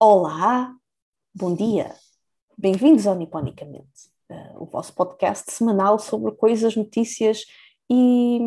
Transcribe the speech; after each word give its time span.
Olá, 0.00 0.72
bom 1.34 1.52
dia, 1.56 1.92
bem-vindos 2.56 3.04
ao 3.04 3.16
Niponicamente, 3.16 4.08
uh, 4.30 4.62
o 4.62 4.64
vosso 4.64 4.94
podcast 4.94 5.50
semanal 5.50 5.98
sobre 5.98 6.30
coisas, 6.36 6.76
notícias 6.76 7.44
e 7.90 8.38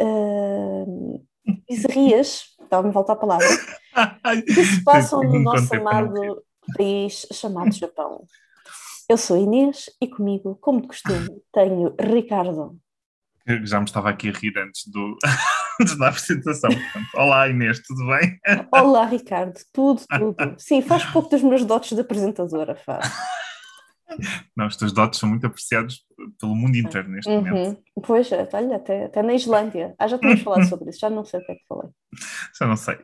uh, 0.00 1.26
bizarrias, 1.68 2.54
estava-me 2.62 2.90
a 2.90 2.92
voltar 2.92 3.14
a 3.14 3.16
palavra, 3.16 3.48
que 4.46 4.64
se 4.64 4.84
passam 4.84 5.24
no 5.24 5.40
nosso 5.40 5.74
amado 5.74 6.40
país 6.76 7.26
chamado 7.32 7.72
Japão. 7.72 8.24
Eu 9.08 9.16
sou 9.16 9.36
Inês 9.36 9.90
e 10.00 10.06
comigo, 10.06 10.56
como 10.60 10.82
de 10.82 10.86
costume, 10.86 11.42
tenho 11.52 11.96
Ricardo. 11.98 12.78
Eu 13.44 13.66
já 13.66 13.80
me 13.80 13.86
estava 13.86 14.10
aqui 14.10 14.28
a 14.28 14.32
rir 14.32 14.56
antes 14.56 14.86
do, 14.86 15.16
da 15.98 16.08
apresentação. 16.08 16.70
Portanto, 16.70 17.08
olá 17.14 17.48
Inês, 17.48 17.80
tudo 17.80 18.06
bem? 18.06 18.38
Olá 18.72 19.06
Ricardo, 19.06 19.58
tudo, 19.72 20.02
tudo. 20.08 20.36
Sim, 20.58 20.82
faz 20.82 21.04
pouco 21.06 21.28
dos 21.30 21.42
meus 21.42 21.64
dotes 21.64 21.92
de 21.92 22.00
apresentadora, 22.00 22.74
faz. 22.76 23.10
Não, 24.56 24.66
os 24.66 24.76
teus 24.76 24.92
dotes 24.92 25.20
são 25.20 25.28
muito 25.28 25.46
apreciados 25.46 26.04
pelo 26.38 26.54
mundo 26.54 26.76
inteiro 26.76 27.08
neste 27.08 27.30
uhum. 27.30 27.44
momento. 27.44 27.82
Pois, 28.02 28.30
é, 28.32 28.48
olha, 28.52 28.76
até, 28.76 29.04
até 29.04 29.22
na 29.22 29.34
Islândia. 29.34 29.94
Ah, 29.98 30.08
já 30.08 30.18
tínhamos 30.18 30.42
falado 30.42 30.64
sobre 30.68 30.90
isso, 30.90 30.98
já 31.00 31.08
não 31.08 31.24
sei 31.24 31.40
o 31.40 31.44
que 31.44 31.52
é 31.52 31.54
que 31.54 31.64
falei. 31.68 31.90
Já 32.58 32.66
não 32.66 32.76
sei. 32.76 32.98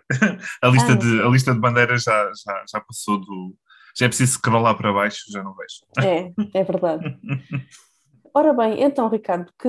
A 0.63 0.69
lista, 0.69 0.93
ah, 0.93 0.97
de, 0.97 1.23
a 1.23 1.29
lista 1.29 1.55
de 1.55 1.61
bandeiras 1.61 2.03
já, 2.03 2.31
já, 2.45 2.65
já 2.71 2.81
passou 2.81 3.21
do. 3.21 3.55
Já 3.97 4.07
é 4.07 4.09
preciso 4.09 4.33
scrollar 4.33 4.77
para 4.77 4.93
baixo, 4.93 5.25
já 5.31 5.43
não 5.43 5.55
vejo. 5.55 6.07
É, 6.07 6.59
é 6.59 6.65
verdade. 6.65 7.19
Ora 8.37 8.53
bem, 8.53 8.83
então, 8.83 9.09
Ricardo, 9.09 9.51
que 9.59 9.69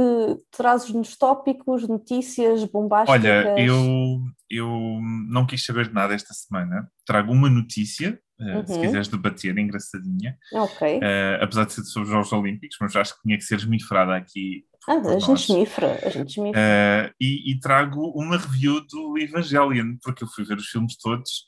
trazes-nos 0.51 1.15
tópicos, 1.15 1.87
notícias 1.87 2.65
bombásticas? 2.65 3.23
Olha, 3.23 3.57
eu, 3.57 4.19
eu 4.49 4.99
não 5.29 5.47
quis 5.47 5.63
saber 5.63 5.87
de 5.87 5.93
nada 5.93 6.13
esta 6.13 6.33
semana. 6.33 6.85
Trago 7.05 7.31
uma 7.31 7.49
notícia, 7.49 8.19
uh, 8.41 8.67
se 8.67 8.73
uhum. 8.73 8.81
quiseres 8.81 9.07
debater, 9.07 9.57
engraçadinha. 9.57 10.37
Ok. 10.51 10.97
Uh, 10.97 11.43
apesar 11.43 11.63
de 11.63 11.71
ser 11.71 11.83
sobre 11.83 12.09
os 12.09 12.13
Jogos 12.13 12.33
Olímpicos, 12.33 12.75
mas 12.81 12.93
acho 12.97 13.15
que 13.15 13.21
tinha 13.21 13.37
que 13.37 13.45
ser 13.45 13.55
esmifrada 13.55 14.17
aqui. 14.17 14.65
Ah, 14.85 14.95
a 14.95 15.17
gente 15.17 15.49
esmifra, 15.49 15.99
a 16.03 16.09
gente 16.09 16.31
esmifra. 16.31 16.59
Uh, 16.59 17.15
e, 17.21 17.53
e, 17.53 17.59
trago 17.61 18.11
uma 18.19 18.35
review 18.35 18.85
do 18.85 19.17
Evangelion, 19.17 19.95
porque 20.03 20.25
eu 20.25 20.27
fui 20.27 20.43
ver 20.43 20.57
os 20.57 20.67
filmes 20.67 20.97
todos 20.97 21.45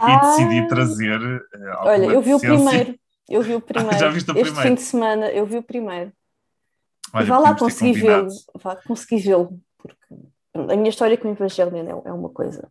ah. 0.00 0.32
e 0.40 0.48
decidi 0.48 0.66
trazer. 0.66 1.20
Olha, 1.80 2.06
eu 2.06 2.22
vi 2.22 2.32
o 2.32 2.40
primeiro. 2.40 2.98
Eu 3.28 3.42
vi 3.42 3.54
o 3.54 3.60
primeiro. 3.60 3.98
Já 3.98 4.08
viste 4.08 4.30
o 4.30 4.32
primeiro? 4.32 4.56
Este 4.56 4.66
fim 4.66 4.74
de 4.74 4.80
semana 4.80 5.26
eu 5.26 5.44
vi 5.44 5.58
o 5.58 5.62
primeiro. 5.62 6.10
Olha, 7.12 7.26
vá 7.26 7.38
lá 7.38 7.56
conseguir 7.56 8.00
vê-lo, 8.00 8.28
vá 8.62 8.76
conseguir 8.76 9.20
vê-lo, 9.22 9.60
porque 9.78 10.14
a 10.54 10.76
minha 10.76 10.88
história 10.90 11.16
com 11.16 11.28
o 11.28 11.32
Evangelho 11.32 11.76
é, 11.76 12.08
é 12.08 12.12
uma 12.12 12.30
coisa. 12.30 12.70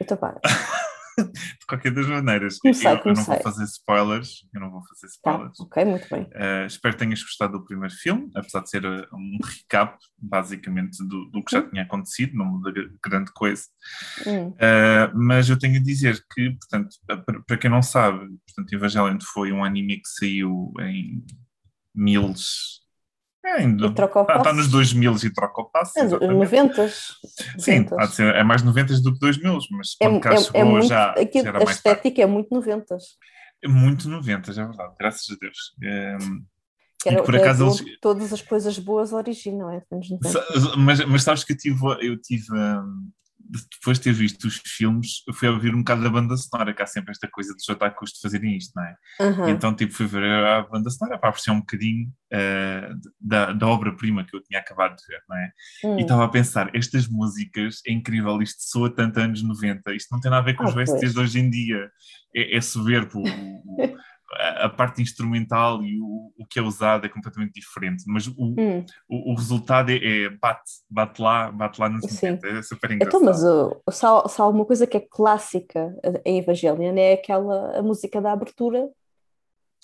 Então, 0.00 0.16
pá. 0.16 0.40
de 1.18 1.66
qualquer 1.68 1.92
das 1.92 2.06
maneiras, 2.06 2.58
comecei, 2.58 2.90
eu, 2.90 3.00
eu, 3.04 3.14
não 3.14 3.22
vou 3.22 3.42
fazer 3.42 3.64
spoilers, 3.64 4.48
eu 4.54 4.60
não 4.60 4.70
vou 4.70 4.82
fazer 4.86 5.06
tá, 5.22 5.30
spoilers. 5.30 5.58
Tá, 5.58 5.64
ok, 5.64 5.84
muito 5.84 6.08
bem. 6.10 6.22
Uh, 6.22 6.66
espero 6.66 6.94
que 6.94 6.98
tenhas 7.04 7.22
gostado 7.22 7.58
do 7.58 7.64
primeiro 7.64 7.94
filme, 7.94 8.30
apesar 8.34 8.60
de 8.60 8.70
ser 8.70 8.84
uh, 8.84 9.06
um 9.12 9.38
recap, 9.44 9.98
basicamente, 10.16 10.98
do, 11.06 11.26
do 11.30 11.44
que 11.44 11.52
já 11.52 11.60
hum. 11.60 11.70
tinha 11.70 11.82
acontecido, 11.82 12.36
não 12.36 12.46
muda 12.46 12.72
grande 13.04 13.30
coisa. 13.32 13.64
Hum. 14.26 14.48
Uh, 14.48 15.12
mas 15.14 15.48
eu 15.48 15.58
tenho 15.58 15.78
a 15.78 15.82
dizer 15.82 16.24
que, 16.32 16.50
portanto, 16.50 16.96
para 17.46 17.58
quem 17.58 17.70
não 17.70 17.82
sabe, 17.82 18.18
portanto, 18.46 18.72
Evangelion 18.72 19.18
foi 19.20 19.52
um 19.52 19.64
anime 19.64 19.98
que 19.98 20.08
saiu 20.08 20.72
em 20.80 21.24
miles 21.94 22.81
é, 23.44 23.52
ainda. 23.52 23.86
Está, 23.86 24.04
está 24.04 24.52
nos 24.52 24.68
2000 24.68 25.16
e 25.24 25.32
troca 25.32 25.62
o 25.62 25.64
passo. 25.64 25.98
É, 25.98 26.04
90. 26.04 26.88
Sim, 27.58 27.86
ser, 28.12 28.34
é 28.34 28.44
mais 28.44 28.62
90 28.62 29.00
do 29.00 29.12
que 29.12 29.18
2000, 29.18 29.58
mas 29.72 29.96
é, 30.00 30.06
quando 30.06 30.20
cá 30.20 30.34
é, 30.34 30.36
chegou 30.36 30.60
é 30.60 30.64
muito, 30.64 30.86
já, 30.86 31.10
aqui, 31.10 31.42
já 31.42 31.48
era 31.48 31.58
A 31.58 31.62
estética 31.64 32.02
tarde. 32.02 32.22
é 32.22 32.26
muito 32.26 32.54
90. 32.54 32.96
É 33.64 33.68
muito 33.68 34.08
90, 34.08 34.50
é 34.50 34.54
verdade, 34.54 34.94
graças 34.98 35.26
a 35.30 35.36
Deus. 35.40 35.74
É, 35.82 36.16
era, 37.04 37.22
por 37.24 37.34
acaso 37.34 37.64
eles... 37.64 37.98
Todas 38.00 38.32
as 38.32 38.42
coisas 38.42 38.78
boas 38.78 39.12
originam, 39.12 39.70
é? 39.70 39.82
Mas, 40.78 41.04
mas 41.04 41.22
sabes 41.22 41.42
que 41.42 41.52
eu 41.52 41.56
tive, 41.56 41.80
eu 42.00 42.16
tive 42.20 42.52
um, 42.52 43.10
depois 43.50 43.98
de 43.98 44.04
ter 44.04 44.12
visto 44.12 44.44
os 44.44 44.60
filmes, 44.64 45.22
fui 45.34 45.48
a 45.48 45.52
ouvir 45.52 45.74
um 45.74 45.78
bocado 45.78 46.02
da 46.02 46.10
banda 46.10 46.36
sonora, 46.36 46.72
que 46.72 46.82
há 46.82 46.86
sempre 46.86 47.10
esta 47.10 47.28
coisa 47.28 47.54
dos 47.54 47.68
otakus 47.68 48.10
de 48.12 48.20
fazerem 48.20 48.56
isto, 48.56 48.72
não 48.74 48.84
é? 48.84 48.96
Uhum. 49.20 49.48
então, 49.48 49.74
tipo, 49.74 49.92
fui 49.92 50.06
ver 50.06 50.24
a 50.24 50.62
banda 50.62 50.90
sonora 50.90 51.18
para 51.18 51.28
apreciar 51.28 51.54
um 51.54 51.60
bocadinho 51.60 52.08
uh, 52.32 53.00
da, 53.20 53.52
da 53.52 53.66
obra-prima 53.66 54.24
que 54.24 54.34
eu 54.36 54.42
tinha 54.42 54.60
acabado 54.60 54.96
de 54.96 55.02
ver, 55.06 55.20
não 55.28 55.36
é? 55.36 55.50
Uhum. 55.84 55.98
E 55.98 56.02
estava 56.02 56.24
a 56.24 56.28
pensar, 56.28 56.70
estas 56.74 57.08
músicas, 57.08 57.80
é 57.86 57.92
incrível, 57.92 58.40
isto 58.40 58.62
soa 58.62 58.94
tanto 58.94 59.20
anos 59.20 59.42
90, 59.42 59.94
isto 59.94 60.08
não 60.12 60.20
tem 60.20 60.30
nada 60.30 60.42
a 60.42 60.44
ver 60.46 60.54
com 60.54 60.64
ah, 60.64 60.68
os 60.68 60.74
VSTs 60.74 61.12
de 61.12 61.20
hoje 61.20 61.40
em 61.40 61.50
dia, 61.50 61.90
é, 62.34 62.56
é 62.56 62.60
soberbo. 62.60 63.22
a 64.34 64.68
parte 64.68 65.02
instrumental 65.02 65.82
e 65.84 66.00
o, 66.00 66.32
o 66.38 66.46
que 66.46 66.58
é 66.58 66.62
usado 66.62 67.04
é 67.04 67.08
completamente 67.08 67.52
diferente, 67.52 68.04
mas 68.06 68.26
o, 68.26 68.54
hum. 68.58 68.84
o, 69.08 69.32
o, 69.32 69.34
resultado 69.34 69.90
é, 69.90 69.96
é, 69.96 70.30
bate, 70.30 70.70
bate 70.88 71.20
lá, 71.20 71.50
bate 71.50 71.80
lá 71.80 71.88
nos 71.88 72.02
momentos, 72.02 72.44
é 72.44 72.62
super 72.62 72.92
engraçado. 72.92 73.22
Então, 73.22 73.24
mas 73.24 73.44
o, 73.44 73.82
se, 73.90 74.06
há, 74.06 74.28
se 74.28 74.40
há 74.40 74.44
alguma 74.44 74.64
coisa 74.64 74.86
que 74.86 74.96
é 74.96 75.00
clássica 75.00 75.94
em 76.24 76.38
Evangelion 76.38 76.96
é 76.96 77.14
aquela 77.14 77.78
a 77.78 77.82
música 77.82 78.20
da 78.20 78.32
abertura. 78.32 78.88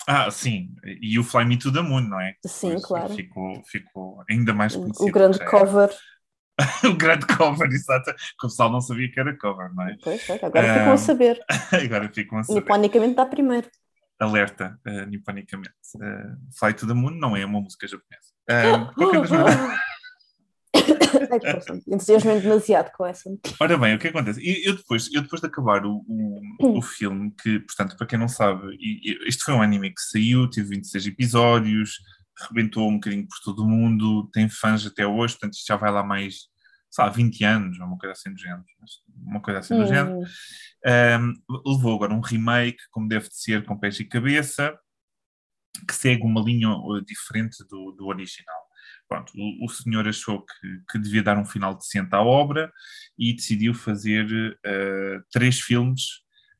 Ah, 0.07 0.31
sim, 0.31 0.69
e 1.01 1.19
o 1.19 1.23
Fly 1.23 1.45
Me 1.45 1.57
to 1.57 1.71
the 1.71 1.81
Moon, 1.81 2.01
não 2.01 2.19
é? 2.19 2.33
Sim, 2.45 2.79
claro. 2.81 3.13
Ficou, 3.13 3.61
ficou 3.65 4.23
ainda 4.29 4.53
mais 4.53 4.75
conhecido. 4.75 5.07
O 5.07 5.11
grande 5.11 5.45
cover. 5.45 5.89
o 6.83 6.95
grande 6.95 7.27
cover, 7.27 7.69
exato. 7.69 8.11
Que 8.13 8.45
o 8.45 8.49
pessoal 8.49 8.71
não 8.71 8.81
sabia 8.81 9.11
que 9.11 9.19
era 9.19 9.37
cover, 9.37 9.71
não 9.75 9.87
é? 9.87 9.95
Pois, 10.03 10.27
é, 10.27 10.33
agora 10.43 10.71
um, 10.71 10.73
ficam 10.73 10.93
a 10.93 10.97
saber. 10.97 11.45
agora 11.85 12.09
ficam 12.11 12.39
a 12.39 12.43
saber. 12.43 12.61
Niponicamente 12.61 13.15
dá 13.15 13.25
primeiro 13.25 13.69
alerta 14.19 14.79
uh, 14.85 15.05
niponicamente. 15.05 15.73
Uh, 15.95 16.37
Fly 16.57 16.73
to 16.73 16.87
the 16.87 16.93
Moon 16.93 17.11
não 17.11 17.35
é 17.35 17.45
uma 17.45 17.61
música 17.61 17.87
japonesa. 17.87 18.33
Uh, 18.49 18.93
qualquer 18.95 19.21
das 19.21 19.31
maneiras. 19.31 19.79
Entusiasmo 21.87 22.39
demasiado 22.39 22.91
com 22.91 23.05
essa. 23.05 23.29
Ora 23.59 23.77
bem, 23.77 23.95
o 23.95 23.99
que 23.99 24.07
acontece? 24.07 24.39
Eu, 24.65 24.75
depois, 24.75 25.09
eu 25.13 25.21
depois 25.21 25.41
de 25.41 25.47
acabar 25.47 25.85
o, 25.85 26.03
o, 26.07 26.39
hum. 26.61 26.77
o 26.77 26.81
filme, 26.81 27.33
que, 27.41 27.59
portanto, 27.59 27.97
para 27.97 28.07
quem 28.07 28.19
não 28.19 28.27
sabe, 28.27 28.77
este 29.25 29.43
foi 29.43 29.53
um 29.53 29.61
anime 29.61 29.89
que 29.89 30.01
saiu, 30.01 30.49
teve 30.49 30.69
26 30.69 31.07
episódios, 31.07 31.99
rebentou 32.47 32.87
um 32.87 32.95
bocadinho 32.95 33.27
por 33.27 33.39
todo 33.43 33.63
o 33.63 33.67
mundo, 33.67 34.29
tem 34.31 34.47
fãs 34.47 34.85
até 34.85 35.05
hoje, 35.05 35.33
portanto, 35.33 35.53
isto 35.53 35.67
já 35.67 35.75
vai 35.75 35.91
lá 35.91 36.03
mais, 36.03 36.47
sei 36.89 37.03
lá, 37.03 37.09
20 37.09 37.43
anos, 37.43 37.79
ou 37.79 37.85
uma 37.85 37.97
coisa 37.97 38.13
assim 38.13 38.33
do 38.33 38.39
género. 38.39 38.63
Uma 39.15 39.41
coisa 39.41 39.59
assim 39.59 39.75
do 39.75 39.83
hum. 39.83 39.87
género. 39.87 40.19
Um, 40.85 41.33
levou 41.65 41.95
agora 41.95 42.13
um 42.13 42.21
remake, 42.21 42.79
como 42.91 43.07
deve 43.07 43.29
de 43.29 43.35
ser, 43.35 43.65
com 43.65 43.77
pés 43.77 43.99
e 43.99 44.05
cabeça, 44.05 44.77
que 45.87 45.93
segue 45.93 46.23
uma 46.23 46.41
linha 46.41 46.69
uh, 46.69 47.01
diferente 47.03 47.63
do, 47.69 47.91
do 47.91 48.07
original. 48.07 48.69
Pronto, 49.07 49.33
o, 49.35 49.65
o 49.65 49.69
senhor 49.69 50.07
achou 50.07 50.45
que, 50.45 50.81
que, 50.91 50.99
devia 50.99 51.23
dar 51.23 51.37
um 51.37 51.45
final 51.45 51.75
decente 51.75 52.13
à 52.13 52.21
obra 52.21 52.71
e 53.17 53.33
decidiu 53.33 53.73
fazer 53.73 54.25
uh, 54.65 55.23
três 55.31 55.59
filmes, 55.59 56.03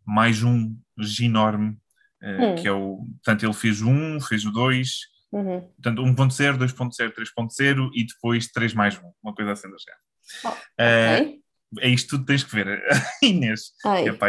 mais 0.06 0.44
um 0.44 0.76
ginorme, 1.00 1.78
uh, 2.24 2.44
hum. 2.44 2.56
que 2.56 2.68
é 2.68 2.72
o. 2.72 3.06
Portanto, 3.24 3.44
ele 3.44 3.54
fez 3.54 3.82
o 3.82 3.90
um, 3.90 4.20
fez 4.20 4.46
o 4.46 4.52
dois, 4.52 5.00
uhum. 5.32 5.62
portanto, 5.62 6.02
1.0, 6.02 6.58
2.0, 6.58 7.14
3.0 7.14 7.90
e 7.94 8.06
depois 8.06 8.48
3 8.48 8.74
mais 8.74 8.98
1, 8.98 9.02
uma 9.24 9.34
coisa 9.34 9.52
assim 9.52 9.70
da 9.70 9.78
género. 9.78 10.09
Oh, 10.44 10.50
okay. 10.50 11.36
uh, 11.36 11.40
é 11.80 11.90
isto 11.90 12.10
tudo 12.10 12.26
tens 12.26 12.44
que 12.44 12.56
ver, 12.56 12.82
Inês. 13.22 13.74
Epá, 14.06 14.28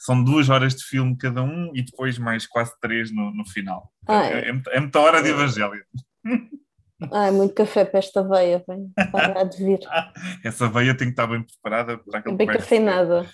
são 0.00 0.22
duas 0.22 0.50
horas 0.50 0.74
de 0.74 0.84
filme 0.84 1.16
cada 1.16 1.42
um 1.42 1.70
e 1.74 1.82
depois 1.82 2.18
mais 2.18 2.46
quase 2.46 2.72
três 2.80 3.10
no, 3.10 3.30
no 3.34 3.48
final. 3.48 3.90
É, 4.08 4.50
é, 4.50 4.62
é, 4.72 4.80
muita 4.80 5.00
hora 5.00 5.22
de 5.22 5.30
evangelho. 5.30 5.84
Ai, 7.12 7.30
muito 7.30 7.54
café 7.54 7.84
para 7.84 7.98
esta 7.98 8.26
veia, 8.26 8.64
vem 8.66 8.90
parar 9.10 9.44
de 9.44 9.62
vir. 9.62 9.80
Essa 10.44 10.68
veia 10.68 10.94
tem 10.94 11.08
que 11.08 11.12
estar 11.12 11.26
bem 11.26 11.42
preparada 11.42 11.98
para 11.98 12.20
aquele 12.20 12.36
Bem 12.36 12.46
cafeinada. 12.46 13.28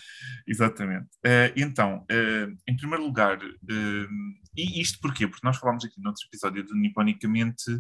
Exatamente. 0.47 1.07
Uh, 1.25 1.53
então, 1.55 2.05
uh, 2.11 2.57
em 2.67 2.77
primeiro 2.77 3.05
lugar, 3.05 3.37
uh, 3.37 4.09
e 4.57 4.81
isto 4.81 4.99
porquê? 5.01 5.27
Porque 5.27 5.47
nós 5.47 5.59
falámos 5.59 5.85
aqui 5.85 6.01
no 6.01 6.09
outro 6.09 6.25
episódio 6.27 6.65
do 6.65 6.75
Niponicamente 6.75 7.71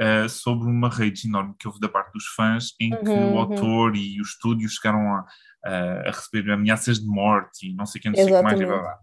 uh, 0.00 0.28
sobre 0.28 0.68
uma 0.68 0.88
rede 0.88 1.26
enorme 1.26 1.54
que 1.58 1.66
houve 1.66 1.80
da 1.80 1.88
parte 1.88 2.12
dos 2.12 2.26
fãs, 2.34 2.74
em 2.80 2.90
que 2.90 3.10
uhum, 3.10 3.30
o 3.30 3.32
uhum. 3.32 3.38
autor 3.38 3.96
e 3.96 4.20
o 4.20 4.22
estúdio 4.22 4.68
chegaram 4.68 5.00
a, 5.14 5.26
a, 5.64 6.10
receber 6.10 6.50
ameaças 6.50 7.00
de 7.00 7.06
morte 7.06 7.70
e 7.70 7.74
não 7.74 7.86
sei 7.86 8.00
quem, 8.00 8.10
não 8.10 8.16
sei 8.16 8.32
o 8.32 8.36
que 8.36 8.42
mais. 8.42 8.58
Blá, 8.58 8.78
blá. 8.78 8.98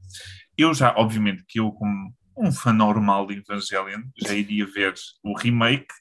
Eu 0.57 0.73
já, 0.73 0.93
obviamente, 0.95 1.43
que 1.47 1.59
eu 1.59 1.71
como 1.71 2.13
um 2.39 2.51
fã 2.51 2.71
normal 2.71 3.27
de 3.27 3.35
Evangelion, 3.35 4.01
já 4.17 4.33
iria 4.33 4.65
ver 4.65 4.93
o 5.23 5.37
remake, 5.37 5.93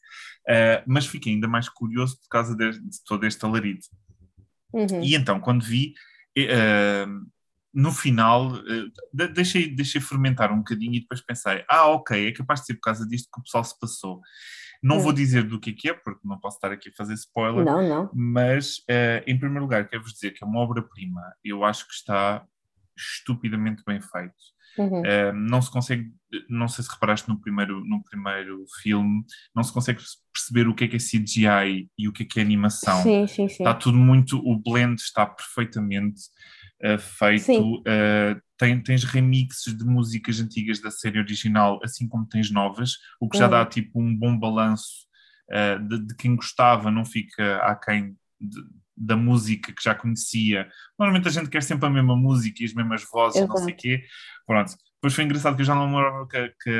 uh, 0.49 0.83
mas 0.87 1.07
fiquei 1.07 1.33
ainda 1.33 1.49
mais 1.49 1.69
curioso 1.69 2.19
por 2.21 2.29
causa 2.29 2.57
de, 2.57 2.71
de 2.73 3.05
todo 3.05 3.27
este 3.27 3.45
alarido. 3.45 3.81
Uhum. 4.73 5.03
E 5.03 5.15
então, 5.15 5.41
quando 5.41 5.65
vi, 5.65 5.95
uh, 6.39 7.27
no 7.75 7.93
final, 7.93 8.55
uh, 8.55 8.93
deixei, 9.13 9.75
deixei 9.75 10.01
fermentar 10.01 10.53
um 10.53 10.59
bocadinho 10.59 10.95
e 10.95 11.01
depois 11.01 11.21
pensei, 11.21 11.65
ah, 11.69 11.87
ok, 11.89 12.29
é 12.29 12.33
capaz 12.33 12.61
de 12.61 12.67
ser 12.67 12.75
por 12.75 12.83
causa 12.83 13.07
disto 13.07 13.29
que 13.33 13.41
o 13.41 13.43
pessoal 13.43 13.65
se 13.65 13.79
passou. 13.79 14.21
Não 14.83 14.97
hum. 14.97 15.01
vou 15.01 15.13
dizer 15.13 15.45
do 15.45 15.59
que 15.59 15.71
é 15.71 15.73
que 15.73 15.89
é, 15.91 15.95
porque 15.95 16.27
não 16.27 16.39
posso 16.39 16.57
estar 16.57 16.73
aqui 16.73 16.89
a 16.89 16.93
fazer 16.97 17.15
spoiler. 17.15 17.65
Não, 17.65 17.87
não. 17.87 18.11
Mas, 18.15 18.79
uh, 18.79 19.23
em 19.27 19.39
primeiro 19.39 19.65
lugar, 19.65 19.89
quero-vos 19.89 20.13
dizer 20.13 20.33
que 20.33 20.45
é 20.45 20.47
uma 20.47 20.61
obra-prima. 20.61 21.21
Eu 21.43 21.65
acho 21.65 21.87
que 21.87 21.95
está 21.95 22.45
estupidamente 22.97 23.83
bem 23.87 24.01
feito. 24.01 24.35
Uhum. 24.77 25.01
Uh, 25.01 25.33
não 25.35 25.61
se 25.61 25.71
consegue, 25.71 26.13
não 26.49 26.69
sei 26.69 26.85
se 26.85 26.91
reparaste 26.91 27.29
no 27.29 27.41
primeiro, 27.41 27.85
no 27.85 28.03
primeiro 28.03 28.65
filme, 28.81 29.25
não 29.55 29.65
se 29.65 29.73
consegue 29.73 30.01
perceber 30.33 30.69
o 30.69 30.75
que 30.75 30.85
é 30.85 30.89
que 30.89 30.97
é 30.97 30.99
CGI 30.99 31.91
e 31.99 32.09
o 32.09 32.13
que 32.13 32.23
é 32.23 32.27
que 32.27 32.39
é 32.39 32.43
animação. 32.43 33.03
Sim, 33.03 33.27
sim, 33.27 33.49
sim. 33.49 33.63
Está 33.65 33.75
tudo 33.75 33.99
muito, 33.99 34.39
o 34.39 34.57
blend 34.57 35.01
está 35.01 35.27
perfeitamente 35.27 36.21
uh, 36.85 36.99
feito. 36.99 37.79
Uh, 37.79 38.41
tem, 38.59 38.83
tens 38.83 39.05
remixes 39.05 39.77
de 39.77 39.85
músicas 39.85 40.41
antigas 40.41 40.81
da 40.81 40.91
série 40.91 41.19
original, 41.19 41.79
assim 41.83 42.09
como 42.09 42.27
tens 42.27 42.51
novas, 42.51 42.97
o 43.21 43.29
que 43.29 43.39
já 43.39 43.47
dá 43.47 43.65
tipo 43.65 44.01
um 44.01 44.15
bom 44.15 44.37
balanço 44.39 45.09
de, 45.89 46.07
de, 46.07 46.15
quem 46.17 46.37
gostava, 46.37 46.91
não 46.91 47.05
fica 47.05 47.57
aquém 47.59 48.17
de, 48.41 48.61
da 48.97 49.17
música 49.17 49.73
que 49.73 49.83
já 49.83 49.95
conhecia. 49.95 50.69
Normalmente 50.99 51.29
a 51.29 51.31
gente 51.31 51.49
quer 51.49 51.63
sempre 51.63 51.87
a 51.87 51.91
mesma 51.91 52.17
música 52.17 52.63
e 52.63 52.67
as 52.67 52.75
mesmas 52.75 53.05
vozes, 53.11 53.39
Exato. 53.39 53.55
não 53.55 53.65
sei 53.65 53.73
o 53.73 53.77
quê. 53.77 54.05
Pronto. 54.47 54.73
Depois 55.01 55.15
foi 55.15 55.25
engraçado 55.25 55.55
que 55.55 55.63
eu 55.63 55.67
já 55.67 55.77
não 55.77 55.87
lembrava 55.87 56.27
que, 56.27 56.55
que 56.61 56.71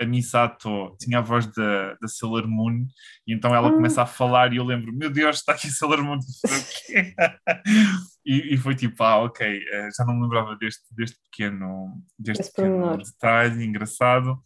a 0.00 0.06
Misato 0.06 0.96
tinha 0.98 1.18
a 1.18 1.22
voz 1.22 1.46
da, 1.48 1.94
da 2.00 2.08
Sailor 2.08 2.48
Moon 2.48 2.86
e 3.26 3.34
então 3.34 3.54
ela 3.54 3.68
hum. 3.68 3.74
começa 3.74 4.00
a 4.00 4.06
falar 4.06 4.54
e 4.54 4.56
eu 4.56 4.64
lembro, 4.64 4.90
meu 4.90 5.10
Deus, 5.10 5.36
está 5.36 5.52
aqui 5.52 5.70
Sailor 5.70 6.02
Moon, 6.02 6.18
e, 8.24 8.54
e 8.54 8.56
foi 8.56 8.74
tipo, 8.74 9.02
ah, 9.02 9.18
ok, 9.18 9.46
eh, 9.46 9.88
já 9.94 10.02
não 10.06 10.14
me 10.14 10.22
lembrava 10.22 10.56
deste, 10.56 10.82
deste 10.94 11.18
pequeno, 11.30 12.02
deste 12.18 12.50
pequeno 12.52 12.96
detalhe 12.96 13.62
engraçado, 13.62 14.42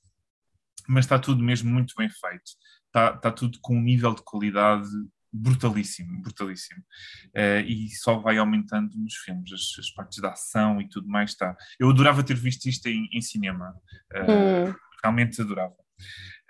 mas 0.89 1.05
está 1.05 1.17
tudo 1.17 1.45
mesmo 1.45 1.71
muito 1.71 1.95
bem 1.97 2.09
feito. 2.09 2.51
Está, 2.87 3.15
está 3.15 3.31
tudo 3.31 3.57
com 3.63 3.77
um 3.77 3.83
nível 3.83 4.15
de 4.15 4.23
qualidade 4.25 4.89
brutalíssimo, 5.33 6.21
brutalíssimo. 6.21 6.83
Uh, 7.29 7.61
e 7.67 7.89
só 7.91 8.19
vai 8.19 8.37
aumentando 8.39 8.97
nos 8.97 9.15
filmes, 9.17 9.53
as, 9.53 9.79
as, 9.79 9.91
partes 9.91 10.19
da 10.19 10.33
ação 10.33 10.81
e 10.81 10.89
tudo 10.89 11.09
mais 11.09 11.31
está. 11.31 11.57
Eu 11.79 11.91
adorava 11.91 12.23
ter 12.23 12.37
visto 12.37 12.67
isto 12.67 12.87
em, 12.87 13.09
em 13.13 13.21
cinema, 13.21 13.75
uh, 14.15 14.69
hum. 14.69 14.75
realmente 15.03 15.41
adorava. 15.41 15.75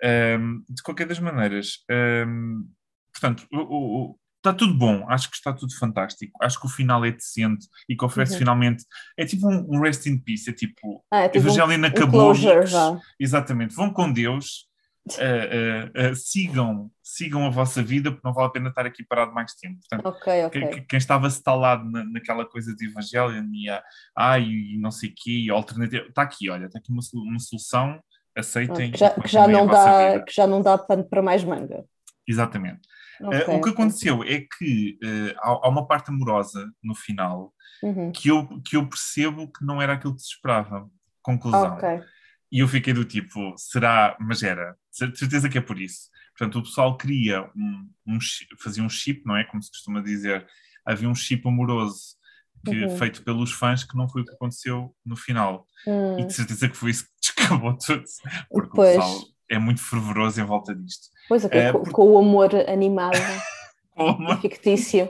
Um, 0.03 0.07
ehm, 0.07 0.63
de 0.69 0.83
qualquer 0.83 1.07
das 1.07 1.19
maneiras, 1.19 1.77
um, 1.89 1.93
ehm, 1.93 2.63
portanto, 3.13 3.47
o, 3.53 3.59
o, 3.59 4.19
está 4.37 4.53
tudo 4.53 4.73
bom, 4.73 5.09
acho 5.09 5.29
que 5.29 5.37
está 5.37 5.53
tudo 5.53 5.73
fantástico, 5.77 6.37
acho 6.41 6.59
que 6.59 6.65
o 6.65 6.69
final 6.69 7.05
é 7.05 7.11
decente 7.11 7.65
e 7.87 7.95
que 7.95 8.03
oferece 8.03 8.33
uhum. 8.33 8.39
finalmente, 8.39 8.83
é 9.17 9.25
tipo 9.25 9.47
um, 9.47 9.65
um, 9.69 9.79
rest 9.79 10.05
in 10.05 10.17
peace, 10.17 10.49
é 10.49 10.53
tipo, 10.53 11.01
ah, 11.09 11.21
é 11.21 11.29
tipo 11.29 11.45
Evangelina 11.45 11.87
um, 11.87 11.91
acabou, 11.91 12.33
exatamente, 13.17 13.73
vão 13.73 13.93
com 13.93 14.11
Deus, 14.11 14.67
uh, 15.11 16.11
uh, 16.11 16.15
sigam, 16.15 16.89
sigam 17.01 17.45
a 17.45 17.49
vossa 17.49 17.83
vida, 17.83 18.11
porque 18.11 18.25
não 18.25 18.33
vale 18.33 18.47
a 18.47 18.51
pena 18.51 18.69
estar 18.69 18.85
aqui 18.85 19.03
parado 19.03 19.33
mais 19.33 19.53
tempo. 19.53 19.79
Portanto, 19.79 20.17
okay, 20.17 20.45
okay. 20.45 20.67
Quem, 20.67 20.85
quem, 20.85 20.97
estava 20.97 21.27
instalado 21.27 21.89
na, 21.89 22.03
naquela 22.05 22.45
coisa 22.45 22.75
de 22.75 22.87
Evangelho 22.87 23.31
e, 23.53 23.69
a, 23.69 23.83
ah, 24.17 24.39
e 24.39 24.77
não 24.79 24.91
sei 24.91 25.09
o 25.09 25.13
quê, 25.15 25.47
alternativa, 25.51 26.05
está 26.07 26.21
aqui, 26.21 26.49
olha, 26.49 26.65
está 26.65 26.79
aqui 26.79 26.91
uma, 26.91 27.01
uma 27.13 27.39
solução, 27.39 27.99
aceitem. 28.35 28.91
Que 28.91 28.97
já, 28.97 29.09
que 29.09 29.27
já 29.27 29.47
não 29.47 29.67
dá, 29.67 30.21
que 30.21 30.33
já 30.33 30.47
não 30.47 30.61
dá 30.61 30.77
pano 30.77 31.03
para 31.03 31.21
mais 31.21 31.43
manga. 31.43 31.83
Exatamente. 32.27 32.87
Okay, 33.21 33.53
uh, 33.53 33.57
o 33.57 33.61
que 33.61 33.69
aconteceu 33.69 34.19
okay. 34.19 34.35
é 34.35 34.47
que 34.57 34.97
uh, 35.03 35.35
há, 35.39 35.67
há, 35.67 35.69
uma 35.69 35.85
parte 35.85 36.09
amorosa 36.09 36.69
no 36.81 36.95
final 36.95 37.53
uhum. 37.81 38.11
que, 38.11 38.29
eu, 38.29 38.47
que 38.65 38.75
eu 38.75 38.87
percebo 38.87 39.51
que 39.51 39.63
não 39.63 39.81
era 39.81 39.93
aquilo 39.93 40.15
que 40.15 40.21
se 40.21 40.29
esperava. 40.29 40.89
Conclusão. 41.21 41.75
Okay. 41.75 42.01
E 42.53 42.59
eu 42.59 42.67
fiquei 42.67 42.93
do 42.93 43.03
tipo, 43.03 43.55
será, 43.57 44.15
mas 44.19 44.43
era, 44.43 44.77
certeza 44.91 45.49
que 45.49 45.57
é 45.57 45.61
por 45.61 45.81
isso. 45.81 46.11
Portanto, 46.37 46.59
o 46.59 46.61
pessoal 46.61 46.95
cria 46.95 47.49
um, 47.55 47.89
um 48.05 48.19
fazia 48.59 48.83
um 48.83 48.89
chip, 48.89 49.23
não 49.25 49.35
é? 49.35 49.43
Como 49.43 49.61
se 49.63 49.71
costuma 49.71 50.01
dizer, 50.01 50.45
havia 50.85 51.09
um 51.09 51.15
chip 51.15 51.47
amoroso 51.47 52.15
que, 52.63 52.85
uhum. 52.85 52.95
feito 52.95 53.23
pelos 53.23 53.51
fãs 53.51 53.83
que 53.83 53.97
não 53.97 54.07
foi 54.07 54.21
o 54.21 54.25
que 54.25 54.35
aconteceu 54.35 54.95
no 55.03 55.15
final. 55.15 55.65
Uhum. 55.87 56.19
E 56.19 56.27
de 56.27 56.33
certeza 56.33 56.69
que 56.69 56.77
foi 56.77 56.91
isso 56.91 57.05
que 57.05 57.11
descabou 57.21 57.75
tudo, 57.75 58.03
porque 58.51 58.75
pois. 58.75 58.97
o 58.97 58.99
pessoal 58.99 59.21
é 59.49 59.57
muito 59.57 59.81
fervoroso 59.81 60.39
em 60.39 60.45
volta 60.45 60.75
disto. 60.75 61.07
Pois 61.27 61.45
é, 61.45 61.71
com, 61.71 61.79
porque... 61.79 61.91
com 61.91 62.11
o 62.11 62.19
amor 62.19 62.53
animado 62.69 63.17
fictício. 64.41 65.09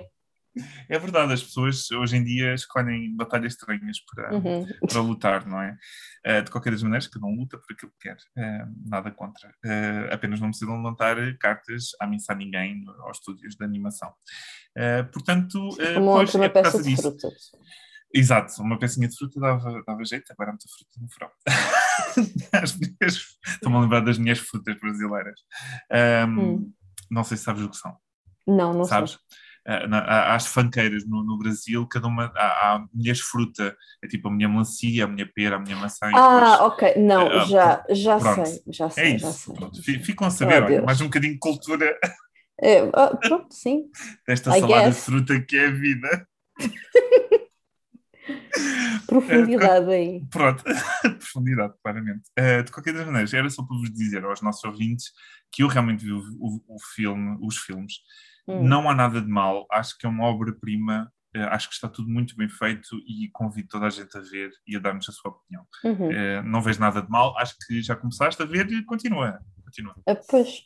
É 0.87 0.99
verdade, 0.99 1.33
as 1.33 1.43
pessoas 1.43 1.89
hoje 1.91 2.17
em 2.17 2.23
dia 2.23 2.53
escolhem 2.53 3.15
batalhas 3.15 3.53
estranhas 3.53 3.97
para, 3.99 4.35
uhum. 4.35 4.65
para 4.87 5.01
lutar, 5.01 5.47
não 5.47 5.61
é? 5.61 5.77
Uh, 6.25 6.43
de 6.43 6.51
qualquer 6.51 6.71
das 6.71 6.83
maneiras, 6.83 7.07
cada 7.07 7.25
um 7.25 7.35
luta 7.35 7.57
por 7.57 7.73
aquilo 7.73 7.91
que 7.99 8.09
quer, 8.09 8.17
uh, 8.37 8.73
nada 8.85 9.11
contra. 9.11 9.49
Uh, 9.65 10.13
apenas 10.13 10.39
não 10.39 10.49
precisam 10.49 10.77
levantar 10.77 11.15
cartas 11.39 11.89
a 11.99 12.07
mensar 12.07 12.35
ninguém 12.37 12.83
aos 12.99 13.17
estúdios 13.17 13.55
de 13.55 13.65
animação. 13.65 14.13
portanto, 15.11 15.69
pois, 15.95 16.33
uma 16.35 16.45
é 16.45 16.49
peça 16.49 16.81
de 16.81 16.95
disso. 16.95 17.17
Exato, 18.15 18.61
uma 18.61 18.77
pecinha 18.77 19.07
de 19.07 19.17
fruta 19.17 19.39
dava, 19.39 19.81
dava 19.87 20.05
jeito, 20.05 20.31
agora 20.31 20.51
há 20.51 20.53
muita 20.53 20.67
fruta 20.69 20.99
no 20.99 21.07
verão. 21.07 21.31
Estou-me 23.01 23.77
a 23.77 23.81
lembrar 23.81 24.01
das 24.01 24.19
minhas 24.19 24.37
frutas 24.37 24.79
brasileiras. 24.79 25.39
Um, 26.27 26.39
hum. 26.39 26.73
Não 27.09 27.23
sei 27.23 27.37
se 27.37 27.43
sabes 27.43 27.63
o 27.63 27.69
que 27.69 27.77
são. 27.77 27.97
Não, 28.47 28.71
não 28.71 28.85
sabes? 28.85 29.11
Sei. 29.11 29.19
Eh, 29.65 29.87
às 29.91 30.45
fanqueiras 30.47 31.05
no, 31.07 31.23
no, 31.23 31.37
Brasil, 31.37 31.87
cada 31.87 32.07
uma 32.07 32.25
há, 32.35 32.75
há 32.75 32.85
mulheres 32.93 33.21
fruta, 33.21 33.73
é 34.03 34.07
tipo 34.07 34.27
a 34.27 34.31
minha 34.31 34.49
melancia, 34.49 35.05
a 35.05 35.07
minha 35.07 35.25
pera, 35.25 35.55
a 35.55 35.59
minha 35.59 35.77
maçã. 35.77 36.11
Ah, 36.13 36.51
depois, 36.51 36.59
ok, 36.73 36.93
não, 36.97 37.27
uh, 37.27 37.45
já, 37.45 37.85
já 37.89 38.19
sei, 38.19 38.61
já 38.67 38.89
sei, 38.89 39.03
é 39.03 39.15
isso, 39.15 39.25
já 39.25 39.31
sei. 39.31 39.55
Pronto. 39.55 39.81
Ficam 39.81 40.27
a 40.27 40.31
saber, 40.31 40.63
oh, 40.63 40.65
olha, 40.65 40.81
mais 40.81 40.99
um 40.99 41.05
bocadinho 41.05 41.33
de 41.33 41.39
cultura. 41.39 41.97
É, 42.61 42.83
oh, 42.83 43.17
pronto, 43.17 43.53
sim. 43.53 43.85
Desta 44.27 44.57
I 44.57 44.59
salada 44.59 44.83
guess. 44.83 44.95
de 44.97 45.01
fruta 45.01 45.39
que 45.39 45.57
é 45.57 45.67
a 45.67 45.71
vida. 45.71 46.27
Profundidade 49.07 49.91
aí. 49.91 50.25
Pronto, 50.29 50.63
profundidade, 51.19 51.73
claramente. 51.81 52.23
De 52.65 52.71
qualquer 52.71 52.93
das 52.93 53.05
maneiras, 53.05 53.33
era 53.33 53.49
só 53.49 53.63
para 53.63 53.77
vos 53.77 53.91
dizer 53.93 54.25
aos 54.25 54.41
nossos 54.41 54.63
ouvintes 54.65 55.11
que 55.51 55.63
eu 55.63 55.67
realmente 55.67 56.03
vi 56.03 56.11
o, 56.11 56.19
o, 56.19 56.75
o 56.75 56.79
filme, 56.95 57.37
os 57.41 57.57
filmes, 57.57 57.93
Hum. 58.47 58.63
Não 58.63 58.89
há 58.89 58.95
nada 58.95 59.21
de 59.21 59.27
mal, 59.27 59.65
acho 59.71 59.97
que 59.97 60.05
é 60.05 60.09
uma 60.09 60.25
obra-prima, 60.25 61.11
uh, 61.35 61.47
acho 61.51 61.69
que 61.69 61.75
está 61.75 61.87
tudo 61.87 62.09
muito 62.09 62.35
bem 62.35 62.49
feito 62.49 62.97
e 63.07 63.29
convido 63.31 63.69
toda 63.69 63.85
a 63.85 63.89
gente 63.89 64.15
a 64.17 64.21
ver 64.21 64.51
e 64.67 64.75
a 64.75 64.79
dar-nos 64.79 65.07
a 65.07 65.11
sua 65.11 65.31
opinião. 65.31 65.65
Uhum. 65.83 66.09
Uh, 66.09 66.43
não 66.43 66.61
vejo 66.61 66.79
nada 66.79 67.01
de 67.01 67.09
mal, 67.09 67.37
acho 67.37 67.55
que 67.65 67.81
já 67.81 67.95
começaste 67.95 68.41
a 68.41 68.45
ver 68.45 68.69
e 68.69 68.83
continua. 68.83 69.39
continua. 69.63 69.93
Uh, 70.09 70.19
pois, 70.29 70.63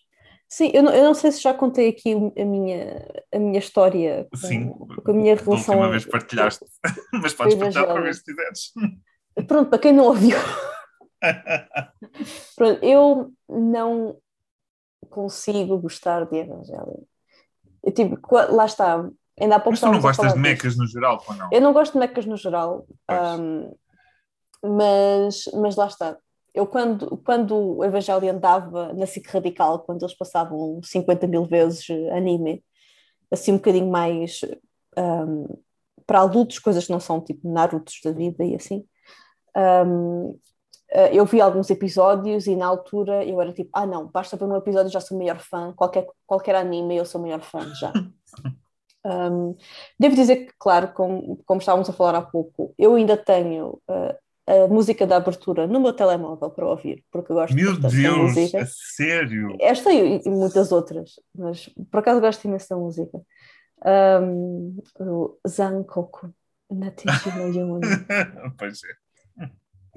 sim, 0.49 0.71
eu 0.73 0.81
não, 0.81 0.91
eu 0.91 1.03
não, 1.03 1.13
sei 1.13 1.31
se 1.31 1.41
já 1.41 1.53
contei 1.53 1.89
aqui 1.89 2.13
a 2.13 2.45
minha, 2.45 3.07
a 3.31 3.39
minha 3.39 3.59
história 3.59 4.27
com, 4.31 4.37
sim, 4.37 4.69
com 4.69 5.11
a 5.11 5.13
minha 5.13 5.35
relação. 5.35 5.75
Da 5.75 5.81
última 5.81 5.89
vez 5.91 6.05
partilhaste, 6.05 6.65
mas 7.13 7.33
podes 7.33 7.55
partilhar 7.55 7.85
para 7.85 8.01
ver 8.01 8.15
se 8.15 8.23
quiseres. 8.23 8.73
Pronto, 9.47 9.69
para 9.69 9.79
quem 9.79 9.93
não 9.93 10.05
ouviu. 10.05 10.35
Pronto, 12.55 12.83
eu 12.83 13.31
não 13.47 14.17
consigo 15.11 15.77
gostar 15.77 16.25
de 16.25 16.37
Evangelho. 16.37 17.07
Eu, 17.87 17.93
tipo, 17.93 18.19
lá 18.51 18.65
está. 18.65 19.09
Ainda 19.39 19.55
há 19.55 19.59
pouco 19.59 19.71
Mas 19.71 19.79
tu 19.79 19.85
não 19.85 20.01
gostas 20.01 20.33
de 20.33 20.39
mecas 20.39 20.75
no 20.75 20.85
geral, 20.85 21.23
ou 21.25 21.35
não? 21.35 21.49
Eu 21.53 21.61
não 21.61 21.71
gosto 21.71 21.93
de 21.93 21.99
mecas 21.99 22.25
no 22.25 22.35
geral, 22.35 22.85
um, 23.39 23.73
mas, 24.61 25.43
mas 25.53 25.75
lá 25.77 25.87
está. 25.87 26.17
Eu, 26.53 26.67
quando, 26.67 27.17
quando 27.23 27.77
o 27.77 27.85
Evangelho 27.85 28.29
andava 28.29 28.91
na 28.93 29.05
SIC 29.05 29.29
Radical, 29.29 29.79
quando 29.79 30.03
eles 30.03 30.17
passavam 30.17 30.81
50 30.83 31.27
mil 31.27 31.45
vezes 31.45 31.85
anime, 32.11 32.61
assim 33.31 33.53
um 33.53 33.57
bocadinho 33.57 33.89
mais 33.89 34.41
um, 34.97 35.45
para 36.05 36.21
adultos, 36.21 36.59
coisas 36.59 36.85
que 36.85 36.91
não 36.91 36.99
são 36.99 37.21
tipo 37.21 37.49
Narutos 37.49 38.01
da 38.03 38.11
vida 38.11 38.43
e 38.43 38.55
assim, 38.55 38.83
um, 39.85 40.37
eu 41.11 41.25
vi 41.25 41.41
alguns 41.41 41.69
episódios 41.69 42.47
e 42.47 42.55
na 42.55 42.65
altura 42.65 43.23
eu 43.25 43.41
era 43.41 43.51
tipo, 43.51 43.69
ah 43.73 43.85
não, 43.85 44.07
basta 44.07 44.37
ver 44.37 44.45
um 44.45 44.55
episódio 44.55 44.91
já 44.91 45.01
sou 45.01 45.17
maior 45.17 45.39
fã, 45.39 45.73
qualquer, 45.73 46.07
qualquer 46.25 46.55
anime 46.55 46.95
eu 46.95 47.05
sou 47.05 47.21
maior 47.21 47.41
fã 47.41 47.59
já. 47.75 47.91
um, 49.05 49.55
devo 49.99 50.15
dizer 50.15 50.47
que, 50.47 50.53
claro, 50.57 50.89
como, 50.89 51.37
como 51.45 51.59
estávamos 51.59 51.89
a 51.89 51.93
falar 51.93 52.15
há 52.15 52.21
pouco, 52.21 52.73
eu 52.77 52.95
ainda 52.95 53.17
tenho 53.17 53.81
uh, 53.89 54.15
a 54.47 54.67
música 54.67 55.05
da 55.05 55.17
abertura 55.17 55.67
no 55.67 55.79
meu 55.79 55.91
telemóvel 55.91 56.49
para 56.49 56.65
ouvir, 56.65 57.03
porque 57.11 57.33
eu 57.33 57.35
gosto 57.35 57.53
meu 57.53 57.77
Deus, 57.77 57.93
da 57.93 58.11
música. 58.15 58.65
sério? 58.65 59.57
Esta 59.59 59.91
e, 59.91 60.21
e, 60.25 60.29
muitas 60.29 60.71
outras, 60.71 61.19
mas 61.35 61.69
por 61.91 61.99
acaso 61.99 62.21
gosto 62.21 62.45
imenso 62.45 62.69
da 62.69 62.77
música. 62.77 63.21
Um, 63.85 64.81
o 64.99 65.37
Zankoku, 65.47 66.33
Natishima 66.71 67.43
Yoni. 67.43 67.81
pois 68.57 68.79
é. 68.83 69.06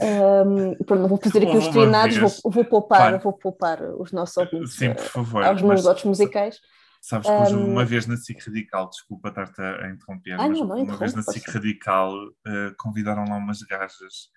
Um, 0.02 0.74
pronto, 0.84 1.00
não 1.02 1.08
vou 1.08 1.18
fazer 1.18 1.46
aqui 1.46 1.56
os 1.56 1.68
treinados, 1.68 2.16
vou, 2.16 2.52
vou, 2.52 2.64
poupar, 2.64 3.18
vou 3.20 3.32
poupar 3.32 3.82
os 3.82 4.12
nossos 4.12 4.36
ouvintes 4.36 4.72
Sim, 4.72 4.94
por 4.94 5.04
favor, 5.04 5.44
aos 5.44 5.60
meus 5.60 5.84
outros 5.84 6.06
musicais. 6.06 6.58
Sabes 7.02 7.28
que 7.28 7.54
um, 7.54 7.72
uma 7.72 7.84
vez 7.84 8.06
na 8.06 8.16
SIC 8.16 8.38
Radical, 8.46 8.88
desculpa 8.88 9.28
estar-te 9.28 9.60
a 9.60 9.90
interromper, 9.90 10.34
ah, 10.34 10.48
mas 10.48 10.58
não, 10.58 10.66
não, 10.66 10.82
uma 10.82 10.96
vez 10.96 11.14
na 11.14 11.22
SIC 11.22 11.48
Radical 11.50 12.12
uh, 12.14 12.74
convidaram 12.78 13.24
lá 13.26 13.36
umas 13.36 13.62
gajas, 13.62 14.30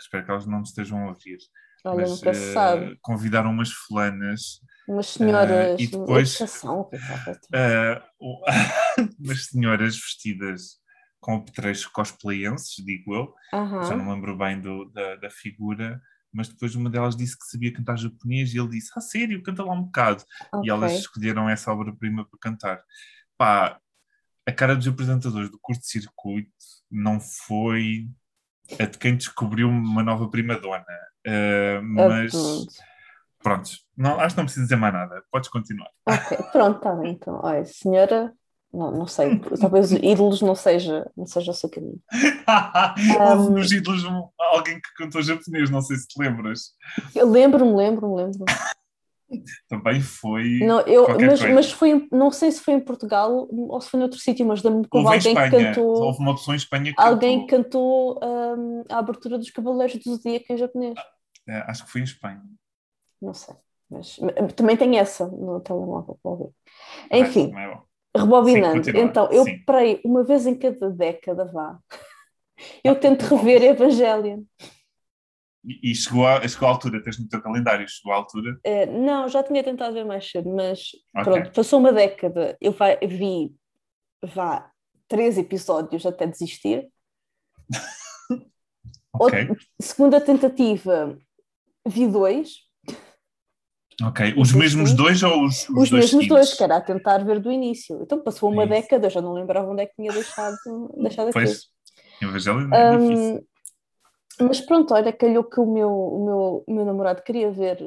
espero 0.00 0.24
que 0.24 0.30
elas 0.30 0.46
não 0.46 0.58
me 0.58 0.64
estejam 0.64 1.04
a 1.04 1.08
ouvir, 1.08 1.38
Olha, 1.84 2.00
mas 2.00 2.10
nunca 2.10 2.30
uh, 2.30 2.52
sabe. 2.52 2.98
convidaram 3.02 3.50
umas 3.50 3.70
fulanas. 3.70 4.60
Umas 4.88 5.06
senhoras, 5.06 5.78
uh, 5.78 5.82
e 5.82 5.86
depois, 5.86 6.40
uh, 6.40 6.80
umas 9.18 9.46
senhoras 9.46 9.96
vestidas 9.96 10.81
com 11.22 11.36
apetrechos 11.36 11.86
cosplayenses, 11.86 12.84
digo 12.84 13.14
eu, 13.14 13.34
Aham. 13.54 13.82
já 13.84 13.96
não 13.96 14.04
me 14.04 14.12
lembro 14.12 14.36
bem 14.36 14.60
do, 14.60 14.86
da, 14.86 15.14
da 15.16 15.30
figura, 15.30 16.02
mas 16.32 16.48
depois 16.48 16.74
uma 16.74 16.90
delas 16.90 17.16
disse 17.16 17.38
que 17.38 17.46
sabia 17.46 17.72
cantar 17.72 17.96
japonês 17.96 18.52
e 18.52 18.58
ele 18.58 18.70
disse, 18.70 18.90
ah, 18.96 19.00
sério, 19.00 19.42
canta 19.42 19.62
lá 19.62 19.72
um 19.72 19.84
bocado. 19.84 20.24
E 20.64 20.70
elas 20.70 20.92
escolheram 20.92 21.48
essa 21.48 21.72
obra-prima 21.72 22.26
para 22.28 22.38
cantar. 22.40 22.82
Pá, 23.38 23.78
a 24.44 24.52
cara 24.52 24.74
dos 24.74 24.88
apresentadores 24.88 25.48
do 25.48 25.58
curto-circuito 25.60 26.50
não 26.90 27.20
foi 27.20 28.08
a 28.80 28.86
de 28.86 28.98
quem 28.98 29.16
descobriu 29.16 29.68
uma 29.68 30.02
nova 30.02 30.28
prima-dona. 30.28 30.84
Uh, 31.24 31.82
mas 31.82 32.34
Absurdo. 32.34 32.72
pronto, 33.40 33.70
não, 33.96 34.18
acho 34.18 34.34
que 34.34 34.38
não 34.38 34.46
preciso 34.46 34.64
dizer 34.64 34.76
mais 34.76 34.92
nada. 34.92 35.22
Podes 35.30 35.50
continuar. 35.50 35.90
Ok, 36.08 36.36
pronto, 36.50 36.78
está 36.78 36.94
bem. 36.96 37.12
Então, 37.12 37.40
olha, 37.44 37.64
senhora, 37.64 38.32
não, 38.72 38.90
não 38.90 39.06
sei, 39.06 39.38
talvez 39.60 39.90
ídolos 40.02 40.40
não 40.42 40.54
seja, 40.54 41.10
não 41.16 41.26
seja 41.26 41.50
o 41.50 41.54
seu 41.54 41.68
caminho. 41.68 42.00
Houve 43.20 43.48
Um, 43.48 43.50
nos 43.50 43.70
ídolos 43.72 44.04
um- 44.04 44.28
alguém 44.38 44.76
que 44.80 44.94
cantou 44.96 45.22
japonês, 45.22 45.70
não 45.70 45.80
sei 45.82 45.96
se 45.96 46.06
te 46.08 46.20
lembras. 46.20 46.72
Eu 47.14 47.28
lembro-me, 47.30 47.74
lembro-me, 47.74 48.14
lembro-me. 48.16 48.44
Também 49.68 50.00
foi. 50.02 50.58
Não, 50.60 50.80
eu, 50.82 51.08
mas, 51.08 51.40
coisa. 51.40 51.54
mas 51.54 51.72
foi, 51.72 52.06
não 52.12 52.30
sei 52.30 52.52
se 52.52 52.60
foi 52.60 52.74
em 52.74 52.80
Portugal 52.80 53.48
ou 53.50 53.80
se 53.80 53.88
foi 53.88 53.98
noutro 53.98 54.18
sítio, 54.18 54.44
mas 54.44 54.62
lembro-me 54.62 54.86
que 54.86 54.94
houve 54.96 55.08
alguém 55.14 55.34
que 55.34 55.50
cantou, 55.50 56.02
Houve 56.02 56.18
uma 56.18 56.34
pessoa 56.34 56.54
em 56.54 56.58
Espanha 56.58 56.92
que 56.94 57.00
alguém 57.00 57.46
que 57.46 57.56
cantou. 57.56 58.16
cantou 58.20 58.58
hum, 58.58 58.84
a 58.90 58.98
abertura 58.98 59.38
dos 59.38 59.50
Cavaleiros 59.50 59.96
do 60.02 60.14
Zodíaco 60.16 60.44
em 60.52 60.56
japonês. 60.58 60.94
É, 61.48 61.58
acho 61.66 61.84
que 61.86 61.90
foi 61.90 62.02
em 62.02 62.04
Espanha. 62.04 62.42
Não 63.22 63.32
sei, 63.32 63.54
mas 63.90 64.18
também 64.54 64.76
tem 64.76 64.98
essa 64.98 65.26
no 65.26 65.60
telemóvel. 65.60 66.18
para 66.22 66.30
ouvir. 66.32 66.50
Enfim, 67.10 67.52
é. 67.56 67.78
Rebobinando, 68.16 68.84
Sim, 68.84 68.92
então 68.96 69.30
eu 69.30 69.44
Sim. 69.44 69.62
parei 69.64 70.00
uma 70.04 70.22
vez 70.24 70.46
em 70.46 70.54
cada 70.54 70.90
década, 70.90 71.44
vá. 71.46 71.78
Eu 72.84 72.94
tento 72.98 73.22
rever 73.22 73.62
Evangelion. 73.62 74.44
E, 75.64 75.92
e 75.92 75.94
chegou, 75.94 76.26
a, 76.26 76.46
chegou 76.46 76.68
à 76.68 76.72
altura, 76.72 77.02
tens 77.02 77.18
no 77.18 77.28
teu 77.28 77.40
calendário, 77.40 77.88
chegou 77.88 78.12
à 78.12 78.16
altura. 78.16 78.58
Eh, 78.64 78.86
não, 78.86 79.28
já 79.28 79.42
tinha 79.42 79.62
tentado 79.62 79.94
ver 79.94 80.04
mais 80.04 80.28
cedo, 80.28 80.50
mas 80.50 80.90
Ok. 81.16 81.24
pronto, 81.32 81.52
passou 81.52 81.78
uma 81.78 81.92
década. 81.92 82.56
Eu 82.60 82.72
vai- 82.72 82.98
vi, 82.98 83.54
vá, 84.22 84.70
três 85.08 85.38
episódios 85.38 86.04
até 86.06 86.26
desistir. 86.26 86.88
Ok, 89.14 89.40
Outra- 89.40 89.56
segunda 89.78 90.20
tentativa, 90.22 91.18
vi 91.86 92.08
dois. 92.08 92.66
Ok. 94.04 94.34
Os 94.36 94.50
Sim, 94.50 94.58
mesmos 94.58 94.90
sim. 94.90 94.96
dois 94.96 95.22
ou 95.22 95.44
os, 95.44 95.68
os, 95.68 95.76
Os, 95.76 95.90
dois 95.90 96.12
mesmos 96.12 96.26
dois, 96.26 96.54
que 96.54 96.62
era 96.64 96.76
a 96.76 96.80
tentar 96.80 97.24
ver 97.24 97.40
do 97.40 97.50
início. 97.50 98.00
Então 98.02 98.22
passou 98.22 98.50
uma 98.50 98.64
Isso. 98.64 98.70
década, 98.70 99.10
já 99.10 99.20
não 99.20 99.32
lembrava 99.32 99.70
onde 99.70 99.82
é 99.82 99.86
que 99.86 99.94
tinha 99.96 100.12
deixado, 100.12 100.58
deixado 100.96 101.28
aquilo. 101.28 101.44
Pois, 101.44 101.62
Evangelho 102.20 102.60
é 102.74 102.88
Hum, 102.98 102.98
difícil. 102.98 103.46
mas 104.40 104.60
pronto, 104.60 104.94
olha, 104.94 105.12
calhou 105.12 105.44
que 105.44 105.60
o 105.60 105.66
meu, 105.66 105.90
o 105.90 106.24
meu, 106.24 106.64
o 106.66 106.74
meu 106.74 106.84
namorado 106.84 107.22
queria 107.22 107.50
ver 107.50 107.78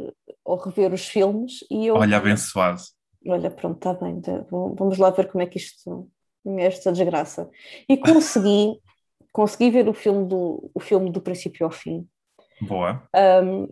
ou 0.44 0.58
rever 0.58 0.94
os 0.94 1.06
filmes 1.08 1.60
e 1.70 1.88
eu. 1.88 1.96
Olha, 1.98 2.18
abençoado. 2.18 2.82
Olha, 3.28 3.50
pronto, 3.50 3.78
está 3.78 3.94
bem, 3.94 4.22
tá, 4.22 4.46
vamos 4.52 4.98
lá 5.00 5.10
ver 5.10 5.28
como 5.32 5.42
é 5.42 5.48
que 5.48 5.58
isto, 5.58 6.08
esta 6.60 6.92
desgraça. 6.92 7.50
E 7.90 7.98
consegui, 7.98 8.80
consegui 9.32 9.72
ver 9.72 9.90
o 9.90 9.94
filme 9.94 10.28
do, 10.28 10.70
o 10.74 10.80
filme 10.80 11.12
do 11.12 11.22
princípio 11.22 11.66
ao 11.66 11.72
fim. 11.72 12.08
Boa. 12.60 13.10
Um, 13.16 13.68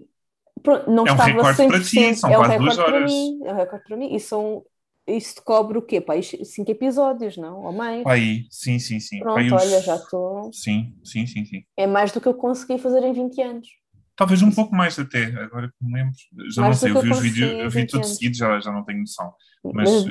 pronto, 0.63 0.89
não 0.91 1.05
É 1.05 1.11
um 1.11 1.15
estava 1.15 1.43
recorde 1.43 1.55
100%, 1.55 1.67
para 1.67 1.83
ti, 1.83 2.15
são 2.15 2.31
é 2.31 2.39
um 2.39 2.43
recorde 2.43 2.83
para 2.85 2.99
mim, 3.01 3.39
é 3.45 3.53
um 3.53 3.57
recorde 3.57 3.83
para 3.85 3.97
mim, 3.97 4.15
e 4.15 4.19
são, 4.19 4.65
isso 5.07 5.43
cobre 5.43 5.77
o 5.77 5.81
quê? 5.81 6.03
Isto- 6.17 6.45
cinco 6.45 6.71
episódios, 6.71 7.37
não? 7.37 7.63
Ou 7.65 7.73
mais? 7.73 8.07
Aí, 8.07 8.47
sim, 8.51 8.79
sim, 8.79 8.99
sim. 8.99 9.19
Pronto, 9.19 9.55
os- 9.55 9.63
olha, 9.63 9.81
já 9.81 9.95
estou, 9.97 10.51
Sim, 10.51 10.95
sim, 11.03 11.25
sim, 11.27 11.45
sim. 11.45 11.65
é 11.77 11.85
mais 11.87 12.11
do 12.11 12.19
que 12.21 12.27
eu 12.27 12.33
consegui 12.35 12.77
fazer 12.79 13.03
em 13.03 13.13
20 13.13 13.41
anos. 13.41 13.67
Talvez 14.15 14.41
um 14.43 14.51
pouco 14.51 14.75
mais 14.75 14.97
até, 14.99 15.25
agora 15.25 15.69
que 15.69 15.75
me 15.85 15.93
lembro. 15.93 16.13
Já 16.53 16.61
Mais 16.61 16.69
não 16.69 16.77
sei, 16.77 16.91
eu 16.91 16.95
vi 16.95 17.09
eu 17.09 17.09
os 17.09 17.19
vídeos, 17.19 17.59
eu 17.59 17.69
vi 17.69 17.85
20 17.85 17.89
tudo 17.89 18.05
seguido, 18.05 18.37
já, 18.37 18.59
já 18.59 18.71
não 18.71 18.83
tenho 18.85 18.99
noção. 18.99 19.33
Mas, 19.71 19.89
Mas, 19.91 20.05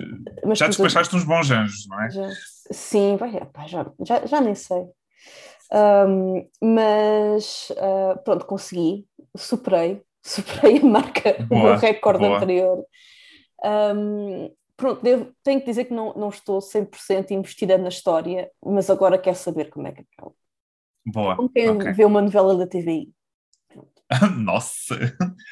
mas 0.45 0.59
já 0.59 0.67
despachaste 0.69 1.15
uns 1.15 1.25
bons 1.25 1.51
anjos, 1.51 1.87
não 1.87 2.01
é? 2.03 2.09
Já- 2.09 2.37
sim, 2.73 3.17
vai, 3.17 3.37
epá, 3.37 3.67
já, 3.67 3.93
já, 4.05 4.27
já 4.27 4.41
nem 4.41 4.55
sei. 4.55 4.87
Ahm, 5.73 6.49
mas 6.63 7.73
ah, 7.79 8.19
pronto, 8.25 8.47
consegui, 8.47 9.09
superei, 9.37 10.03
superei 10.23 10.79
a 10.81 10.85
marca, 10.85 11.45
o 11.51 11.57
Boa, 11.57 11.59
meu 11.59 11.75
recorde 11.75 12.25
boa. 12.25 12.27
anterior. 12.27 12.85
Ahm, 13.65 14.51
pronto, 14.77 15.03
devo- 15.03 15.35
tenho 15.43 15.61
que 15.61 15.67
dizer 15.67 15.87
que 15.87 15.95
não, 15.95 16.15
não 16.15 16.29
estou 16.31 16.61
100% 16.61 17.33
investida 17.33 17.79
na 17.79 17.89
história, 17.89 18.51
mas 18.65 18.91
agora 18.91 19.19
quero 19.19 19.37
saber 19.37 19.71
como 19.71 19.87
é 19.89 19.93
que 19.93 20.03
acaba. 20.17 20.35
Boa. 21.05 21.35
Como 21.37 21.51
quem 21.51 21.69
ok. 21.75 21.87
vê 21.93 22.05
uma 22.07 22.23
novela 22.23 22.57
da 22.57 22.67
TVI. 22.67 23.15
Nossa, 24.39 24.95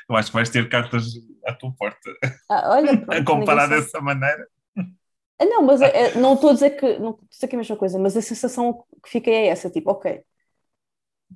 eu 0.08 0.16
acho 0.16 0.28
que 0.28 0.34
vais 0.34 0.50
ter 0.50 0.68
cartas 0.68 1.04
à 1.46 1.54
tua 1.54 1.72
porta 1.72 2.10
Ah, 2.48 2.70
olha, 2.76 3.00
a 3.10 3.24
pronto, 3.24 3.24
comparar 3.24 3.66
ninguém 3.66 3.68
sabe. 3.68 3.90
dessa 3.90 4.00
maneira. 4.00 4.46
Ah, 5.38 5.44
Não, 5.46 5.62
mas 5.62 5.80
é- 5.80 6.10
é- 6.12 6.14
não 6.18 6.34
estou 6.34 6.50
a 6.50 6.52
dizer 6.54 6.70
que 6.78 6.98
não 6.98 7.10
estou 7.12 7.24
a 7.26 7.28
dizer 7.30 7.48
que 7.48 7.54
é 7.54 7.56
a 7.56 7.60
mesma 7.60 7.76
coisa, 7.76 7.98
mas 7.98 8.16
a 8.16 8.22
sensação 8.22 8.84
que 9.02 9.08
fica 9.10 9.30
é 9.30 9.46
essa, 9.48 9.70
tipo, 9.70 9.90
ok, 9.90 10.22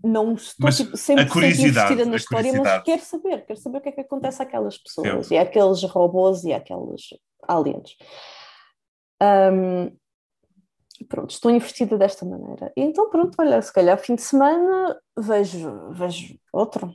não 0.02 0.34
estou 0.34 0.66
Mas 0.66 0.76
tipo, 0.76 0.96
100% 0.96 1.28
curiosidade, 1.28 1.92
investida 1.92 2.04
na 2.04 2.16
história, 2.16 2.52
mas 2.52 2.82
quero 2.82 3.02
saber, 3.02 3.46
quero 3.46 3.60
saber 3.60 3.78
o 3.78 3.80
que 3.80 3.88
é 3.88 3.92
que 3.92 4.00
acontece 4.00 4.42
àquelas 4.42 4.78
pessoas 4.78 5.30
e 5.30 5.36
àqueles 5.36 5.82
robôs 5.84 6.44
e 6.44 6.52
àqueles 6.52 7.02
aliens. 7.46 7.96
Ahm, 9.20 9.90
pronto, 11.08 11.30
estou 11.30 11.50
investida 11.50 11.96
desta 11.96 12.24
maneira. 12.24 12.72
Então, 12.76 13.08
pronto, 13.10 13.34
olha, 13.38 13.60
se 13.62 13.72
calhar 13.72 13.98
fim 13.98 14.14
de 14.14 14.22
semana 14.22 14.98
vejo, 15.16 15.92
vejo 15.92 16.38
outro. 16.52 16.94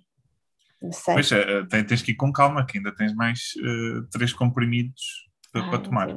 Sei. 0.92 1.14
Pois 1.14 1.32
é, 1.32 1.64
tens 1.84 2.02
que 2.02 2.12
ir 2.12 2.16
com 2.16 2.32
calma, 2.32 2.66
que 2.66 2.78
ainda 2.78 2.96
tens 2.96 3.14
mais 3.14 3.54
eh, 3.58 4.08
três 4.12 4.32
comprimidos 4.32 5.28
para, 5.52 5.64
Ai, 5.64 5.70
para 5.70 5.80
tomar. 5.80 6.10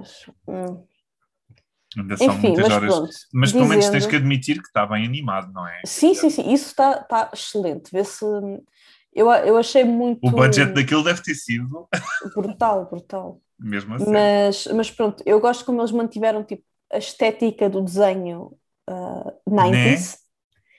Hum. 0.46 0.84
Ainda 1.96 2.16
são 2.16 2.34
Enfim, 2.34 2.48
muitas 2.48 2.64
mas 2.64 2.72
horas. 2.72 2.94
pronto. 2.94 3.14
Mas 3.34 3.52
pelo 3.52 3.68
menos 3.68 3.84
tens 3.84 4.04
dizendo- 4.04 4.10
que 4.10 4.16
admitir 4.16 4.60
que 4.60 4.68
está 4.68 4.86
bem 4.86 5.04
animado, 5.04 5.52
não 5.52 5.66
é? 5.66 5.80
Sim, 5.86 6.14
sim, 6.14 6.30
sim, 6.30 6.52
isso 6.52 6.66
está 6.66 7.02
tá 7.02 7.30
excelente. 7.32 7.90
Vê-se. 7.92 8.24
Eu, 9.14 9.30
eu 9.30 9.56
achei 9.58 9.84
muito 9.84 10.26
O 10.26 10.30
budget 10.30 10.72
daquilo 10.72 11.04
deve 11.04 11.22
ter 11.22 11.34
sido 11.34 11.88
brutal, 12.34 12.86
brutal. 12.86 13.40
mesmo 13.58 13.94
assim. 13.94 14.10
Mas, 14.10 14.66
mas 14.68 14.90
pronto, 14.90 15.22
eu 15.26 15.40
gosto 15.40 15.64
como 15.64 15.80
eles 15.80 15.92
mantiveram 15.92 16.42
tipo, 16.44 16.64
a 16.90 16.98
estética 16.98 17.68
do 17.68 17.82
desenho 17.82 18.52
ah, 18.88 19.32
90s, 19.46 20.18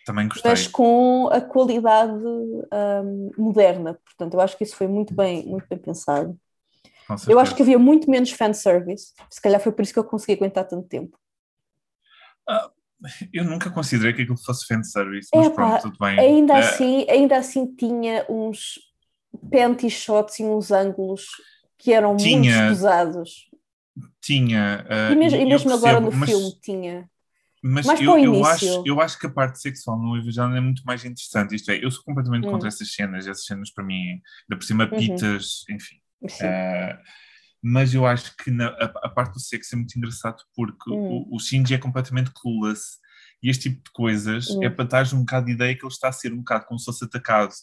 Também 0.06 0.28
gostei. 0.28 0.52
mas 0.52 0.68
com 0.68 1.28
a 1.32 1.40
qualidade 1.42 2.14
ahm, 2.72 3.30
moderna. 3.38 4.00
Portanto, 4.06 4.34
eu 4.34 4.42
acho 4.42 4.58
que 4.58 4.64
isso 4.64 4.76
foi 4.76 4.88
muito 4.88 5.14
bem, 5.14 5.46
muito 5.46 5.68
bem 5.70 5.78
pensado. 5.80 6.38
Eu 7.30 7.40
acho 7.40 7.56
que 7.56 7.62
havia 7.62 7.80
muito 7.80 8.10
menos 8.10 8.32
fanservice. 8.32 9.14
Se 9.30 9.42
calhar 9.42 9.60
foi 9.62 9.72
por 9.72 9.82
isso 9.82 9.94
que 9.94 10.00
eu 10.00 10.04
consegui 10.04 10.34
aguentar 10.34 10.68
tanto 10.68 10.88
tempo. 10.88 11.18
Eu 13.34 13.44
nunca 13.44 13.70
considerei 13.70 14.14
que 14.14 14.22
aquilo 14.22 14.38
fosse 14.38 14.66
fanservice, 14.66 15.30
mas 15.36 15.48
Epá, 15.48 15.56
pronto, 15.56 15.82
tudo 15.82 15.98
bem. 16.00 16.20
Ainda 16.20 16.54
Eh, 16.56 16.60
assim, 16.60 17.06
ainda 17.10 17.38
assim 17.38 17.76
tinha 17.76 18.26
uns 18.30 18.80
panty 19.52 19.90
shots 19.90 20.40
e 20.40 20.44
uns 20.44 20.72
ângulos 20.72 21.26
que 21.78 21.92
eram 21.92 22.16
Tinha. 22.16 22.40
muito 22.40 22.68
pesados. 22.70 23.50
tinha. 24.22 24.86
eh, 24.90 25.12
E 25.12 25.16
mesmo, 25.16 25.40
e 25.40 25.46
mesmo 25.46 25.74
agora 25.74 25.96
percebo, 25.96 26.06
no 26.06 26.12
mas, 26.12 26.30
filme 26.30 26.52
tinha. 26.62 27.10
Mas 27.62 27.86
mais 27.88 28.00
eu, 28.02 28.18
eu, 28.20 28.46
acho, 28.46 28.84
eu 28.86 29.02
acho 29.02 29.18
que 29.20 29.26
a 29.26 29.30
parte 29.30 29.60
sexual 29.60 29.98
no 29.98 30.18
Evangelho 30.18 30.56
é 30.56 30.62
muito 30.62 30.84
mais 30.86 31.04
interessante. 31.06 31.56
Isto 31.56 31.72
é, 31.72 31.84
eu 31.84 31.90
sou 31.92 32.04
completamente 32.04 32.46
Hum. 32.48 32.52
contra 32.52 32.68
essas 32.68 32.92
cenas. 32.94 33.26
Essas 33.28 33.46
cenas 33.46 33.72
para 33.72 33.84
mim, 33.86 33.96
ainda 34.50 34.58
por 34.58 34.64
cima, 34.64 34.86
Uhum. 34.86 34.98
pitas, 34.98 35.64
enfim. 35.70 35.96
Eh, 36.42 36.98
mas 37.62 37.94
eu 37.94 38.06
acho 38.06 38.36
que 38.38 38.52
na- 38.52 38.68
a, 38.68 38.86
a 39.04 39.10
parte 39.10 39.34
do 39.34 39.40
sexo 39.40 39.76
é 39.76 39.78
muito 39.78 39.98
engraçado 39.98 40.42
porque 40.56 40.90
Hum. 40.92 41.26
o, 41.32 41.36
o 41.36 41.40
Shinji 41.40 41.74
é 41.74 41.78
completamente 41.78 42.32
clueless 42.32 42.98
e 43.42 43.50
este 43.50 43.70
tipo 43.70 43.84
de 43.84 43.92
coisas 43.92 44.50
Hum. 44.50 44.64
é 44.64 44.70
para 44.70 44.86
dar 44.86 45.14
um 45.14 45.20
bocado 45.20 45.46
de 45.48 45.54
ideia 45.54 45.76
que 45.76 45.84
ele 45.86 45.92
está 45.94 46.10
a 46.10 46.12
ser 46.14 46.34
um 46.34 46.38
bocado 46.38 46.66
como 46.66 46.80
se 46.80 46.86
fosse 46.86 47.06
atacado 47.06 47.54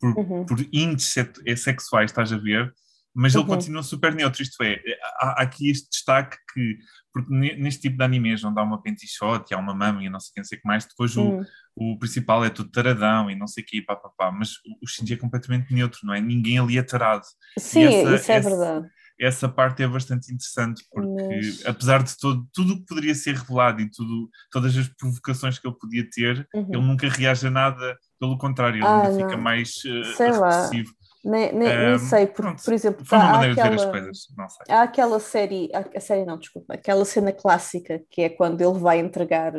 por, 0.00 0.16
Uhum. 0.16 0.46
por 0.46 0.58
índices 0.72 1.16
eh, 1.46 1.56
sexuais, 1.56 2.10
estás 2.10 2.32
a 2.32 2.36
ver? 2.38 2.72
Mas 3.14 3.34
ele 3.34 3.42
Uhum. 3.42 3.48
continua 3.48 3.82
super 3.82 4.14
neutro, 4.14 4.42
isto 4.42 4.62
é, 4.62 4.80
há, 5.20 5.40
há 5.40 5.42
aqui 5.42 5.70
este 5.70 5.88
destaque 5.90 6.36
que, 6.54 6.78
porque 7.12 7.32
ne- 7.34 7.56
neste 7.56 7.80
tipo 7.82 7.96
de 7.96 8.04
animes 8.04 8.44
onde 8.44 8.60
há 8.60 8.62
uma 8.62 8.80
panty 8.80 9.08
shot 9.08 9.50
e 9.50 9.54
há 9.54 9.58
uma 9.58 9.74
mama 9.74 10.04
e 10.04 10.08
não 10.08 10.20
sei 10.20 10.30
o 10.30 10.34
que, 10.34 10.40
não 10.40 10.44
sei 10.44 10.58
o 10.58 10.60
que 10.60 10.68
mais, 10.68 10.84
depois 10.86 11.16
o, 11.16 11.30
Hum. 11.30 11.44
O 11.80 11.98
principal 11.98 12.44
é 12.44 12.50
tudo 12.50 12.70
taradão 12.70 13.30
e 13.30 13.34
não 13.36 13.46
sei 13.46 13.62
o 13.62 13.66
que, 13.66 13.82
pá, 13.82 13.94
pá, 13.96 14.08
pá, 14.16 14.32
mas 14.32 14.54
o, 14.82 14.86
Shinji 14.86 15.14
é 15.14 15.16
completamente 15.16 15.72
neutro, 15.72 16.00
não 16.04 16.12
é? 16.14 16.20
Ninguém 16.20 16.58
ali 16.58 16.76
é 16.78 16.82
tarado 16.82 17.24
Sim, 17.58 17.84
essa- 17.84 18.14
isso 18.16 18.32
é 18.32 18.36
essa- 18.36 18.48
verdade. 18.50 18.88
essa 19.20 19.48
parte 19.48 19.82
é 19.82 19.88
bastante 19.88 20.32
interessante 20.32 20.84
porque 20.90 21.34
Mas- 21.34 21.66
apesar 21.66 22.02
de 22.02 22.16
todo, 22.16 22.46
tudo 22.54 22.74
o 22.74 22.76
que 22.78 22.86
poderia 22.86 23.14
ser 23.14 23.34
revelado 23.34 23.80
e 23.80 23.90
tudo, 23.90 24.28
todas 24.50 24.76
as 24.76 24.88
provocações 24.88 25.58
que 25.58 25.66
ele 25.66 25.76
podia 25.78 26.08
ter, 26.08 26.48
Uhum. 26.54 26.68
ele 26.72 26.82
nunca 26.82 27.08
reage 27.08 27.46
a 27.46 27.50
nada, 27.50 27.96
pelo 28.20 28.38
contrário, 28.38 28.76
ele 28.78 28.84
Ah, 28.86 29.02
ainda 29.06 29.16
fica 29.16 29.36
mais 29.36 29.70
uh, 29.84 30.04
Sei 30.16 30.30
lá. 30.30 30.48
repressivo. 30.48 30.92
Nem, 31.24 31.52
nem, 31.52 31.60
nem 31.78 31.94
Ahm, 31.94 31.98
sei, 31.98 32.26
porque, 32.26 32.42
pronto, 32.42 32.62
por 32.64 32.72
exemplo, 32.72 33.04
Foi 33.04 33.18
uma 33.18 33.38
há 33.38 33.46
de 33.46 33.60
aquela, 33.60 33.90
coisas, 33.90 34.26
há 34.68 34.82
aquela 34.82 35.20
série, 35.20 35.68
a 35.74 36.00
série 36.00 36.24
não, 36.24 36.38
desculpa, 36.38 36.74
aquela 36.74 37.04
cena 37.04 37.32
clássica 37.32 38.00
que 38.08 38.22
é 38.22 38.28
quando 38.28 38.60
ele 38.60 38.78
vai 38.78 38.98
entregar 39.00 39.52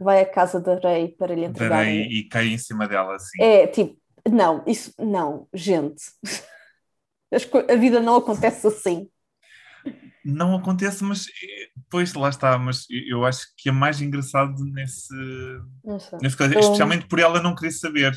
vai 0.00 0.20
à 0.20 0.26
casa 0.26 0.60
da 0.60 0.76
Rei 0.76 1.08
para 1.08 1.34
lhe 1.34 1.44
entregar. 1.44 1.82
Rei 1.82 2.02
e 2.02 2.28
cai 2.28 2.48
em 2.48 2.58
cima 2.58 2.86
dela, 2.86 3.16
assim. 3.16 3.42
É 3.42 3.66
tipo, 3.66 3.96
não, 4.28 4.62
isso 4.66 4.92
não, 4.98 5.48
gente. 5.52 6.02
A 7.68 7.74
vida 7.74 7.98
não 7.98 8.14
acontece 8.14 8.64
assim. 8.66 9.08
Não 10.24 10.54
acontece, 10.54 11.02
mas 11.02 11.26
depois 11.76 12.14
lá 12.14 12.28
está, 12.28 12.56
mas 12.56 12.86
eu 13.08 13.24
acho 13.24 13.46
que 13.56 13.68
é 13.68 13.72
mais 13.72 14.00
engraçado 14.00 14.64
nesse, 14.64 15.12
nesse 16.22 16.36
caso, 16.36 16.58
especialmente 16.58 17.06
por 17.06 17.18
ela 17.18 17.42
não 17.42 17.54
querer 17.54 17.72
saber. 17.72 18.16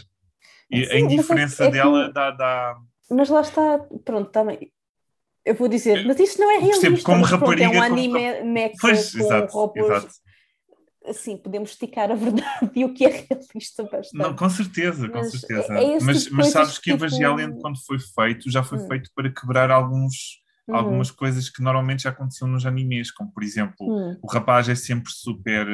E 0.69 0.86
Sim, 0.86 0.91
a 0.91 1.00
indiferença 1.00 1.63
é, 1.63 1.67
é 1.67 1.72
dela 1.72 2.12
dá, 2.13 2.31
dá. 2.31 2.77
Mas 3.10 3.29
lá 3.29 3.41
está, 3.41 3.79
pronto, 4.05 4.29
também. 4.29 4.72
Eu 5.43 5.55
vou 5.55 5.67
dizer, 5.67 6.05
mas 6.05 6.19
isto 6.19 6.39
não 6.39 6.51
é 6.51 6.60
realista. 6.60 7.03
Como 7.03 7.24
rapariga, 7.24 7.69
pronto, 7.69 7.75
é 7.75 7.79
um 7.79 7.81
anime 7.81 8.34
como... 8.34 8.51
mecha 8.51 8.75
pois, 8.79 9.12
com 9.12 9.19
exato, 9.19 9.53
robôs. 9.53 9.86
Exato. 9.86 10.13
Assim, 11.07 11.37
podemos 11.37 11.71
esticar 11.71 12.11
a 12.11 12.15
verdade 12.15 12.69
e 12.75 12.83
o 12.83 12.93
que 12.93 13.05
é 13.05 13.25
realista 13.29 13.83
bastante. 13.83 14.13
Não, 14.13 14.35
com 14.35 14.49
certeza, 14.49 15.07
com 15.07 15.17
mas 15.17 15.31
certeza. 15.31 15.73
É 15.73 15.99
mas, 15.99 16.23
tipo 16.23 16.35
mas 16.35 16.47
sabes 16.47 16.77
que 16.77 16.91
tipo... 16.91 17.05
Evangelion, 17.05 17.53
quando 17.59 17.77
foi 17.85 17.97
feito, 17.99 18.51
já 18.51 18.63
foi 18.63 18.79
hum. 18.79 18.87
feito 18.87 19.09
para 19.15 19.31
quebrar 19.31 19.71
alguns 19.71 20.41
uhum. 20.67 20.75
algumas 20.75 21.11
coisas 21.11 21.49
que 21.49 21.61
normalmente 21.61 22.03
já 22.03 22.09
aconteciam 22.09 22.47
nos 22.47 22.65
animes, 22.65 23.11
como 23.11 23.31
por 23.31 23.43
exemplo, 23.43 23.87
uhum. 23.87 24.17
o 24.21 24.31
rapaz 24.31 24.67
é 24.69 24.75
sempre 24.75 25.11
super 25.11 25.67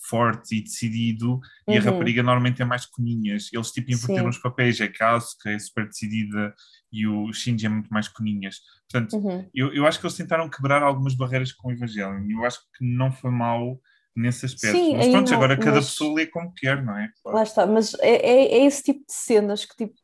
forte 0.00 0.56
e 0.56 0.62
decidido 0.62 1.34
uhum. 1.34 1.40
e 1.68 1.76
a 1.76 1.80
uhum. 1.80 1.86
rapariga 1.86 2.22
normalmente 2.22 2.62
é 2.62 2.64
mais 2.64 2.86
coninhas. 2.86 3.50
Eles 3.52 3.70
tipo 3.70 3.90
inverteram 3.90 4.28
os 4.28 4.38
papéis, 4.38 4.80
é 4.80 4.88
que 4.88 5.02
é 5.02 5.58
super 5.58 5.86
decidida 5.86 6.54
e 6.92 7.06
o 7.06 7.32
Shinji 7.32 7.66
é 7.66 7.68
muito 7.68 7.90
mais 7.90 8.08
coninhas. 8.08 8.60
Portanto, 8.90 9.16
uhum. 9.16 9.48
eu, 9.52 9.72
eu 9.74 9.86
acho 9.86 9.98
que 9.98 10.06
eles 10.06 10.16
tentaram 10.16 10.48
quebrar 10.48 10.82
algumas 10.82 11.14
barreiras 11.14 11.52
com 11.52 11.68
o 11.68 11.72
Evangelion 11.72 12.24
e 12.26 12.32
eu 12.32 12.44
acho 12.44 12.60
que 12.76 12.84
não 12.84 13.10
foi 13.10 13.30
mal 13.30 13.78
nesse 14.16 14.46
aspecto. 14.46 14.76
Sim, 14.76 14.96
mas 14.96 15.08
pronto, 15.08 15.30
não, 15.30 15.36
agora 15.36 15.56
cada 15.56 15.76
mas... 15.76 15.90
pessoa 15.90 16.14
lê 16.14 16.26
como 16.26 16.52
quer, 16.54 16.84
não 16.84 16.96
é? 16.96 17.08
Claro. 17.22 17.38
Lá 17.38 17.42
está, 17.42 17.66
mas 17.66 17.94
é, 18.00 18.16
é, 18.16 18.58
é, 18.58 18.64
esse 18.64 18.82
tipo 18.82 19.00
de 19.00 19.12
cenas 19.12 19.64
que 19.64 19.76
tipo 19.76 19.94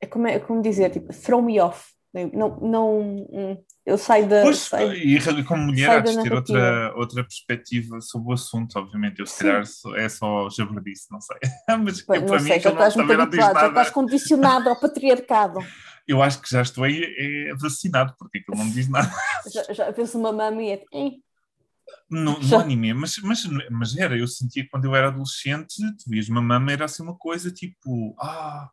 é 0.00 0.06
como, 0.06 0.26
é 0.26 0.38
como 0.38 0.62
dizer, 0.62 0.90
tipo, 0.90 1.12
throw 1.12 1.42
me 1.42 1.60
off. 1.60 1.92
Não, 2.32 2.58
não, 2.60 3.00
hum, 3.00 3.62
eu 3.84 3.98
saio 3.98 4.26
da. 4.26 4.42
Pois, 4.42 4.58
saio, 4.58 4.92
e 4.94 5.44
como 5.44 5.64
mulher, 5.64 5.90
há 5.90 6.00
de 6.00 6.20
ter 6.22 6.32
outra, 6.32 6.94
outra 6.96 7.22
perspectiva 7.22 8.00
sobre 8.00 8.30
o 8.30 8.32
assunto, 8.32 8.78
obviamente. 8.78 9.20
Eu, 9.20 9.26
se 9.26 9.44
calhar, 9.44 9.62
é 9.96 10.08
só 10.08 10.48
jabardice, 10.48 11.06
não 11.10 11.20
sei. 11.20 11.36
Mas 11.84 12.00
Pois, 12.02 12.22
não 12.22 12.38
sei, 12.38 12.60
já 12.60 12.70
estás 12.70 12.96
muito 12.96 13.12
habituado, 13.12 13.54
já 13.54 13.68
estás 13.68 13.90
condicionado 13.90 14.68
ao 14.68 14.80
patriarcado. 14.80 15.58
Eu 16.08 16.22
acho 16.22 16.40
que 16.40 16.50
já 16.50 16.62
estou 16.62 16.84
aí 16.84 17.02
é, 17.18 17.54
vacinado, 17.54 18.14
porque 18.18 18.38
aquilo 18.38 18.56
não 18.56 18.64
me 18.64 18.72
diz 18.72 18.88
nada. 18.88 19.12
já, 19.52 19.74
já 19.74 19.92
penso 19.92 20.18
uma 20.18 20.32
mama 20.32 20.62
e 20.62 20.70
é. 20.70 20.82
No, 22.10 22.38
no 22.38 22.58
anime, 22.58 22.94
mas, 22.94 23.16
mas, 23.18 23.44
mas 23.70 23.96
era, 23.96 24.16
eu 24.16 24.26
sentia 24.26 24.62
que 24.62 24.70
quando 24.70 24.86
eu 24.86 24.94
era 24.94 25.08
adolescente, 25.08 25.76
tu 25.98 26.08
vias 26.08 26.28
uma 26.28 26.40
mama, 26.40 26.72
era 26.72 26.86
assim 26.86 27.02
uma 27.02 27.14
coisa 27.14 27.50
tipo, 27.50 28.14
ah, 28.18 28.70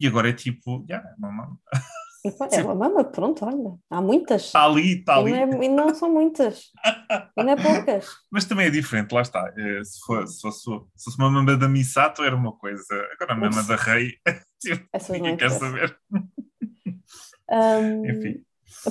e 0.00 0.06
agora 0.06 0.30
é 0.30 0.32
tipo, 0.32 0.84
yeah, 0.88 1.06
é 1.06 1.14
uma 1.18 1.30
mama. 1.30 1.58
É 2.50 2.62
uma 2.62 2.74
mama, 2.74 3.04
pronto, 3.04 3.44
olha, 3.44 3.78
há 3.88 4.00
muitas. 4.00 4.46
Está 4.46 4.64
ali, 4.64 4.98
está 4.98 5.16
ali. 5.16 5.30
E 5.30 5.46
não, 5.46 5.62
é, 5.62 5.64
e 5.64 5.68
não 5.68 5.94
são 5.94 6.12
muitas, 6.12 6.64
e 7.36 7.42
não 7.42 7.52
é 7.52 7.56
poucas. 7.56 8.06
Mas 8.30 8.44
também 8.44 8.66
é 8.66 8.70
diferente, 8.70 9.12
lá 9.12 9.22
está. 9.22 9.52
Eh, 9.56 9.84
se, 9.84 10.00
for, 10.04 10.26
se, 10.26 10.40
fosse, 10.40 10.60
se 10.60 11.04
fosse 11.04 11.16
uma 11.16 11.30
mama 11.30 11.56
da 11.56 11.68
Misato 11.68 12.24
era 12.24 12.34
uma 12.34 12.52
coisa, 12.52 12.84
agora 13.12 13.34
a 13.34 13.36
mama 13.36 13.62
da 13.62 13.76
Rei, 13.76 14.14
tipo, 14.60 14.84
ninguém 15.12 15.36
quer 15.36 15.50
saber. 15.50 15.96
Um, 17.50 18.04
Enfim. 18.04 18.44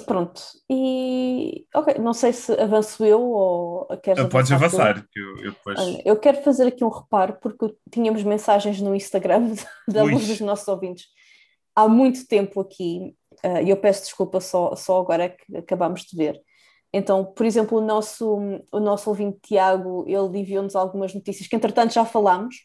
Pronto, 0.06 0.42
e 0.70 1.66
ok, 1.74 1.96
não 2.00 2.14
sei 2.14 2.34
se 2.34 2.52
avanço 2.54 3.06
eu 3.06 3.22
ou 3.22 3.88
queres 4.04 4.20
avançar. 4.20 4.30
Podes 4.30 4.52
avançar, 4.52 5.08
que 5.10 5.20
eu, 5.20 5.38
eu 5.38 5.52
depois. 5.52 5.80
Olha, 5.80 6.02
eu 6.06 6.20
quero 6.20 6.44
fazer 6.44 6.68
aqui 6.68 6.84
um 6.84 6.90
reparo, 6.90 7.38
porque 7.42 7.74
tínhamos 7.92 8.24
mensagens 8.24 8.82
no 8.82 8.94
Instagram 8.94 9.54
de 9.88 10.00
alguns 10.00 10.28
dos 10.28 10.42
nossos 10.42 10.68
ouvintes 10.68 11.06
há 11.78 11.88
muito 11.88 12.28
tempo 12.28 12.60
aqui, 12.60 13.16
uh, 13.46 13.62
e 13.64 13.70
eu 13.70 13.78
peço 13.78 14.02
desculpa 14.02 14.42
só, 14.42 14.76
só 14.76 15.00
agora 15.00 15.30
que 15.30 15.58
acabamos 15.58 16.02
de 16.02 16.18
ver. 16.18 16.42
Então, 16.92 17.24
por 17.24 17.46
exemplo, 17.46 17.78
o 17.78 17.82
nosso, 17.82 18.40
o 18.72 18.80
nosso 18.80 19.10
ouvinte 19.12 19.38
Tiago, 19.44 20.04
ele 20.08 20.40
enviou-nos 20.40 20.76
algumas 20.76 21.14
notícias 21.14 21.48
que, 21.48 21.56
entretanto, 21.56 21.94
já 21.94 22.04
falámos 22.04 22.56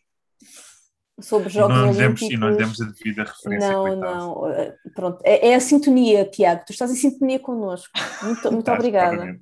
sobre 1.22 1.48
jogos 1.48 1.76
não 1.76 1.88
olímpicos. 1.90 2.28
Demos, 2.28 2.34
e 2.34 2.36
não 2.36 2.56
demos 2.56 2.80
a 2.80 2.84
devida 2.86 3.24
referência. 3.24 3.70
Não, 3.70 3.82
coitado. 3.82 4.16
não. 4.16 4.48
Eh, 4.48 4.76
pronto. 4.94 5.20
É, 5.24 5.48
é, 5.48 5.54
a 5.54 5.60
sintonia, 5.60 6.24
Tiago. 6.24 6.64
Tu 6.66 6.72
estás 6.72 6.90
em 6.90 6.96
sintonia 6.96 7.38
connosco. 7.38 7.92
Muito, 8.22 8.50
muito 8.52 8.70
obrigada. 8.70 9.38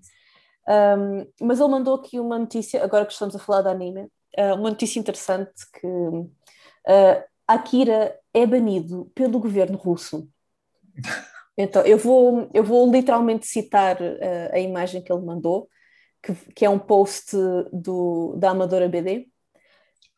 Um, 0.68 1.26
mas 1.40 1.58
ele 1.58 1.68
mandou 1.68 1.96
aqui 1.96 2.20
uma 2.20 2.38
notícia, 2.38 2.82
agora 2.84 3.04
que 3.04 3.12
estamos 3.12 3.34
a 3.34 3.38
falar 3.38 3.62
de 3.62 3.68
anime, 3.68 4.02
uh, 4.38 4.54
uma 4.54 4.70
notícia 4.70 5.00
interessante 5.00 5.50
que 5.80 5.86
uh, 5.86 7.24
Akira 7.48 8.16
é 8.32 8.46
banido 8.46 9.10
pelo 9.14 9.40
governo 9.40 9.76
russo. 9.76 10.28
Então, 11.58 11.82
eu 11.82 11.98
vou, 11.98 12.48
eu 12.54 12.64
vou 12.64 12.90
literalmente 12.90 13.46
citar 13.46 14.00
uh, 14.00 14.50
a 14.50 14.58
imagem 14.58 15.02
que 15.02 15.12
ele 15.12 15.20
mandou, 15.20 15.68
que, 16.22 16.32
que 16.54 16.64
é 16.64 16.70
um 16.70 16.78
post 16.78 17.36
do, 17.70 18.34
da 18.38 18.50
Amadora 18.50 18.88
BD, 18.88 19.28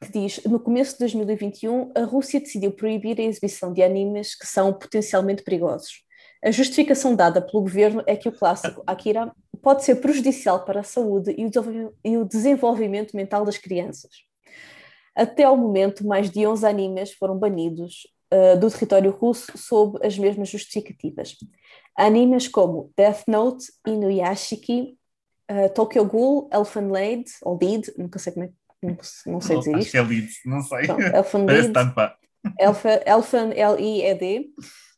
que 0.02 0.12
diz: 0.12 0.42
No 0.44 0.60
começo 0.60 0.92
de 0.92 0.98
2021, 1.00 1.92
a 1.94 2.02
Rússia 2.02 2.40
decidiu 2.40 2.72
proibir 2.72 3.18
a 3.20 3.24
exibição 3.24 3.72
de 3.72 3.82
animes 3.82 4.34
que 4.34 4.46
são 4.46 4.72
potencialmente 4.72 5.42
perigosos. 5.42 6.04
A 6.44 6.50
justificação 6.50 7.14
dada 7.14 7.40
pelo 7.40 7.62
governo 7.62 8.02
é 8.06 8.16
que 8.16 8.28
o 8.28 8.32
clássico 8.32 8.82
Akira 8.86 9.32
pode 9.62 9.84
ser 9.84 9.96
prejudicial 9.96 10.64
para 10.64 10.80
a 10.80 10.84
saúde 10.84 11.34
e 12.04 12.16
o 12.16 12.24
desenvolvimento 12.24 13.16
mental 13.16 13.44
das 13.44 13.56
crianças. 13.56 14.10
Até 15.14 15.44
ao 15.44 15.56
momento, 15.56 16.06
mais 16.06 16.30
de 16.30 16.46
11 16.46 16.66
animes 16.66 17.12
foram 17.12 17.38
banidos 17.38 18.08
uh, 18.32 18.58
do 18.58 18.70
território 18.70 19.12
russo 19.12 19.56
sob 19.56 20.04
as 20.04 20.18
mesmas 20.18 20.48
justificativas. 20.48 21.36
Animes 21.96 22.48
como 22.48 22.90
Death 22.96 23.24
Note, 23.28 23.66
Inuyashiki, 23.86 24.98
uh, 25.50 25.72
Tokyo 25.74 26.04
Ghoul, 26.04 26.48
Elfen 26.52 26.88
Lied, 26.90 27.30
ou 27.42 27.58
Lead, 27.60 27.92
nunca 27.96 28.18
sei 28.18 28.32
como 28.32 28.46
é, 28.46 28.50
não, 28.82 28.96
não 29.26 29.40
sei 29.40 29.58
dizer 29.58 29.78
isto. 29.78 29.96
Acho 29.98 30.08
que 30.08 30.16
é 30.16 30.50
não 30.50 30.60
sei. 30.62 30.84
Então, 30.84 31.00
Elfen 31.00 31.46
Lied, 31.46 31.72
Elfen, 33.06 33.52
L-I-E-D, 33.54 34.50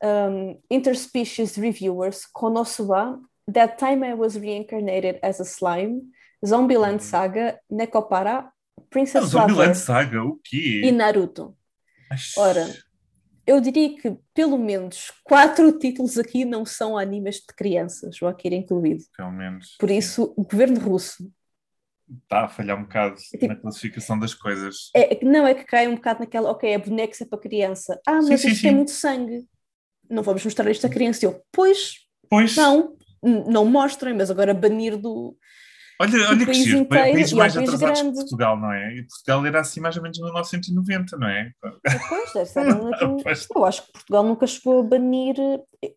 um, 0.03 0.61
Interspecies 0.71 1.57
Reviewers, 1.57 2.27
Konosuba, 2.33 3.21
That 3.53 3.77
Time 3.77 4.07
I 4.09 4.15
Was 4.15 4.35
Reincarnated 4.35 5.19
as 5.23 5.41
a 5.41 5.45
Slime, 5.45 6.03
Zombieland 6.45 6.95
uhum. 6.95 7.01
Saga, 7.01 7.61
Nekopara, 7.71 8.51
Princess 8.89 9.27
Zombieland 9.27 9.77
Saga, 9.77 10.23
o 10.23 10.39
quê? 10.43 10.83
E 10.85 10.93
Naruto. 10.93 11.55
Ora, 12.39 12.67
eu 13.47 13.61
diria 13.61 13.97
que 13.97 14.17
pelo 14.33 14.59
menos 14.59 15.13
quatro 15.23 15.79
títulos 15.79 16.17
aqui 16.17 16.45
não 16.45 16.65
são 16.65 16.97
animes 16.97 17.37
de 17.37 17.55
crianças, 17.55 18.21
o 18.23 18.27
Akira 18.27 18.55
incluído. 18.55 19.05
Pelo 19.17 19.33
menos. 19.33 19.77
Por 19.79 19.91
isso, 19.91 20.33
o 20.37 20.45
governo 20.45 20.81
russo 20.81 21.31
está 22.23 22.45
a 22.45 22.49
falhar 22.49 22.79
um 22.79 22.83
bocado 22.83 23.17
é 23.17 23.39
tipo, 23.39 23.47
na 23.47 23.57
classificação 23.57 24.19
das 24.19 24.35
coisas. 24.35 24.91
É, 24.95 25.25
não, 25.25 25.47
é 25.47 25.55
que 25.55 25.65
cai 25.65 25.89
um 25.89 25.95
bocado 25.95 26.21
naquela, 26.21 26.51
ok, 26.51 26.71
é 26.71 26.79
boneco 26.79 27.15
é 27.19 27.25
para 27.27 27.39
criança. 27.39 28.01
Ah, 28.07 28.21
mas 28.23 28.41
sim, 28.41 28.49
isto 28.49 28.57
sim, 28.57 28.63
tem 28.63 28.71
sim. 28.71 28.77
muito 28.77 28.91
sangue. 28.91 29.47
Não 30.09 30.23
vamos 30.23 30.45
mostrar 30.45 30.71
isto 30.71 30.87
à 30.87 30.91
criança. 30.91 31.25
Eu, 31.25 31.43
pois, 31.51 32.07
pois. 32.29 32.57
não, 32.57 32.97
não 33.23 33.65
mostrem, 33.65 34.15
mas 34.15 34.31
agora 34.31 34.53
banir 34.53 34.97
do, 34.97 35.37
Olha, 36.01 36.29
olha 36.29 36.47
que 36.47 36.55
giro, 36.55 36.79
inteiro, 36.81 36.89
países 36.89 37.33
mais 37.33 37.55
país 37.55 37.69
atrasados 37.69 38.01
grande. 38.01 38.15
que 38.15 38.21
Portugal, 38.23 38.61
não 38.61 38.73
é? 38.73 38.97
E 38.97 39.03
Portugal 39.05 39.47
era 39.47 39.61
assim 39.61 39.81
mais 39.81 39.97
ou 39.97 40.03
menos 40.03 40.19
em 40.19 40.25
1990, 40.25 41.17
não 41.17 41.29
é? 41.29 41.53
Pois, 42.09 42.33
deve 42.33 42.47
ser. 42.47 42.65
Eu 43.55 43.65
acho 43.65 43.87
que 43.87 43.93
Portugal 43.93 44.25
nunca 44.25 44.47
chegou 44.47 44.81
a 44.81 44.83
banir, 44.83 45.37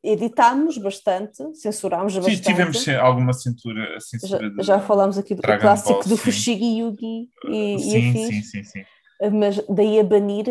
editámos 0.04 0.78
bastante, 0.78 1.38
censurámos 1.56 2.14
bastante. 2.16 2.38
Sim, 2.38 2.44
tivemos 2.44 2.88
alguma 2.90 3.34
censura. 3.34 4.00
censura 4.00 4.52
já, 4.58 4.64
já 4.64 4.80
falámos 4.80 5.18
aqui 5.18 5.34
do 5.34 5.42
clássico 5.42 5.94
Ball, 5.94 6.04
do 6.04 6.18
Fushigi 6.18 6.80
Yugi 6.80 7.30
e, 7.50 7.80
sim, 7.80 8.12
e 8.12 8.14
sim, 8.14 8.42
sim, 8.44 8.64
sim. 8.64 8.86
Mas 9.34 9.60
daí 9.68 10.00
a 10.00 10.04
banir, 10.04 10.46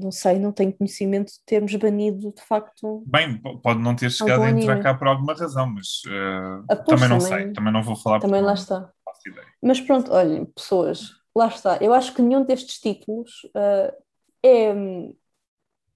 não 0.00 0.10
sei, 0.10 0.38
não 0.38 0.50
tenho 0.50 0.72
conhecimento 0.72 1.28
de 1.28 1.38
termos 1.46 1.74
banido 1.76 2.32
de 2.32 2.42
facto. 2.42 3.04
Bem, 3.06 3.40
pode 3.62 3.80
não 3.80 3.94
ter 3.94 4.10
chegado 4.10 4.42
a 4.42 4.50
entrar 4.50 4.82
cá 4.82 4.92
por 4.94 5.06
alguma 5.06 5.34
razão, 5.34 5.66
mas 5.68 6.02
uh, 6.06 6.66
também 6.84 7.08
não 7.08 7.18
também, 7.18 7.20
sei, 7.20 7.52
também 7.52 7.72
não 7.72 7.82
vou 7.82 7.94
falar 7.94 8.18
Também 8.18 8.42
lá 8.42 8.54
está. 8.54 8.90
Mas 9.62 9.80
pronto, 9.80 10.12
olhem, 10.12 10.44
pessoas, 10.46 11.12
lá 11.34 11.46
está. 11.46 11.76
Eu 11.80 11.92
acho 11.94 12.12
que 12.12 12.22
nenhum 12.22 12.44
destes 12.44 12.80
títulos 12.80 13.30
uh, 13.54 13.92
é, 14.44 14.74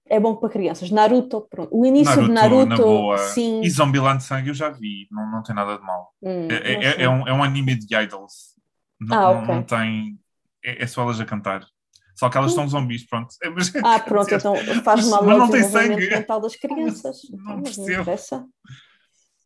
é 0.05 0.19
bom 0.19 0.35
para 0.35 0.49
crianças. 0.49 0.89
Naruto, 0.91 1.47
pronto. 1.49 1.69
O 1.75 1.85
início 1.85 2.27
Naruto, 2.27 2.27
de 2.27 2.33
Naruto, 2.33 2.83
boa. 2.83 3.17
sim. 3.17 3.61
E 3.61 3.69
Zombieland 3.69 4.23
Sangue 4.23 4.49
eu 4.49 4.53
já 4.53 4.69
vi, 4.69 5.07
não, 5.11 5.29
não 5.29 5.43
tem 5.43 5.55
nada 5.55 5.77
de 5.77 5.83
mal. 5.83 6.13
Hum, 6.21 6.47
é, 6.49 6.73
é, 6.73 7.03
é, 7.03 7.09
um, 7.09 7.27
é 7.27 7.33
um 7.33 7.43
anime 7.43 7.75
de 7.75 7.95
idols. 7.95 8.53
Não, 8.99 9.17
ah, 9.17 9.31
okay. 9.31 9.55
não 9.55 9.63
tem. 9.63 10.19
É, 10.63 10.83
é 10.83 10.87
só 10.87 11.01
elas 11.01 11.19
a 11.19 11.25
cantar. 11.25 11.65
Só 12.15 12.29
que 12.29 12.37
elas 12.37 12.51
hum. 12.51 12.55
são 12.55 12.67
zumbis, 12.69 13.05
pronto. 13.07 13.33
Ah, 13.83 13.99
pronto, 13.99 14.33
então 14.33 14.55
faz 14.83 15.07
mal 15.07 15.29
ao 15.29 15.47
desenvolvimento 15.47 16.09
mental 16.09 16.41
das 16.41 16.55
crianças. 16.55 17.21
Não, 17.31 17.57
não 17.57 17.63
percebo. 17.63 18.03
Não 18.05 18.53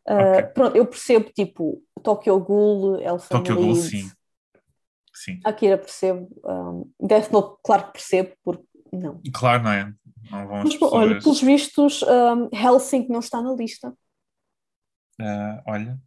Uh, 0.10 0.32
okay. 0.32 0.44
pronto, 0.54 0.78
eu 0.78 0.86
percebo, 0.86 1.30
tipo, 1.36 1.84
Tokyo 2.02 2.40
Ghoul, 2.40 3.02
Elfen 3.02 3.28
Tokyo 3.28 3.56
Ghoul, 3.58 3.76
sim. 3.76 4.10
sim. 5.14 5.40
Akira 5.44 5.78
percebo. 5.78 6.30
Um, 6.46 6.90
Death 7.06 7.30
Note, 7.30 7.60
claro 7.62 7.88
que 7.88 7.92
percebo, 7.92 8.34
porque 8.42 8.64
não. 8.94 9.20
Claro, 9.34 9.64
não 9.64 9.72
é? 9.72 9.94
Não 10.32 10.48
vão 10.48 10.58
as 10.60 10.64
Mas, 10.64 10.74
pessoas... 10.74 10.94
olha, 10.94 11.20
pelos 11.20 11.42
vistos, 11.42 12.04
um, 12.04 12.50
Helsing 12.54 13.08
não 13.10 13.20
está 13.20 13.42
na 13.42 13.54
lista. 13.54 13.94
Ah, 15.20 15.62
olha. 15.68 16.00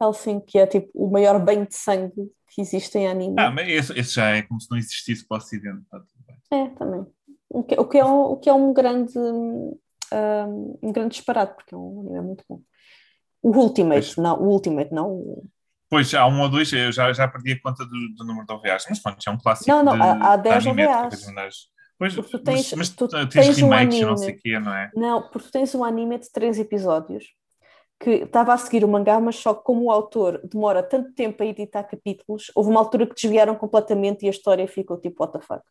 Helsing, 0.00 0.40
que 0.40 0.58
é 0.58 0.66
tipo 0.66 0.90
o 0.94 1.10
maior 1.10 1.38
banho 1.44 1.66
de 1.66 1.74
sangue 1.74 2.30
que 2.48 2.60
existe 2.60 2.96
em 2.98 3.08
anime. 3.08 3.34
Ah, 3.38 3.50
mas 3.50 3.68
esse, 3.68 3.98
esse 3.98 4.14
já 4.14 4.30
é 4.30 4.42
como 4.42 4.60
se 4.60 4.70
não 4.70 4.78
existisse 4.78 5.26
para 5.26 5.36
o 5.36 5.38
Ocidente. 5.38 5.82
Tá 5.90 5.98
tudo 5.98 6.24
bem. 6.26 6.36
É, 6.64 6.68
também. 6.70 7.06
O 7.50 7.62
que, 7.62 7.74
o 7.80 7.84
que 7.86 7.98
é, 7.98 8.04
um, 8.04 8.20
o 8.22 8.36
que 8.36 8.48
é 8.48 8.52
um 8.52 8.72
grande 8.72 9.18
um, 9.18 9.78
um 10.82 10.92
grande 10.92 11.10
disparate, 11.16 11.54
porque 11.54 11.74
é 11.74 11.78
um 11.78 12.00
anime 12.00 12.20
muito 12.26 12.44
bom. 12.48 12.60
O 13.42 13.50
Ultimate, 13.56 14.14
Pois. 14.14 14.16
não, 14.16 14.40
o 14.40 14.48
Ultimate, 14.48 14.92
não. 14.92 15.10
o- 15.12 15.44
Pois, 15.90 16.12
há 16.12 16.26
um 16.26 16.42
ou 16.42 16.50
dois, 16.50 16.70
eu 16.72 16.92
já, 16.92 17.10
já 17.14 17.26
perdi 17.26 17.52
a 17.52 17.62
conta 17.62 17.82
do, 17.86 17.90
do 18.14 18.24
número 18.24 18.46
de 18.46 18.52
OVAs, 18.52 18.84
mas 18.90 18.98
pronto, 19.00 19.18
é 19.26 19.30
um 19.30 19.38
clássico 19.38 19.70
Não, 19.70 19.82
não, 19.82 19.94
de, 19.94 20.02
há- 20.02 20.32
há 20.32 20.36
de 20.36 20.42
10 20.42 20.66
anime, 20.66 20.82
de 20.82 20.88
OVAs. 20.88 21.56
Pois, 21.98 22.14
tu 22.14 22.38
tens- 22.38 22.72
mas, 22.72 22.78
mas 22.78 22.88
tu 22.90 23.08
tens, 23.08 23.28
tens 23.30 23.62
um 23.62 23.70
remakes 23.70 24.00
não 24.00 24.08
anime. 24.10 24.18
sei 24.18 24.34
o 24.34 24.38
quê, 24.38 24.58
não 24.58 24.74
é? 24.74 24.90
Não, 24.94 25.22
porque 25.22 25.48
tu 25.48 25.50
tens 25.52 25.74
um 25.74 25.82
anime 25.82 26.18
de 26.18 26.30
três 26.30 26.58
episódios 26.58 27.24
que 28.00 28.10
estava 28.10 28.54
a 28.54 28.58
seguir 28.58 28.84
o 28.84 28.88
mangá, 28.88 29.18
mas 29.18 29.36
só 29.36 29.52
que 29.52 29.64
como 29.64 29.84
o 29.84 29.90
autor 29.90 30.40
demora 30.44 30.82
tanto 30.82 31.12
tempo 31.14 31.42
a 31.42 31.46
editar 31.46 31.82
capítulos, 31.82 32.50
houve 32.54 32.70
uma 32.70 32.80
altura 32.80 33.06
que 33.06 33.14
desviaram 33.14 33.56
completamente 33.56 34.24
e 34.24 34.28
a 34.28 34.30
história 34.30 34.68
ficou 34.68 34.96
tipo, 34.98 35.22
what 35.22 35.32
the 35.36 35.44
fuck. 35.44 35.62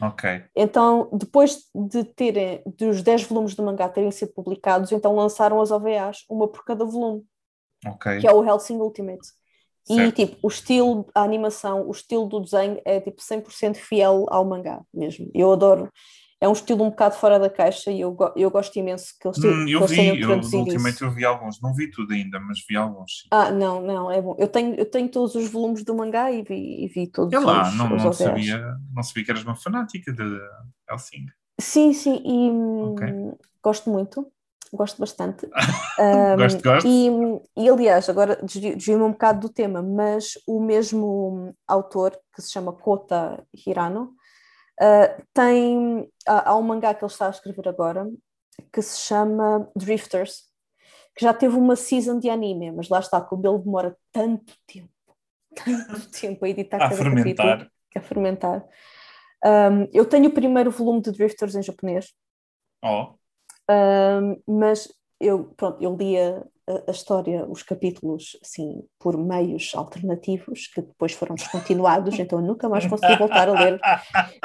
Ok. 0.00 0.44
Então, 0.54 1.08
depois 1.12 1.64
de 1.74 2.04
terem, 2.04 2.62
dos 2.66 3.02
10 3.02 3.24
volumes 3.24 3.54
do 3.54 3.62
mangá 3.62 3.88
terem 3.88 4.10
sido 4.10 4.32
publicados, 4.32 4.92
então 4.92 5.16
lançaram 5.16 5.60
as 5.60 5.70
OVAs, 5.70 6.24
uma 6.28 6.46
por 6.46 6.64
cada 6.64 6.84
volume, 6.84 7.24
que 8.20 8.26
é 8.26 8.32
o 8.32 8.44
Helsing 8.44 8.76
Ultimate. 8.76 9.26
E, 9.88 9.94
Certo. 9.94 10.16
tipo, 10.16 10.36
o 10.42 10.48
estilo, 10.48 11.06
a 11.14 11.22
animação, 11.22 11.86
o 11.86 11.92
estilo 11.92 12.26
do 12.26 12.40
desenho 12.40 12.80
é, 12.84 13.00
tipo, 13.00 13.22
100% 13.22 13.76
fiel 13.76 14.26
ao 14.28 14.44
mangá 14.44 14.82
mesmo. 14.92 15.30
Eu 15.32 15.52
adoro. 15.52 15.90
É 16.40 16.48
um 16.48 16.52
estilo 16.52 16.84
um 16.84 16.90
bocado 16.90 17.14
fora 17.16 17.38
da 17.38 17.48
caixa 17.48 17.90
e 17.90 18.00
eu, 18.00 18.16
eu 18.36 18.50
gosto 18.50 18.76
imenso 18.78 19.14
que 19.18 19.26
eles, 19.26 19.38
Hum, 19.38 19.64
que 19.66 19.72
eu 19.72 19.78
eles 19.80 19.90
vi, 19.90 19.96
tenham 19.96 20.16
eu, 20.16 20.30
isso. 20.76 21.04
eu 21.04 21.10
vi 21.10 21.24
alguns, 21.24 21.60
não 21.62 21.72
vi 21.74 21.90
tudo 21.90 22.12
ainda, 22.12 22.38
mas 22.38 22.58
vi 22.68 22.76
alguns. 22.76 23.10
sim. 23.22 23.28
Ah, 23.30 23.50
não, 23.50 23.80
não, 23.80 24.10
é 24.10 24.20
bom. 24.20 24.36
Eu 24.38 24.48
tenho, 24.48 24.74
eu 24.74 24.84
tenho 24.90 25.08
todos 25.10 25.34
os 25.34 25.48
volumes 25.48 25.82
do 25.82 25.94
mangá 25.94 26.30
e 26.30 26.42
vi, 26.42 26.84
e 26.84 26.88
vi 26.88 27.06
todos 27.10 27.32
É 27.32 27.38
lá, 27.38 27.62
os, 27.62 27.74
não, 27.74 27.86
os 27.90 28.04
não, 28.04 28.12
OVAs. 28.12 28.14
sabia, 28.14 28.76
não 28.92 29.02
sabia 29.02 29.24
que 29.24 29.30
eras 29.30 29.44
uma 29.44 29.56
fanática 29.56 30.12
de 30.12 30.22
Helsing. 30.90 31.26
Sim, 31.58 31.92
sim, 31.94 32.20
e 32.24 32.50
hum, 32.50 32.92
Ok. 32.92 33.38
gosto 33.62 33.90
muito, 33.90 34.30
gosto 34.72 34.98
bastante. 35.00 35.46
Um, 35.98 36.36
Gosto, 36.36 36.62
gosto. 36.62 36.86
E, 36.86 37.08
e, 37.64 37.68
aliás, 37.70 38.06
agora 38.10 38.36
desvio- 38.42 38.76
desvio-me 38.76 39.04
um 39.04 39.12
bocado 39.12 39.40
do 39.40 39.48
tema, 39.48 39.82
mas 39.82 40.32
o 40.46 40.60
mesmo 40.60 41.54
autor, 41.66 42.14
que 42.34 42.42
se 42.42 42.52
chama 42.52 42.70
Kota 42.74 43.42
Hirano, 43.66 44.12
uh, 44.80 45.22
tem. 45.32 46.10
Há, 46.26 46.50
há 46.50 46.56
um 46.56 46.62
mangá 46.62 46.94
que 46.94 47.04
ele 47.04 47.10
está 47.12 47.26
a 47.26 47.30
escrever 47.30 47.68
agora 47.68 48.08
que 48.72 48.80
se 48.82 49.00
chama 49.00 49.70
Drifters, 49.76 50.44
que 51.14 51.24
já 51.24 51.34
teve 51.34 51.56
uma 51.56 51.76
season 51.76 52.18
de 52.18 52.30
anime, 52.30 52.72
mas 52.72 52.88
lá 52.88 53.00
está, 53.00 53.20
como 53.20 53.46
ele 53.46 53.58
demora 53.58 53.96
tanto 54.12 54.54
tempo, 54.66 54.90
tanto 55.54 56.10
tempo 56.20 56.44
a 56.44 56.48
editar 56.48 56.76
A 56.76 56.88
cada 56.88 56.96
fermentar. 56.96 57.46
capítulo, 57.58 57.70
a 57.96 58.00
fermentar. 58.00 58.64
Um, 59.44 59.88
eu 59.92 60.06
tenho 60.06 60.28
o 60.28 60.32
primeiro 60.32 60.70
volume 60.70 61.02
de 61.02 61.12
Drifters 61.12 61.54
em 61.54 61.62
japonês, 61.62 62.12
Oh, 62.84 63.14
um, 63.70 64.42
mas 64.46 64.92
eu, 65.20 65.52
pronto, 65.56 65.82
eu 65.82 65.96
lia 65.96 66.46
a, 66.66 66.90
história, 66.90 67.46
os 67.48 67.62
capítulos, 67.62 68.36
assim, 68.42 68.82
por 68.98 69.16
meios 69.16 69.72
alternativos, 69.74 70.66
que 70.66 70.82
depois 70.82 71.12
foram 71.12 71.34
descontinuados, 71.34 72.18
então 72.18 72.40
nunca 72.40 72.68
mais 72.68 72.86
consegui 72.86 73.16
voltar 73.16 73.48
a 73.48 73.52
ler 73.52 73.80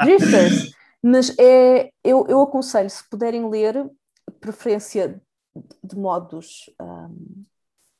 Drifters. 0.02 0.70
Mas 1.02 1.36
é, 1.36 1.90
eu, 2.04 2.24
eu 2.28 2.40
aconselho, 2.40 2.88
se 2.88 3.08
puderem 3.10 3.48
ler, 3.48 3.90
preferência 4.40 5.20
de 5.82 5.96
modos 5.96 6.70
um, 6.80 7.44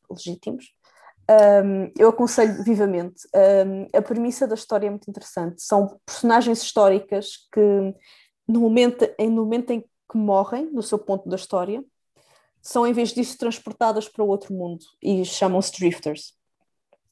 legítimos, 0.08 0.72
um, 1.64 1.90
eu 1.98 2.10
aconselho 2.10 2.62
vivamente. 2.62 3.26
Um, 3.34 3.88
a 3.96 4.02
premissa 4.02 4.46
da 4.46 4.54
história 4.54 4.86
é 4.86 4.90
muito 4.90 5.10
interessante. 5.10 5.62
São 5.62 5.98
personagens 6.06 6.62
históricas 6.62 7.48
que, 7.52 7.60
no 8.46 8.60
momento, 8.60 9.04
no 9.18 9.30
momento 9.30 9.70
em 9.70 9.80
que 9.80 10.16
morrem, 10.16 10.70
no 10.72 10.82
seu 10.82 10.98
ponto 10.98 11.28
da 11.28 11.36
história, 11.36 11.82
são, 12.62 12.86
em 12.86 12.92
vez 12.92 13.12
disso, 13.12 13.36
transportadas 13.36 14.08
para 14.08 14.24
outro 14.24 14.54
mundo 14.54 14.84
e 15.02 15.24
chamam-se 15.24 15.72
drifters. 15.78 16.34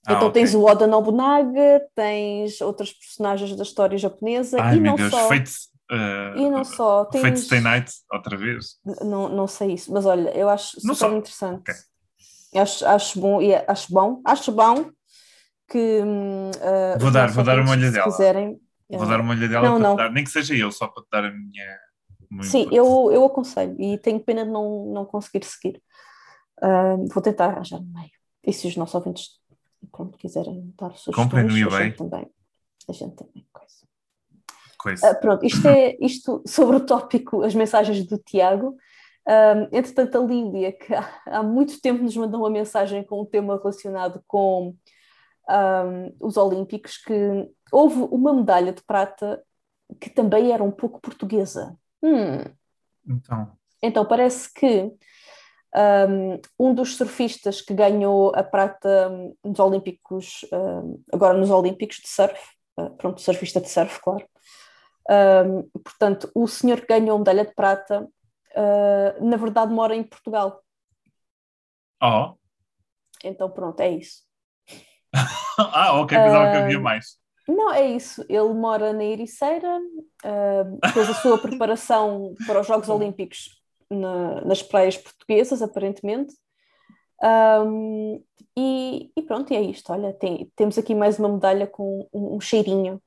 Ah, 0.07 0.15
então 0.15 0.29
ok. 0.29 0.33
tens 0.41 0.55
o 0.55 0.63
Oda 0.65 0.87
Nobunaga, 0.87 1.83
tens 1.95 2.61
outras 2.61 2.93
personagens 2.93 3.55
da 3.57 3.63
história 3.65 3.99
japonesa 3.99 4.59
Ai 4.63 4.77
e 4.77 4.81
não 4.81 4.95
Deus, 4.97 5.11
só. 5.11 5.29
Fate, 5.29 5.51
uh, 5.91 6.39
E 6.39 6.49
não 6.49 6.65
só, 6.65 7.05
Fate 7.05 7.21
tens- 7.23 7.41
Stay 7.45 7.61
Night, 7.61 7.93
outra 8.11 8.37
vez. 8.37 8.79
Não, 9.03 9.29
não 9.29 9.47
sei 9.47 9.73
isso, 9.73 9.93
mas 9.93 10.07
olha, 10.07 10.31
eu 10.31 10.49
acho 10.49 10.77
Não 10.85 10.95
super 10.95 11.11
só. 11.11 11.17
interessante. 11.17 11.61
Ok. 11.61 11.75
Acho, 12.55 12.87
acho 12.87 13.21
bom, 13.21 13.43
e 13.43 13.55
acho 13.55 13.93
bom, 13.93 14.21
acho 14.25 14.51
bom 14.53 14.91
que 15.71 16.01
ah, 16.63 16.97
Vou 16.99 17.11
dar- 17.11 17.31
vou 17.31 17.45
dar 17.45 17.59
uma 17.61 17.73
olhadela. 17.73 18.05
Se 18.05 18.11
quiserem, 18.17 18.61
Vou 18.91 19.07
dar 19.07 19.21
uma 19.21 19.33
olhadela 19.35 19.69
não, 19.69 19.75
para 19.79 19.83
não. 19.89 19.95
te 19.95 19.99
dar, 19.99 20.11
nem 20.13 20.25
que 20.25 20.31
seja 20.31 20.55
eu, 20.57 20.73
só 20.73 20.89
para 20.89 21.03
te 21.05 21.09
dar 21.13 21.25
a 21.27 21.31
minha. 21.31 21.79
O 22.31 22.35
meu 22.35 22.45
Sim, 22.45 22.69
eu, 22.71 23.11
eu 23.13 23.25
aconselho 23.25 23.75
e 23.81 23.99
tenho 23.99 24.21
pena 24.21 24.45
de 24.45 24.51
não, 24.51 24.87
não 24.87 25.05
conseguir 25.05 25.45
seguir. 25.45 25.83
Ah, 26.61 26.97
vou 27.13 27.23
tentar 27.23 27.47
arranjar 27.47 27.81
no 27.81 27.93
meio. 27.93 28.11
E 28.45 28.53
se 28.53 28.67
os 28.67 28.77
nossos 28.77 28.95
ouvintes 28.95 29.41
pronto, 29.91 30.17
quiserem 30.19 30.73
dar 30.79 30.93
Comprem 31.15 31.49
sugestões, 31.49 31.53
no 31.53 31.55
a 31.55 31.61
eBay. 31.61 31.85
gente 31.85 31.97
também. 31.97 32.31
A 32.89 32.93
gente 32.93 33.17
também. 33.17 33.47
Coisa. 33.53 33.87
Coisa. 34.79 35.11
Ah, 35.11 35.15
pronto, 35.15 35.45
isto 35.45 35.67
é 35.67 35.97
isto 36.01 36.43
sobre 36.47 36.77
o 36.77 36.87
tópico, 36.87 37.43
as 37.43 37.55
mensagens 37.55 38.07
do 38.07 38.19
Tiago. 38.19 38.77
Um, 39.29 39.77
entretanto, 39.77 40.19
a 40.19 40.25
Lília, 40.25 40.73
que 40.73 40.95
há, 40.95 41.23
há 41.27 41.43
muito 41.43 41.81
tempo 41.81 42.03
nos 42.03 42.17
mandou 42.17 42.41
uma 42.41 42.51
mensagem 42.51 43.05
com 43.05 43.21
um 43.21 43.27
tema 43.27 43.57
relacionado 43.59 44.23
com 44.27 44.75
um, 45.49 46.17
os 46.21 46.37
Olímpicos, 46.37 46.97
que 46.97 47.49
houve 47.71 48.01
uma 48.11 48.33
medalha 48.33 48.73
de 48.73 48.83
prata 48.83 49.43
que 50.01 50.09
também 50.09 50.53
era 50.53 50.63
um 50.63 50.71
pouco 50.71 51.01
portuguesa. 51.01 51.77
Hum, 52.03 52.45
Então, 53.07 53.57
então, 53.83 54.05
parece 54.05 54.53
que 54.53 54.93
um, 55.75 56.41
um 56.59 56.75
dos 56.75 56.97
surfistas 56.97 57.61
que 57.61 57.73
ganhou 57.73 58.33
a 58.35 58.43
prata 58.43 59.09
hum, 59.11 59.35
nos 59.45 59.59
Olímpicos, 59.59 60.41
hum, 60.53 61.03
agora 61.13 61.37
nos 61.37 61.51
Olímpicos 61.51 61.99
de 61.99 62.09
surf, 62.09 62.39
uh, 62.79 62.91
pronto, 62.97 63.21
surfista 63.21 63.61
de 63.61 63.69
surf, 63.69 64.01
claro. 64.01 64.27
Um, 65.09 65.63
portanto, 65.81 66.31
o 66.35 66.47
senhor 66.47 66.81
que 66.81 66.87
ganhou 66.87 67.17
a 67.17 67.19
medalha 67.19 67.45
de 67.45 67.55
prata, 67.55 68.03
uh, 68.03 69.25
na 69.25 69.37
verdade, 69.37 69.73
mora 69.73 69.95
em 69.95 70.05
Portugal. 70.05 70.63
oh. 72.01 72.35
Então, 73.23 73.51
pronto, 73.51 73.81
é 73.81 73.91
isso. 73.91 74.23
ah, 75.59 76.01
ok, 76.01 76.17
pensava 76.17 76.51
que 76.51 76.57
havia 76.57 76.81
mais. 76.81 77.19
Não, 77.49 77.73
é 77.73 77.87
isso. 77.91 78.25
Ele 78.29 78.53
mora 78.55 78.93
na 78.93 79.05
Ericeira, 79.05 79.79
uh, 80.25 80.93
fez 80.93 81.09
a 81.11 81.15
sua 81.15 81.39
preparação 81.39 82.35
para 82.47 82.61
os 82.61 82.67
Jogos 82.67 82.89
Olímpicos 82.89 83.61
na- 83.91 84.41
nas 84.43 84.63
praias 84.63 84.97
portuguesas, 84.97 85.61
aparentemente. 85.63 86.33
Um, 87.23 88.23
e, 88.57 89.11
e 89.17 89.23
pronto, 89.23 89.53
e 89.53 89.57
é 89.57 89.61
isto. 89.61 89.93
Olha, 89.93 90.13
tem- 90.13 90.51
temos 90.57 90.79
aqui 90.79 90.95
mais 90.95 91.19
uma 91.19 91.29
medalha 91.29 91.67
com 91.67 92.09
um, 92.13 92.37
um 92.37 92.41
cheirinho, 92.41 93.01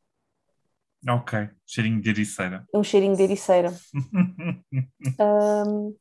Ok, 1.07 1.49
cheirinho 1.65 2.01
de 2.01 2.09
ericeira. 2.09 2.65
um 2.73 2.83
cheirinho 2.83 3.15
de 3.15 3.23
Ericeira. 3.23 3.73
Um, 5.19 5.95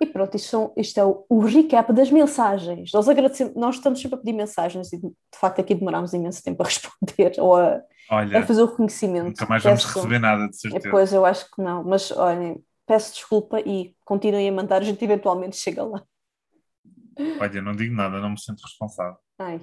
e 0.00 0.06
pronto, 0.06 0.34
isto, 0.36 0.48
são- 0.48 0.72
isto 0.76 0.98
é 0.98 1.04
o, 1.04 1.24
o 1.28 1.40
recap 1.40 1.92
das 1.92 2.10
mensagens. 2.10 2.90
Nós 2.92 3.08
agradecemos, 3.08 3.54
nós 3.54 3.76
estamos 3.76 4.00
sempre 4.00 4.16
a 4.16 4.18
pedir 4.18 4.32
mensagens 4.32 4.92
e 4.92 4.98
de 4.98 5.12
facto 5.34 5.60
aqui 5.60 5.74
demorámos 5.74 6.12
imenso 6.12 6.42
tempo 6.42 6.62
a 6.62 6.66
responder 6.66 7.32
ou 7.40 7.56
a, 7.56 7.76
a 7.76 7.82
Olha, 8.10 8.46
fazer 8.46 8.62
o 8.62 8.66
reconhecimento. 8.66 9.26
nunca 9.26 9.46
mais 9.46 9.62
vamos 9.62 9.84
Peço- 9.84 9.94
receber 9.98 10.18
nada, 10.18 10.44
de 10.48 10.56
É, 10.56 10.58
certeza. 10.58 10.90
Pois, 10.90 11.12
eu 11.12 11.24
acho 11.26 11.50
que 11.50 11.62
não, 11.62 11.84
mas 11.84 12.10
olhem, 12.10 12.62
peço 12.86 13.12
desculpa 13.14 13.60
e 13.60 13.94
continuem 14.04 14.48
a 14.48 14.52
mandar, 14.52 14.80
a 14.82 14.84
gente 14.84 15.02
eventualmente 15.04 15.56
chega 15.56 15.82
lá. 15.84 16.02
Olha, 17.40 17.62
não 17.62 17.72
digo 17.72 17.94
nada, 17.94 18.20
não 18.20 18.30
me 18.30 18.40
sinto 18.40 18.60
responsável. 18.62 19.16
Ai. 19.38 19.60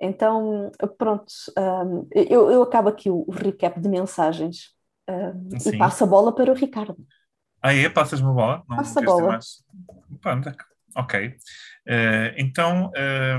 Então, 0.00 0.70
pronto, 0.96 1.32
hum, 1.58 2.08
eu, 2.12 2.50
eu 2.50 2.62
acabo 2.62 2.88
aqui 2.88 3.10
o, 3.10 3.24
o 3.26 3.30
recap 3.32 3.80
de 3.80 3.88
mensagens 3.88 4.74
Sim. 5.58 5.70
e 5.74 5.78
passo 5.78 6.04
a 6.04 6.06
bola 6.06 6.32
para 6.34 6.52
o 6.52 6.54
Ricardo. 6.54 6.96
Ah, 7.60 7.74
é? 7.74 7.88
Passas-me 7.88 8.28
a 8.28 8.32
bola? 8.32 8.64
Não, 8.68 8.76
Passa 8.76 9.00
a 9.00 9.02
bola. 9.02 9.26
mais? 9.28 9.64
Pronto, 10.20 10.52
ok. 10.96 11.36
Eh, 11.86 12.34
então, 12.38 12.92
eh, 12.94 13.38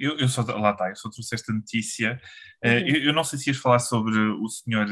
eu, 0.00 0.18
eu 0.18 0.28
só, 0.28 0.42
lá 0.42 0.70
está, 0.72 0.88
eu 0.90 0.96
só 0.96 1.08
trouxe 1.10 1.34
esta 1.34 1.52
notícia. 1.52 2.20
Eh, 2.62 2.80
Uhum. 2.80 2.86
eu, 2.88 3.02
eu 3.04 3.12
não 3.14 3.24
sei 3.24 3.38
se 3.38 3.48
ias 3.50 3.56
falar 3.58 3.78
sobre 3.78 4.18
o 4.18 4.48
senhor 4.48 4.86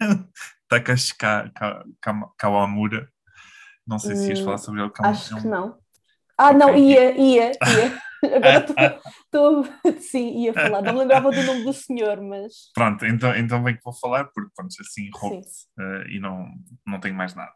Takashi 0.68 1.16
Ka- 1.16 1.50
Ka- 1.54 1.84
Ka- 2.00 2.30
Kawamura. 2.38 3.08
Não 3.86 3.98
sei 3.98 4.14
se 4.14 4.28
ias 4.30 4.40
falar 4.40 4.58
sobre 4.58 4.80
ele. 4.80 4.90
é 4.96 5.02
um- 5.02 5.06
Acho 5.06 5.32
é 5.34 5.36
um- 5.36 5.40
que 5.40 5.48
não. 5.48 5.78
Ah, 6.38 6.52
não, 6.52 6.76
ia, 6.76 7.16
ia, 7.18 7.50
ia. 7.50 7.52
Agora 8.24 9.00
estou. 9.24 9.64
Sim, 10.00 10.44
ia 10.44 10.54
falar. 10.54 10.82
Não 10.82 10.92
me 10.92 11.00
lembrava 11.00 11.30
do 11.30 11.42
nome 11.42 11.64
do 11.64 11.72
senhor, 11.72 12.20
mas. 12.20 12.70
Pronto, 12.74 13.04
então, 13.04 13.34
então 13.34 13.62
bem 13.62 13.74
que 13.74 13.82
vou 13.84 13.94
falar, 13.94 14.24
porque 14.26 14.50
pronto, 14.54 14.74
assim 14.80 15.10
roubo 15.12 15.40
uh, 15.40 16.08
e 16.08 16.20
não, 16.20 16.46
não 16.86 17.00
tenho 17.00 17.14
mais 17.14 17.34
nada. 17.34 17.52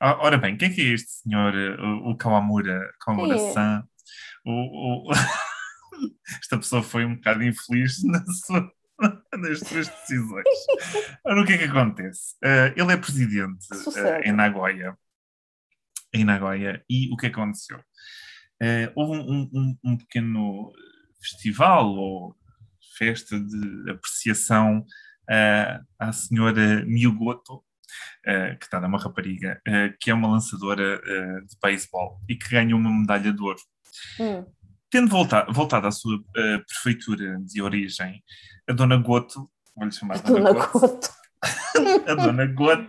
Ora 0.00 0.38
bem, 0.38 0.56
quem 0.56 0.70
é 0.70 0.72
que 0.72 0.80
é 0.80 0.94
este 0.94 1.10
senhor, 1.10 1.54
o, 1.54 2.10
o 2.10 2.16
Kawamura, 2.16 2.90
Kawamura-san? 3.00 3.84
É. 3.84 3.98
O, 4.48 5.10
o... 5.10 5.12
Esta 6.40 6.56
pessoa 6.56 6.82
foi 6.82 7.04
um 7.04 7.16
bocado 7.16 7.42
infeliz 7.42 8.02
na 8.04 8.24
sua, 8.26 8.72
nas 9.36 9.58
suas 9.60 9.88
decisões. 9.88 10.44
Ora, 11.24 11.42
o 11.42 11.44
que 11.44 11.52
é 11.52 11.58
que 11.58 11.64
acontece? 11.64 12.34
Uh, 12.42 12.72
ele 12.76 12.92
é 12.92 12.96
presidente 12.96 13.66
uh, 13.72 14.20
em 14.24 14.32
Nagoya. 14.32 14.96
Em 16.14 16.24
Nagoya. 16.24 16.82
E 16.88 17.12
o 17.12 17.16
que 17.16 17.28
que 17.28 17.34
aconteceu? 17.34 17.78
Uh, 18.62 18.90
houve 18.94 19.18
um, 19.18 19.50
um, 19.52 19.78
um, 19.84 19.96
pequeno 19.96 20.72
festival 21.20 21.94
ou 21.94 22.36
festa 22.96 23.38
de 23.38 23.90
apreciação 23.90 24.84
à 25.98 26.10
senhora 26.12 26.84
Miyugoto, 26.84 27.62
que 28.24 28.64
está 28.64 28.80
numa 28.80 28.98
rapariga, 28.98 29.60
que 30.00 30.10
é 30.10 30.14
uma 30.14 30.28
lançadora 30.28 30.98
de 30.98 31.56
beisebol 31.62 32.18
e 32.28 32.34
que 32.34 32.48
ganhou 32.48 32.78
uma 32.78 32.90
medalha 32.90 33.32
de 33.32 33.42
ouro. 33.42 33.60
Hum. 34.18 34.44
Tendo 34.90 35.10
voltado, 35.10 35.52
voltado 35.52 35.86
à 35.86 35.90
sua 35.90 36.16
uh, 36.16 36.64
prefeitura 36.66 37.38
de 37.40 37.60
origem, 37.60 38.24
a 38.66 38.72
Dona 38.72 38.96
Goto, 38.96 39.50
vou-lhe 39.76 39.92
chamar 39.92 40.16
a 40.16 40.20
Dona, 40.22 40.52
Dona 40.52 40.64
Goto, 40.64 40.80
Goto. 40.80 41.08
a 42.10 42.14
Dona 42.14 42.46
Goto 42.46 42.88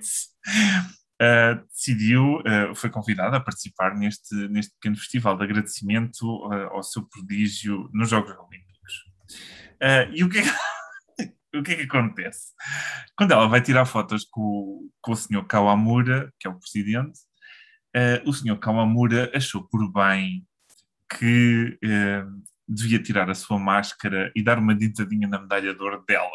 uh, 1.22 1.66
decidiu, 1.68 2.38
uh, 2.38 2.76
foi 2.76 2.90
convidada 2.90 3.38
a 3.38 3.42
participar 3.42 3.96
neste, 3.96 4.34
neste 4.50 4.74
pequeno 4.76 4.98
festival 4.98 5.38
de 5.38 5.44
agradecimento 5.44 6.26
ao 6.72 6.84
seu 6.84 7.04
prodígio 7.04 7.90
nos 7.94 8.10
Jogos 8.10 8.32
Olímpicos. 8.32 9.06
e 10.14 10.24
o 10.24 10.30
que, 10.30 10.40
é 10.40 10.44
que, 10.44 10.50
o 11.58 11.64
que 11.64 11.72
é 11.74 11.76
que 11.76 11.84
acontece? 11.84 12.54
Quando 13.18 13.32
ela 13.32 13.48
vai 13.48 13.62
tirar 13.62 13.86
fotos 13.86 14.26
com, 14.26 14.90
com 15.02 15.12
o 15.12 15.16
senhor 15.16 15.46
Kawamura, 15.46 16.32
que 16.40 16.48
é 16.48 16.52
o 16.52 16.60
presidente, 16.60 17.20
o 18.26 18.34
senhor 18.34 18.58
Kawamura 18.58 19.32
achou 19.36 19.68
por 19.68 19.92
bem 19.92 20.46
que 21.18 21.78
devia 22.68 23.02
tirar 23.02 23.30
a 23.30 23.36
sua 23.36 23.58
máscara 23.58 24.32
e 24.36 24.44
dar 24.44 24.60
uma 24.60 24.76
dentadinha 24.76 25.28
na 25.28 25.40
medalha 25.40 25.74
de 25.74 25.82
ouro 25.82 26.04
dela. 26.08 26.30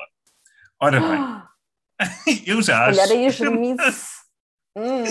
Ora 0.80 1.00
bem, 1.00 1.42
eu 2.46 2.60
já 2.60 2.86
acho. 2.86 3.00
Olha 3.00 3.12
aí 3.12 3.26
os 3.28 3.36
hum. 4.76 5.04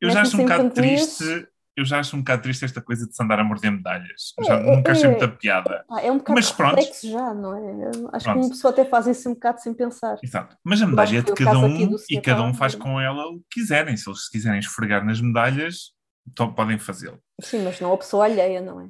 Eu 0.00 0.10
já 0.10 0.22
acho 0.22 0.36
um 0.36 0.42
bocado 0.42 0.70
triste. 0.70 1.48
Eu 1.76 1.84
já 1.84 2.00
acho 2.00 2.16
um 2.16 2.20
bocado 2.20 2.42
triste 2.42 2.64
esta 2.64 2.80
coisa 2.80 3.06
de 3.06 3.14
se 3.14 3.22
andar 3.22 3.38
a 3.38 3.44
morder 3.44 3.70
medalhas. 3.70 4.32
É, 4.40 4.44
já, 4.44 4.58
nunca 4.58 4.92
achei 4.92 5.04
é, 5.04 5.08
muita 5.10 5.28
piada. 5.28 5.84
É 6.00 6.10
um 6.10 6.16
bocado 6.16 6.38
Mas, 6.38 6.50
pronto, 6.50 6.82
já, 7.02 7.34
não 7.34 7.54
é? 7.54 7.90
Acho 8.14 8.24
pronto. 8.24 8.24
que 8.24 8.30
uma 8.30 8.48
pessoa 8.48 8.72
até 8.72 8.84
faz 8.86 9.06
isso 9.06 9.28
um 9.28 9.34
bocado 9.34 9.60
sem 9.60 9.74
pensar. 9.74 10.16
Exato. 10.22 10.56
Mas 10.64 10.80
a 10.80 10.86
medalha 10.86 11.18
é 11.18 11.22
de 11.22 11.34
cada 11.34 11.58
um 11.58 11.96
e 12.08 12.20
cada 12.20 12.42
um 12.42 12.54
faz 12.54 12.74
com 12.74 12.98
ela 12.98 13.26
o 13.26 13.40
que 13.40 13.60
quiserem. 13.60 13.94
Se 13.94 14.08
eles 14.08 14.26
quiserem 14.26 14.58
esfregar 14.58 15.04
nas 15.04 15.20
medalhas, 15.20 15.92
então 16.26 16.50
podem 16.50 16.78
fazê-lo. 16.78 17.20
Sim, 17.42 17.64
mas 17.64 17.78
não 17.78 17.92
a 17.92 17.98
pessoa 17.98 18.24
alheia, 18.24 18.62
não 18.62 18.80
é? 18.80 18.88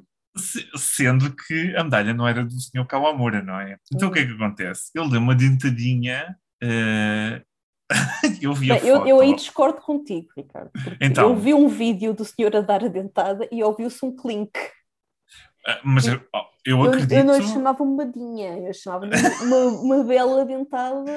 Sendo 0.77 1.35
que 1.35 1.75
a 1.75 1.83
medalha 1.83 2.13
não 2.13 2.25
era 2.25 2.45
do 2.45 2.51
senhor 2.51 2.85
Kawamura, 2.85 3.41
não 3.41 3.59
é? 3.59 3.77
Então 3.93 4.07
hum. 4.07 4.11
o 4.11 4.13
que 4.13 4.19
é 4.19 4.25
que 4.25 4.31
acontece? 4.33 4.91
Ele 4.95 5.09
deu 5.09 5.19
uma 5.19 5.35
dentadinha. 5.35 6.37
Uh... 6.63 7.45
eu 8.41 8.53
vi 8.53 8.67
Bem, 8.67 8.85
eu, 8.85 9.07
eu, 9.07 9.19
aí 9.21 9.35
discordo 9.35 9.81
contigo, 9.81 10.27
Ricardo. 10.35 10.71
Então, 10.99 11.29
eu 11.29 11.35
vi 11.35 11.53
um 11.53 11.67
vídeo 11.67 12.13
do 12.13 12.25
senhor 12.25 12.55
a 12.55 12.61
dar 12.61 12.83
a 12.83 12.87
dentada 12.87 13.47
e 13.51 13.63
ouviu-se 13.63 14.05
um 14.05 14.15
clink. 14.15 14.57
Uh, 15.67 15.79
mas 15.83 16.07
eu, 16.07 16.21
eu 16.65 16.83
acredito. 16.83 17.11
Eu, 17.13 17.19
eu 17.19 17.23
não 17.23 17.37
lhe 17.37 17.47
chamava 17.47 17.85
modinha, 17.85 18.57
eu 18.59 18.73
chamava 18.73 19.05
uma, 19.43 19.57
uma 19.79 20.03
bela 20.03 20.45
dentada. 20.45 21.09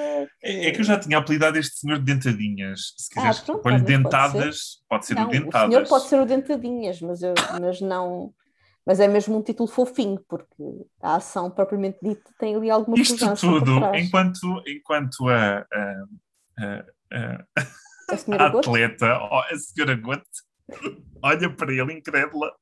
É, 0.43 0.69
é, 0.69 0.71
que 0.71 0.81
eu 0.81 0.85
já 0.85 0.99
tinha 0.99 1.19
apelidado 1.19 1.59
este 1.59 1.81
senhor 1.81 1.99
de 1.99 2.05
dentadinhas. 2.05 2.95
Se 2.97 3.11
quiseres 3.11 3.43
ah, 3.49 3.59
pôr 3.59 3.81
dentadas, 3.81 4.83
pode 4.89 5.07
ser, 5.07 5.07
pode 5.07 5.07
ser 5.07 5.15
não, 5.15 5.25
o 5.25 5.29
dentadas. 5.29 5.69
O 5.69 5.73
senhor 5.73 5.89
pode 5.89 6.05
ser 6.05 6.21
o 6.21 6.27
dentadinhas, 6.27 7.01
mas, 7.01 7.23
eu, 7.23 7.35
mas 7.61 7.81
não. 7.81 8.33
Mas 8.87 8.99
é 8.99 9.07
mesmo 9.07 9.37
um 9.37 9.43
título 9.43 9.69
fofinho, 9.69 10.21
porque 10.29 10.65
a 11.03 11.17
ação 11.17 11.51
propriamente 11.51 11.99
dita 12.03 12.31
tem 12.39 12.57
ali 12.57 12.71
alguma 12.71 12.97
coisa. 12.97 13.13
Isto 13.13 13.35
tudo, 13.37 13.95
enquanto, 13.95 14.63
enquanto 14.67 15.29
a, 15.29 15.59
a, 15.59 16.05
a, 16.61 16.85
a, 17.17 18.45
a 18.45 18.47
atleta, 18.47 19.17
a 19.17 19.57
senhora 19.57 19.97
Gote, 19.97 20.25
olha 21.23 21.51
para 21.51 21.73
ele 21.73 21.93
incrédula 21.95 22.53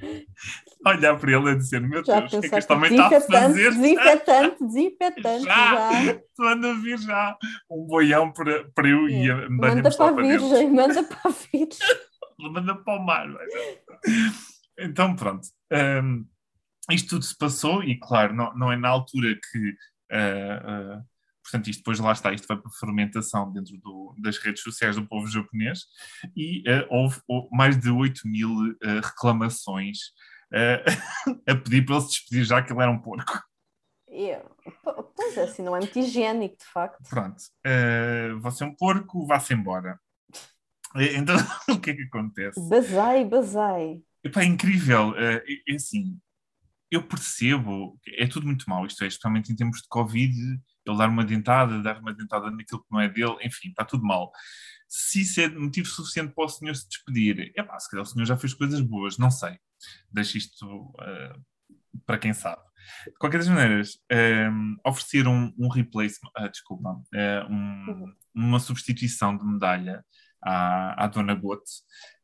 olhar 0.84 1.18
para 1.18 1.32
ele 1.32 1.50
e 1.50 1.56
dizer: 1.56 1.80
Meu 1.80 2.04
já 2.04 2.20
Deus, 2.20 2.32
o 2.32 2.40
que 2.40 2.46
é 2.46 2.50
que 2.50 2.56
este 2.56 2.72
homem 2.72 2.90
está 2.90 3.16
a 3.16 3.20
fazer? 3.20 3.70
Desinfetante, 3.70 4.56
desinfetante. 4.64 5.44
Já, 5.44 5.92
já. 6.02 6.50
a 6.50 6.72
vir 6.74 6.98
já 6.98 7.36
um 7.70 7.86
boião 7.86 8.32
para, 8.32 8.64
para 8.74 8.88
eu 8.88 9.08
e 9.08 9.30
a 9.30 9.48
Manda 9.50 9.90
para 9.90 10.08
a 10.08 10.12
Virgem, 10.12 10.70
manda 10.70 11.02
para 11.02 11.20
a 11.24 11.28
Virgem. 11.30 11.88
manda 12.38 12.74
para 12.74 12.96
o 12.96 13.04
mar. 13.04 13.28
Então, 14.78 15.14
pronto. 15.14 15.46
Um, 16.02 16.26
isto 16.90 17.10
tudo 17.10 17.24
se 17.24 17.36
passou 17.36 17.84
e, 17.84 17.98
claro, 17.98 18.34
não, 18.34 18.54
não 18.54 18.72
é 18.72 18.76
na 18.76 18.88
altura 18.88 19.38
que. 19.50 19.70
Uh, 20.12 20.98
uh, 20.98 21.10
portanto, 21.50 21.68
isto 21.68 21.80
depois 21.80 21.98
lá 21.98 22.12
está, 22.12 22.32
isto 22.32 22.46
vai 22.46 22.56
para 22.56 22.68
a 22.68 22.78
fermentação 22.78 23.52
dentro 23.52 23.76
do, 23.78 24.14
das 24.18 24.38
redes 24.38 24.62
sociais 24.62 24.96
do 24.96 25.06
povo 25.06 25.26
japonês 25.26 25.80
e 26.36 26.60
uh, 26.60 26.86
houve, 26.88 27.20
houve, 27.26 27.48
mais 27.50 27.78
de 27.78 27.90
8 27.90 28.26
mil 28.26 28.50
reclamações 29.02 29.98
a 31.46 31.54
pedir 31.54 31.84
para 31.84 31.96
ele 31.96 32.04
se 32.04 32.10
despedir, 32.10 32.44
já 32.44 32.62
que 32.62 32.72
ele 32.72 32.82
era 32.82 32.90
um 32.90 32.98
porco. 32.98 33.40
Yeah. 34.10 34.44
Pois 35.14 35.36
é, 35.36 35.44
assim, 35.44 35.62
não 35.62 35.76
é 35.76 35.78
muito 35.78 35.98
higiênico, 35.98 36.56
de 36.58 36.64
facto. 36.64 37.08
Pronto, 37.08 37.38
uh, 37.38 38.40
você 38.40 38.64
é 38.64 38.66
um 38.66 38.74
porco, 38.74 39.26
vá-se 39.26 39.54
embora. 39.54 39.98
Então, 40.96 41.36
o 41.70 41.80
que 41.80 41.90
é 41.90 41.94
que 41.94 42.02
acontece? 42.02 42.60
Basai, 42.68 43.24
basai. 43.24 44.02
Epá, 44.24 44.42
é 44.42 44.46
incrível. 44.46 45.10
Uh, 45.10 45.40
é, 45.68 45.74
assim, 45.74 46.18
eu 46.90 47.06
percebo, 47.06 47.98
é 48.18 48.26
tudo 48.26 48.46
muito 48.46 48.68
mal, 48.68 48.84
isto 48.84 49.04
é, 49.04 49.06
especialmente 49.06 49.52
em 49.52 49.56
tempos 49.56 49.82
de 49.82 49.88
Covid, 49.88 50.34
ele 50.90 50.98
dar 50.98 51.08
uma 51.08 51.24
dentada, 51.24 51.82
dar 51.82 52.00
uma 52.00 52.12
dentada 52.12 52.50
naquilo 52.50 52.82
que 52.82 52.90
não 52.90 53.00
é 53.00 53.08
dele, 53.08 53.36
enfim, 53.42 53.68
está 53.68 53.84
tudo 53.84 54.04
mal. 54.04 54.30
Se 54.88 55.22
isso 55.22 55.40
é 55.40 55.48
motivo 55.48 55.86
suficiente 55.86 56.34
para 56.34 56.44
o 56.44 56.48
senhor 56.48 56.74
se 56.74 56.88
despedir, 56.88 57.52
é 57.56 57.62
pá, 57.62 57.78
se 57.78 57.88
calhar 57.90 58.02
o 58.02 58.06
senhor 58.06 58.26
já 58.26 58.36
fez 58.36 58.54
coisas 58.54 58.80
boas, 58.80 59.18
não 59.18 59.30
sei. 59.30 59.58
Deixo 60.10 60.36
isto 60.36 60.66
uh, 60.66 61.42
para 62.04 62.18
quem 62.18 62.32
sabe. 62.34 62.60
De 63.06 63.18
qualquer 63.18 63.38
das 63.38 63.48
maneiras, 63.48 63.98
um, 64.10 64.16
ehm, 64.16 64.76
oferecer 64.84 65.28
um, 65.28 65.52
um 65.58 65.68
replacement, 65.68 66.30
uh, 66.38 66.50
desculpa, 66.50 66.90
uh, 66.90 67.52
um, 67.52 68.14
uma 68.34 68.58
substituição 68.58 69.36
de 69.36 69.44
medalha 69.44 70.04
à, 70.42 71.04
à 71.04 71.06
Dona 71.06 71.34
Gote, 71.34 71.70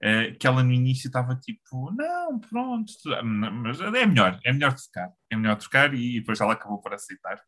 uh, 0.02 0.36
que 0.38 0.46
ela 0.46 0.62
no 0.62 0.72
início 0.72 1.08
estava 1.08 1.36
tipo, 1.36 1.90
não, 1.92 2.38
pronto, 2.40 2.92
mas 3.24 3.80
é 3.80 4.06
melhor, 4.06 4.40
é 4.44 4.52
melhor 4.52 4.74
trocar, 4.74 5.12
é 5.30 5.36
melhor 5.36 5.56
trocar 5.56 5.94
e 5.94 6.20
depois 6.20 6.40
ela 6.40 6.54
acabou 6.54 6.80
por 6.80 6.92
aceitar. 6.94 7.40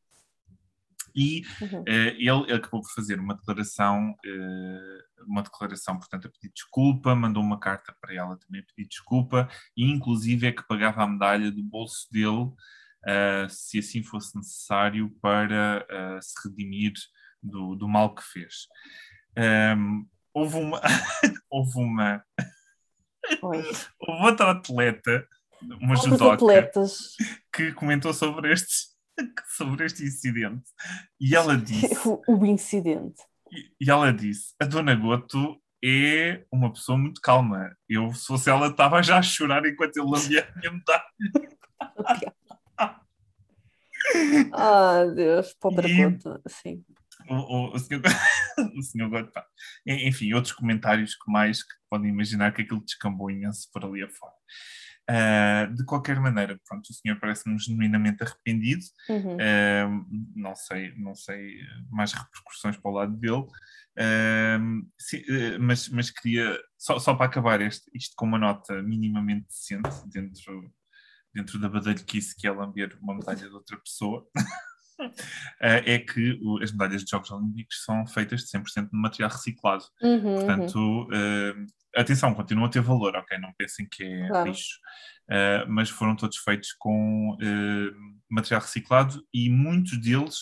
E 1.19 1.43
uhum. 1.61 1.81
uh, 1.81 2.45
ele, 2.47 2.53
acabou 2.53 2.81
por 2.81 2.93
fazer 2.93 3.19
uma 3.19 3.35
declaração, 3.35 4.13
uh, 4.13 5.25
uma 5.27 5.43
declaração, 5.43 5.99
portanto, 5.99 6.29
a 6.29 6.31
pedir 6.31 6.53
desculpa, 6.55 7.13
mandou 7.13 7.43
uma 7.43 7.59
carta 7.59 7.93
para 8.01 8.15
ela 8.15 8.37
também 8.37 8.61
a 8.61 8.65
pedir 8.65 8.89
desculpa, 8.89 9.49
e 9.77 9.91
inclusive 9.91 10.47
é 10.47 10.53
que 10.53 10.65
pagava 10.69 11.03
a 11.03 11.09
medalha 11.09 11.51
do 11.51 11.61
bolso 11.61 12.07
dele, 12.13 12.45
uh, 12.45 13.51
se 13.51 13.81
assim 13.81 14.01
fosse 14.01 14.37
necessário, 14.37 15.11
para 15.21 15.85
se 16.23 16.49
redimir 16.49 16.93
do, 17.43 17.75
do 17.75 17.89
mal 17.89 18.15
que 18.15 18.23
fez. 18.23 18.69
Um, 19.37 19.43
ehm, 19.43 20.07
houve 20.33 20.57
uma. 20.57 20.81
houve 21.51 21.79
uma. 21.81 22.25
houve 23.43 24.25
outra 24.25 24.53
atleta, 24.53 25.27
uma 25.81 25.97
judoca, 25.97 26.71
que 27.53 27.73
comentou 27.73 28.15
sobre 28.15 28.53
este, 28.53 28.97
sobre 29.57 29.87
este 29.87 30.05
incidente. 30.05 30.71
E 31.21 31.35
ela 31.35 31.57
disse. 31.57 31.89
O, 32.27 32.45
incidente. 32.45 33.23
E, 33.51 33.87
e 33.87 33.91
ela 33.91 34.13
disse: 34.13 34.55
a 34.61 34.65
Dona 34.65 34.95
Goto 34.95 35.61
é 35.85 36.45
uma 36.53 36.73
pessoa 36.73 36.99
muito 36.99 37.21
calma. 37.21 37.77
Eu, 37.89 38.13
se 38.13 38.27
fosse 38.27 38.51
ela, 38.51 38.69
estava 38.69 39.03
já 39.03 39.19
a 39.19 39.23
chorar 39.23 39.65
enquanto 39.67 39.97
ele 39.97 40.11
lambia 40.11 40.49
a 40.49 40.59
minha 40.59 40.73
medalha. 40.73 42.35
Ah, 44.53 45.05
Deus, 45.05 45.55
pobre 45.61 45.89
e... 45.89 46.03
Goto, 46.03 46.41
sim 46.49 46.83
o, 47.29 47.35
o, 47.35 47.75
o 47.75 47.79
senhor, 47.79 48.03
o 48.77 48.83
senhor 48.83 49.11
Godpá. 49.11 49.45
Enfim, 49.87 50.33
outros 50.33 50.53
comentários 50.53 51.15
que 51.15 51.31
mais 51.31 51.63
que 51.63 51.75
podem 51.91 52.11
imaginar 52.11 52.53
que 52.53 52.63
aquilo 52.63 52.85
descambou 52.85 53.31
imenso 53.31 53.69
por 53.73 53.85
ali 53.85 54.03
afora. 54.03 54.33
Uh, 55.11 55.75
de 55.75 55.87
qualquer 55.87 56.21
maneira, 56.21 56.61
pronto, 56.69 56.91
o 56.91 56.93
senhor 56.93 57.19
parece-me 57.19 57.59
genuinamente 57.59 58.23
arrependido. 58.23 58.85
Uhum. 59.09 59.37
Uh, 59.37 60.07
não 60.37 60.55
sei, 60.55 60.95
não 60.99 61.15
sei 61.15 61.61
mais 61.91 62.13
repercussões 62.13 62.77
para 62.77 62.91
o 62.91 62.95
lado 62.95 63.17
dele, 63.17 63.41
uh, 63.41 64.87
sim, 64.99 65.23
mas, 65.59 65.89
mas 65.89 66.11
queria 66.11 66.61
só, 66.77 66.99
só 66.99 67.15
para 67.15 67.25
acabar 67.25 67.63
este, 67.63 67.91
isto 67.95 68.15
com 68.17 68.27
uma 68.27 68.39
nota 68.39 68.83
minimamente 68.83 69.47
decente 69.47 69.89
dentro, 70.13 70.71
dentro 71.35 71.59
da 71.59 71.71
badalhoquice 71.71 72.37
que 72.37 72.47
é 72.47 72.53
lamber 72.53 72.99
uma 73.01 73.15
medalha 73.15 73.49
de 73.49 73.55
outra 73.55 73.79
pessoa, 73.79 74.27
é 75.59 75.99
que 76.01 76.39
as 76.63 76.71
medalhas 76.71 77.03
de 77.03 77.11
Jogos 77.11 77.31
Olímpicos 77.31 77.83
são 77.83 78.07
feitas 78.07 78.43
de 78.43 78.59
100% 78.59 78.91
de 78.91 78.99
material 78.99 79.31
reciclado. 79.31 79.85
Uhum, 80.03 80.35
Portanto, 80.35 80.79
uhum. 80.79 81.67
Atenção, 81.99 82.33
continua 82.35 82.67
a 82.67 82.71
ter 82.71 82.81
valor, 82.81 83.17
ok? 83.17 83.39
Não 83.39 83.53
pensem 83.57 83.87
que 83.91 84.05
é 84.05 84.29
claro. 84.29 84.49
lixo. 84.49 84.79
Uh, 85.29 85.69
mas 85.69 85.91
foram 85.91 86.17
todos 86.17 86.39
feitos 86.39 86.73
com 86.73 87.33
uh, 87.35 87.95
material 88.31 88.63
reciclado 88.63 89.23
e 89.35 89.51
muitos 89.51 90.01
deles 90.01 90.37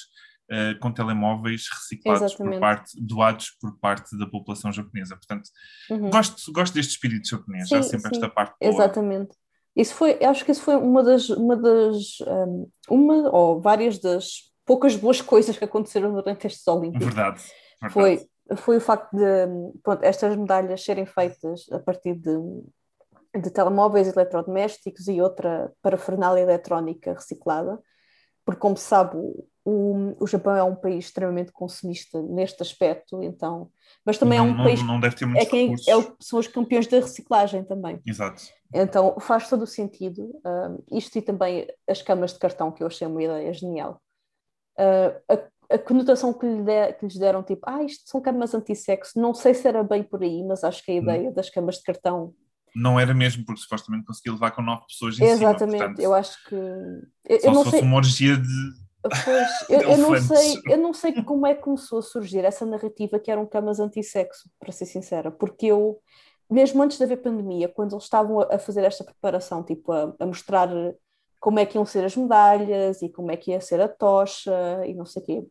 uh, 0.50 0.78
com 0.80 0.92
telemóveis 0.92 1.66
reciclados 1.72 2.34
por 2.34 2.60
parte, 2.60 2.92
doados 3.00 3.50
por 3.60 3.76
parte 3.78 4.16
da 4.18 4.26
população 4.26 4.70
japonesa. 4.70 5.16
Portanto, 5.16 5.48
uhum. 5.90 6.10
gosto, 6.10 6.52
gosto 6.52 6.74
deste 6.74 6.90
espírito 6.90 7.28
japonês, 7.28 7.68
sim, 7.68 7.76
há 7.76 7.82
sempre 7.82 8.10
sim. 8.10 8.16
esta 8.16 8.28
parte. 8.28 8.54
Boa. 8.60 8.72
Exatamente. 8.72 9.34
Isso 9.74 9.94
foi, 9.94 10.22
acho 10.24 10.44
que 10.44 10.52
isso 10.52 10.62
foi 10.62 10.76
uma 10.76 11.02
das, 11.02 11.28
uma 11.28 11.56
das, 11.56 12.20
um, 12.26 12.70
uma 12.88 13.30
ou 13.30 13.60
várias 13.60 13.98
das 13.98 14.52
poucas 14.64 14.96
boas 14.96 15.20
coisas 15.22 15.56
que 15.58 15.64
aconteceram 15.64 16.12
durante 16.14 16.46
estes 16.46 16.66
Olímpicos. 16.66 17.06
Verdade. 17.06 17.42
verdade. 17.80 17.92
Foi, 17.92 18.28
foi 18.56 18.76
o 18.76 18.80
facto 18.80 19.16
de 19.16 19.46
pronto, 19.82 20.04
estas 20.04 20.36
medalhas 20.36 20.84
serem 20.84 21.06
feitas 21.06 21.66
a 21.72 21.78
partir 21.78 22.14
de, 22.14 22.36
de 23.40 23.50
telemóveis 23.50 24.08
eletrodomésticos 24.08 25.08
e 25.08 25.20
outra 25.20 25.72
parafernália 25.82 26.42
eletrónica 26.42 27.14
reciclada, 27.14 27.80
porque 28.44 28.60
como 28.60 28.76
se 28.76 28.84
sabe, 28.84 29.16
o, 29.64 30.14
o 30.20 30.26
Japão 30.28 30.54
é 30.54 30.62
um 30.62 30.76
país 30.76 31.06
extremamente 31.06 31.50
consumista 31.50 32.22
neste 32.22 32.62
aspecto, 32.62 33.20
então, 33.20 33.68
mas 34.04 34.16
também 34.16 34.38
não, 34.38 34.46
é 34.46 34.48
um 34.48 34.56
não, 34.56 34.64
país 34.64 34.82
não 34.84 35.00
deve 35.00 35.16
ter 35.16 35.26
muitos 35.26 35.44
é 35.44 35.50
quem 35.50 35.74
é 35.74 35.76
são 36.20 36.38
os 36.38 36.46
campeões 36.46 36.86
da 36.86 37.00
reciclagem 37.00 37.64
também. 37.64 38.00
Exato. 38.06 38.44
Então 38.72 39.18
faz 39.18 39.48
todo 39.48 39.62
o 39.62 39.66
sentido. 39.66 40.22
Uh, 40.44 40.84
isto 40.92 41.18
e 41.18 41.22
também 41.22 41.66
as 41.88 42.00
câmaras 42.00 42.32
de 42.32 42.38
cartão 42.38 42.70
que 42.70 42.84
eu 42.84 42.86
achei 42.86 43.06
uma 43.08 43.20
ideia 43.20 43.52
genial. 43.52 44.00
Uh, 44.78 45.18
a, 45.28 45.34
a, 45.70 45.78
conotação 45.78 46.32
que, 46.32 46.46
lhe 46.46 46.62
de, 46.62 46.92
que 46.94 47.06
lhes 47.06 47.18
deram, 47.18 47.42
tipo, 47.42 47.62
ah, 47.66 47.82
isto 47.82 48.08
são 48.08 48.20
câmaras 48.20 48.54
anti-sexo, 48.54 49.18
não 49.20 49.34
sei 49.34 49.54
se 49.54 49.66
era 49.66 49.82
bem 49.82 50.02
por 50.02 50.22
aí, 50.22 50.42
mas 50.42 50.64
acho 50.64 50.84
que 50.84 50.92
a 50.92 50.94
hum. 50.94 50.98
ideia 50.98 51.32
das 51.32 51.50
câmaras 51.50 51.76
de 51.76 51.82
cartão 51.82 52.34
não 52.74 53.00
era 53.00 53.14
mesmo, 53.14 53.42
porque 53.42 53.62
supostamente 53.62 54.04
conseguia 54.04 54.34
levar 54.34 54.50
com 54.50 54.60
nove 54.60 54.82
pessoas 54.86 55.18
em 55.18 55.24
Exatamente, 55.24 55.58
cima. 55.58 55.76
Exatamente, 55.76 56.02
eu 56.02 56.12
acho 56.12 56.44
que. 56.44 56.54
Eu, 56.54 57.40
só 57.40 57.46
eu 57.46 57.52
não 57.52 57.58
se 57.60 57.64
fosse 57.64 57.78
sei... 57.78 57.88
uma 57.88 57.96
orgia 57.96 58.36
de 58.36 58.86
Pois, 59.24 59.48
eu, 59.70 59.80
eu, 59.80 59.98
não 59.98 60.20
sei, 60.20 60.62
eu 60.66 60.76
não 60.76 60.92
sei 60.92 61.22
como 61.22 61.46
é 61.46 61.54
que 61.54 61.62
começou 61.62 62.00
a 62.00 62.02
surgir 62.02 62.44
essa 62.44 62.66
narrativa 62.66 63.18
que 63.18 63.30
eram 63.30 63.46
camas 63.46 63.80
anti-sexo, 63.80 64.50
para 64.58 64.72
ser 64.72 64.86
sincera, 64.86 65.30
porque 65.30 65.66
eu, 65.66 65.98
mesmo 66.50 66.82
antes 66.82 66.98
de 66.98 67.04
haver 67.04 67.18
pandemia, 67.18 67.68
quando 67.68 67.94
eles 67.94 68.04
estavam 68.04 68.40
a 68.40 68.58
fazer 68.58 68.84
esta 68.84 69.04
preparação, 69.04 69.62
tipo, 69.62 69.92
a, 69.92 70.14
a 70.18 70.26
mostrar 70.26 70.68
como 71.40 71.58
é 71.58 71.66
que 71.66 71.76
iam 71.76 71.86
ser 71.86 72.04
as 72.04 72.16
medalhas 72.16 73.02
e 73.02 73.08
como 73.08 73.30
é 73.30 73.36
que 73.36 73.50
ia 73.50 73.60
ser 73.60 73.80
a 73.80 73.88
tocha 73.88 74.52
e 74.86 74.94
não 74.94 75.04
sei 75.04 75.22
o 75.22 75.24
quê, 75.24 75.46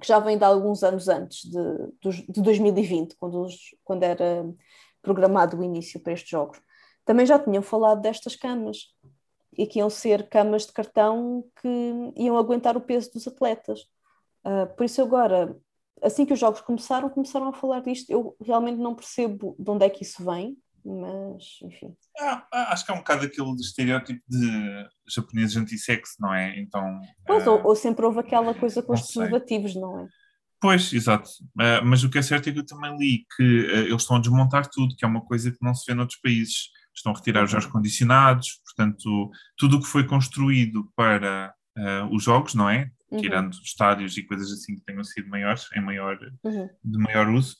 que 0.00 0.06
já 0.06 0.18
vem 0.18 0.36
de 0.36 0.44
alguns 0.44 0.82
anos 0.82 1.08
antes 1.08 1.48
de, 1.48 2.24
de 2.28 2.42
2020, 2.42 3.16
quando, 3.16 3.42
os, 3.42 3.74
quando 3.84 4.02
era 4.02 4.44
programado 5.00 5.58
o 5.58 5.62
início 5.62 6.00
para 6.00 6.12
estes 6.12 6.30
jogos, 6.30 6.60
também 7.04 7.26
já 7.26 7.38
tinham 7.38 7.62
falado 7.62 8.00
destas 8.00 8.34
camas 8.34 8.94
e 9.56 9.66
que 9.66 9.78
iam 9.78 9.88
ser 9.88 10.28
camas 10.28 10.66
de 10.66 10.72
cartão 10.72 11.44
que 11.60 12.12
iam 12.16 12.36
aguentar 12.36 12.76
o 12.76 12.80
peso 12.80 13.12
dos 13.12 13.28
atletas. 13.28 13.82
Uh, 14.44 14.66
por 14.76 14.84
isso 14.84 15.00
agora, 15.00 15.56
assim 16.02 16.26
que 16.26 16.32
os 16.32 16.38
jogos 16.38 16.60
começaram, 16.60 17.08
começaram 17.08 17.48
a 17.48 17.52
falar 17.52 17.80
disto. 17.80 18.10
Eu 18.10 18.36
realmente 18.40 18.78
não 18.78 18.94
percebo 18.94 19.54
de 19.58 19.70
onde 19.70 19.84
é 19.84 19.90
que 19.90 20.02
isso 20.02 20.24
vem, 20.24 20.56
mas 20.84 21.44
enfim. 21.62 21.96
Ah, 22.18 22.46
acho 22.70 22.84
que 22.84 22.92
é 22.92 22.94
um 22.94 22.98
bocado 22.98 23.24
aquele 23.24 23.54
estereótipo 23.54 24.22
de 24.28 24.86
japoneses 25.08 25.56
anti-sexo, 25.56 26.16
não 26.20 26.32
é? 26.32 26.58
Então, 26.58 27.00
pois, 27.26 27.46
uh, 27.46 27.50
ou, 27.50 27.68
ou, 27.68 27.76
sempre 27.76 28.04
houve 28.04 28.20
aquela 28.20 28.54
coisa 28.54 28.82
com 28.82 28.92
os 28.92 29.00
preservativos, 29.00 29.74
não 29.74 30.00
é? 30.00 30.08
Pois, 30.60 30.92
exato. 30.92 31.28
Uh, 31.58 31.84
mas 31.84 32.04
o 32.04 32.10
que 32.10 32.18
é 32.18 32.22
certo 32.22 32.48
é 32.48 32.52
que 32.52 32.58
eu 32.58 32.66
também 32.66 32.96
li 32.96 33.26
que 33.36 33.42
eles 33.42 34.02
estão 34.02 34.16
a 34.16 34.20
desmontar 34.20 34.68
tudo, 34.70 34.94
que 34.96 35.04
é 35.04 35.08
uma 35.08 35.24
coisa 35.24 35.50
que 35.50 35.58
não 35.62 35.74
se 35.74 35.84
vê 35.86 35.94
noutros 35.94 36.20
países 36.20 36.70
estão 36.94 37.12
a 37.12 37.16
retirar 37.16 37.44
os 37.44 37.52
uhum. 37.52 37.58
ar-condicionados, 37.58 38.60
portanto, 38.64 39.30
tudo 39.58 39.76
o 39.76 39.80
que 39.80 39.86
foi 39.86 40.06
construído 40.06 40.88
para 40.94 41.52
os 42.12 42.22
jogos, 42.22 42.54
não 42.54 42.70
é? 42.70 42.88
Uhum. 43.10 43.20
Tirando 43.20 43.52
estádios 43.52 44.16
e 44.16 44.22
coisas 44.22 44.48
assim 44.52 44.76
que 44.76 44.82
tenham 44.82 45.02
sido 45.02 45.28
maiores, 45.28 45.66
em 45.74 45.80
maior, 45.80 46.16
uhum. 46.44 46.68
de 46.84 46.98
maior 46.98 47.28
uso, 47.30 47.56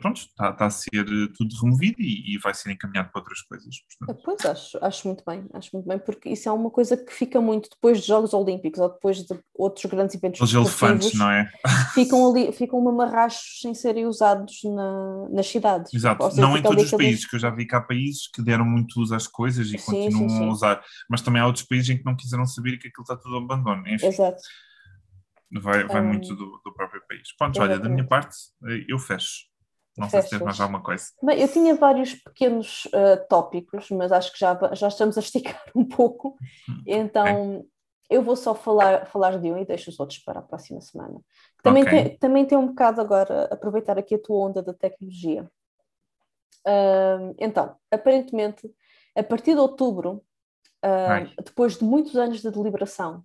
pronto, 0.00 0.18
está, 0.18 0.50
está, 0.50 0.66
a 0.66 0.70
ser 0.70 0.88
eh, 0.94 1.32
tudo 1.36 1.54
removido 1.62 2.00
e, 2.00 2.34
e, 2.34 2.38
vai 2.38 2.54
ser 2.54 2.70
encaminhado 2.70 3.10
para 3.10 3.20
outras 3.20 3.42
coisas. 3.42 3.74
Portanto. 3.98 4.22
Pois, 4.24 4.44
acho, 4.44 4.78
acho 4.82 5.08
muito 5.08 5.22
bem, 5.26 5.44
acho 5.52 5.70
muito 5.72 5.86
bem, 5.86 5.98
porque 5.98 6.30
isso 6.30 6.48
é 6.48 6.52
uma 6.52 6.70
coisa 6.70 6.96
que 6.96 7.12
fica 7.12 7.40
muito 7.40 7.68
depois 7.70 8.00
de 8.00 8.06
Jogos 8.06 8.32
Olímpicos 8.34 8.80
ou 8.80 8.88
depois 8.88 9.18
de 9.18 9.38
outros 9.54 9.84
grandes 9.86 10.14
eventos 10.14 10.40
Os 10.40 10.54
elefantes, 10.54 11.14
não 11.14 11.30
é? 11.30 11.50
Ficam 11.94 12.30
ali, 12.30 12.52
ficam 12.52 12.80
mamarrachos 12.80 13.60
sem 13.60 13.74
serem 13.74 14.06
usados 14.06 14.60
na, 14.64 15.28
nas 15.30 15.46
cidades. 15.46 15.92
Exato, 15.92 16.30
seja, 16.30 16.42
não 16.42 16.56
em 16.56 16.62
todos 16.62 16.84
os 16.84 16.90
países, 16.90 17.26
que 17.26 17.36
eu 17.36 17.40
já 17.40 17.50
vi 17.50 17.66
cá 17.66 17.80
países 17.80 18.28
que 18.28 18.42
deram 18.42 18.64
muito 18.64 19.00
uso 19.00 19.14
às 19.14 19.26
coisas 19.26 19.68
e 19.68 19.78
sim, 19.78 19.84
continuam 19.84 20.28
sim, 20.28 20.36
sim. 20.36 20.44
a 20.44 20.48
usar, 20.48 20.84
mas 21.08 21.20
também 21.22 21.40
há 21.40 21.46
outros 21.46 21.64
países 21.64 21.90
em 21.90 21.98
que 21.98 22.04
não 22.04 22.16
quiseram 22.16 22.46
saber 22.46 22.78
que 22.78 22.88
aquilo 22.88 23.02
está 23.02 23.16
tudo 23.16 23.36
abandono. 23.36 23.86
Enfim. 23.88 24.06
Exato. 24.06 24.40
Vai, 25.52 25.84
vai 25.84 26.00
um, 26.00 26.08
muito 26.08 26.34
do, 26.34 26.60
do, 26.64 26.72
próprio 26.74 27.00
país. 27.08 27.34
Pronto, 27.36 27.60
olha, 27.60 27.78
da 27.78 27.88
minha 27.88 28.06
parte, 28.06 28.36
eh, 28.68 28.84
eu 28.88 28.98
fecho. 28.98 29.44
Não 29.96 30.10
sei 30.10 30.20
se 30.22 30.30
tens 30.30 30.42
mais 30.42 30.60
alguma 30.60 30.82
coisa. 30.82 31.06
Bem, 31.22 31.40
eu 31.40 31.48
tinha 31.48 31.74
vários 31.74 32.14
pequenos 32.14 32.84
uh, 32.86 33.26
tópicos, 33.28 33.90
mas 33.90 34.12
acho 34.12 34.30
que 34.32 34.38
já, 34.38 34.58
já 34.74 34.88
estamos 34.88 35.16
a 35.16 35.20
esticar 35.20 35.64
um 35.74 35.84
pouco. 35.84 36.36
Hum, 36.68 36.82
então 36.86 37.56
okay. 37.56 37.68
eu 38.10 38.22
vou 38.22 38.36
só 38.36 38.54
falar, 38.54 39.06
falar 39.06 39.38
de 39.38 39.50
um 39.50 39.56
e 39.56 39.64
deixo 39.64 39.88
os 39.88 39.98
outros 39.98 40.18
para 40.18 40.40
a 40.40 40.42
próxima 40.42 40.80
semana. 40.82 41.18
Também, 41.62 41.82
okay. 41.82 42.04
tem, 42.04 42.18
também 42.18 42.44
tem 42.44 42.58
um 42.58 42.66
bocado 42.66 43.00
agora, 43.00 43.44
aproveitar 43.44 43.98
aqui 43.98 44.14
a 44.14 44.22
tua 44.22 44.36
onda 44.36 44.62
da 44.62 44.74
tecnologia. 44.74 45.50
Uh, 46.66 47.34
então, 47.38 47.76
aparentemente, 47.90 48.70
a 49.16 49.22
partir 49.22 49.54
de 49.54 49.60
outubro, 49.60 50.22
uh, 50.84 51.42
depois 51.42 51.78
de 51.78 51.84
muitos 51.84 52.16
anos 52.16 52.42
de 52.42 52.50
deliberação, 52.50 53.24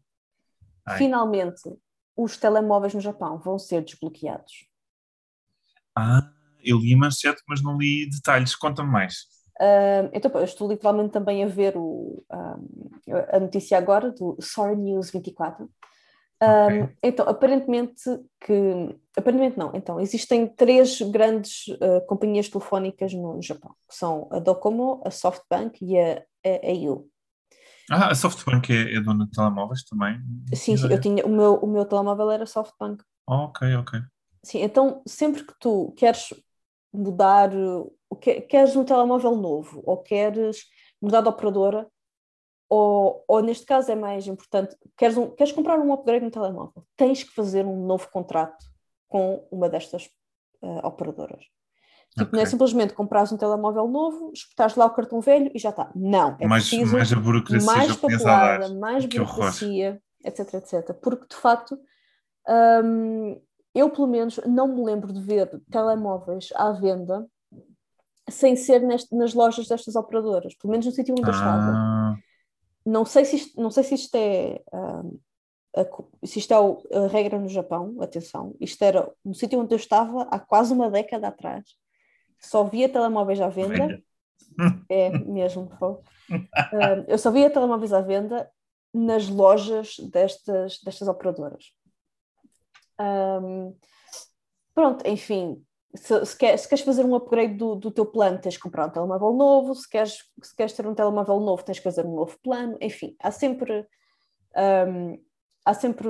Ai. 0.86 0.98
finalmente 0.98 1.78
os 2.16 2.38
telemóveis 2.38 2.94
no 2.94 3.02
Japão 3.02 3.38
vão 3.40 3.60
ser 3.60 3.84
desbloqueados. 3.84 4.70
Ah! 5.94 6.32
Eu 6.64 6.78
li 6.78 6.94
a 6.94 6.98
manchete, 6.98 7.42
mas 7.48 7.62
não 7.62 7.78
li 7.78 8.10
detalhes. 8.10 8.56
Conta-me 8.56 8.90
mais. 8.90 9.26
Uh, 9.60 10.10
então, 10.14 10.32
eu 10.36 10.44
estou 10.44 10.68
literalmente 10.68 11.12
também 11.12 11.44
a 11.44 11.48
ver 11.48 11.78
o, 11.78 12.24
a 13.32 13.40
notícia 13.40 13.78
agora 13.78 14.12
do 14.12 14.36
Sorry 14.42 14.76
News 14.76 15.12
24. 15.12 15.70
Okay. 16.44 16.90
então, 17.04 17.30
aparentemente 17.30 18.02
que. 18.40 18.98
Aparentemente 19.16 19.60
não. 19.60 19.72
Então, 19.76 20.00
existem 20.00 20.48
três 20.48 21.00
grandes 21.02 21.68
uh, 21.68 22.04
companhias 22.08 22.50
telefónicas 22.50 23.14
no 23.14 23.40
Japão, 23.42 23.76
que 23.88 23.96
são 23.96 24.28
a 24.32 24.40
Docomo, 24.40 25.04
a 25.06 25.12
SoftBank 25.12 25.86
e 25.86 26.00
a, 26.00 26.24
a, 26.44 26.68
a 26.68 26.72
IU. 26.72 27.08
Ah, 27.92 28.08
a 28.08 28.16
SoftBank 28.16 28.72
é, 28.72 28.96
é 28.96 29.02
dona 29.02 29.26
de 29.26 29.32
telemóveis 29.32 29.84
também? 29.84 30.20
Sim, 30.54 30.78
sim 30.78 30.88
eu 30.90 31.00
tinha, 31.00 31.26
o 31.26 31.30
meu, 31.30 31.56
o 31.56 31.68
meu 31.68 31.86
telemóvel 31.86 32.32
era 32.32 32.46
SoftBank. 32.46 33.04
Oh, 33.28 33.46
ok, 33.46 33.76
ok. 33.76 34.00
Sim, 34.44 34.62
então 34.62 35.04
sempre 35.06 35.44
que 35.44 35.54
tu 35.60 35.94
queres 35.98 36.34
mudar, 36.94 37.50
queres 38.50 38.76
um 38.76 38.84
telemóvel 38.84 39.36
novo 39.36 39.82
ou 39.86 39.98
queres 39.98 40.66
mudar 41.02 41.22
de 41.22 41.30
operadora, 41.30 41.88
ou, 42.70 43.24
ou 43.28 43.42
neste 43.42 43.66
caso 43.66 43.92
é 43.92 43.96
mais 43.96 44.28
importante, 44.28 44.76
queres, 44.96 45.18
um, 45.18 45.30
queres 45.32 45.52
comprar 45.52 45.80
um 45.80 45.92
upgrade 45.92 46.24
no 46.24 46.32
telemóvel, 46.32 46.86
tens 46.96 47.24
que 47.24 47.34
fazer 47.34 47.66
um 47.66 47.86
novo 47.86 48.10
contrato 48.10 48.66
com 49.10 49.46
uma 49.52 49.68
destas 49.68 50.10
uh, 50.62 50.88
operadoras. 50.88 51.44
Tipo, 52.12 52.24
okay. 52.24 52.38
não 52.38 52.42
é 52.42 52.46
simplesmente 52.46 52.94
comprares 52.94 53.32
um 53.32 53.38
telemóvel 53.38 53.88
novo, 53.88 54.32
espetares 54.34 54.76
lá 54.76 54.86
o 54.86 54.94
cartão 54.94 55.22
velho 55.22 55.52
e 55.54 55.60
já 55.60 55.70
está. 55.70 55.92
Não, 55.96 56.38
é 56.40 56.48
mais, 56.48 56.68
preciso 56.68 56.94
mais 56.94 57.12
a 57.12 57.16
burocracia 57.16 57.66
mais 57.66 57.96
papelada, 57.96 58.74
mais 58.76 59.06
burocracia, 59.06 60.02
etc, 60.24 60.54
etc. 60.56 60.94
Porque, 61.02 61.28
de 61.28 61.36
facto, 61.36 61.78
um, 62.84 63.42
eu 63.74 63.90
pelo 63.90 64.08
menos 64.08 64.40
não 64.46 64.68
me 64.68 64.84
lembro 64.84 65.14
de 65.14 65.22
ver 65.22 65.50
telemóveis 65.70 66.50
à 66.56 66.72
venda 66.72 67.28
sem 68.30 68.56
ser 68.56 68.82
neste, 68.82 69.14
nas 69.16 69.34
lojas 69.34 69.68
destas 69.68 69.96
operadoras, 69.96 70.56
pelo 70.56 70.72
menos 70.72 70.86
no 70.86 70.92
sítio 70.92 71.14
onde 71.14 71.24
eu 71.24 71.32
estava. 71.32 71.72
Ah. 71.74 72.16
Não 72.86 73.06
sei 73.06 73.26
se 73.26 73.36
isto, 73.36 73.62
não 73.62 73.70
sei 73.70 73.84
se 73.84 73.96
isto 73.96 74.16
é 74.16 74.62
uh, 74.74 75.20
a, 75.76 76.26
se 76.26 76.40
isto 76.40 76.54
é 76.54 76.98
a 76.98 77.08
regra 77.08 77.40
no 77.40 77.48
Japão, 77.48 77.96
atenção, 78.02 78.56
isto 78.60 78.82
era 78.84 79.10
no 79.24 79.34
sítio 79.34 79.60
onde 79.60 79.74
eu 79.74 79.78
estava 79.78 80.24
há 80.24 80.40
quase 80.40 80.74
uma 80.74 80.90
década 80.90 81.28
atrás, 81.28 81.64
só 82.40 82.64
via 82.64 82.90
telemóveis 82.90 83.40
à 83.40 83.50
venda. 83.50 84.02
É 84.90 85.18
mesmo, 85.18 85.70
uh, 85.82 86.04
eu 87.08 87.18
só 87.18 87.32
via 87.32 87.50
telemóveis 87.50 87.94
à 87.94 88.02
venda 88.02 88.50
nas 88.94 89.30
lojas 89.30 89.96
destas, 90.12 90.80
destas 90.84 91.08
operadoras. 91.08 91.74
Um, 93.02 93.76
pronto, 94.76 95.08
enfim, 95.08 95.66
se, 95.96 96.26
se, 96.26 96.38
quer, 96.38 96.58
se, 96.58 96.70
queres 96.70 96.84
fazer 96.84 97.04
um 97.04 97.16
upgrade 97.16 97.56
do, 97.56 97.76
do, 97.76 97.92
teu 97.92 98.06
plano, 98.06 98.40
tens 98.40 98.56
que 98.56 98.64
comprar 98.64 98.88
um 98.88 98.92
telemóvel 98.92 99.34
novo, 99.34 99.76
se 99.76 99.90
queres, 99.90 100.20
se 100.42 100.56
queres 100.56 100.74
ter 100.74 100.86
um 100.86 100.94
telemóvel 100.94 101.40
novo, 101.40 101.64
tens 101.64 101.80
que 101.80 101.84
fazer 101.84 102.06
um 102.06 102.16
novo 102.16 102.38
plano, 102.42 102.78
enfim, 102.80 103.16
há 103.20 103.32
sempre, 103.32 103.86
um, 104.56 105.22
há 105.66 105.74
sempre 105.74 106.10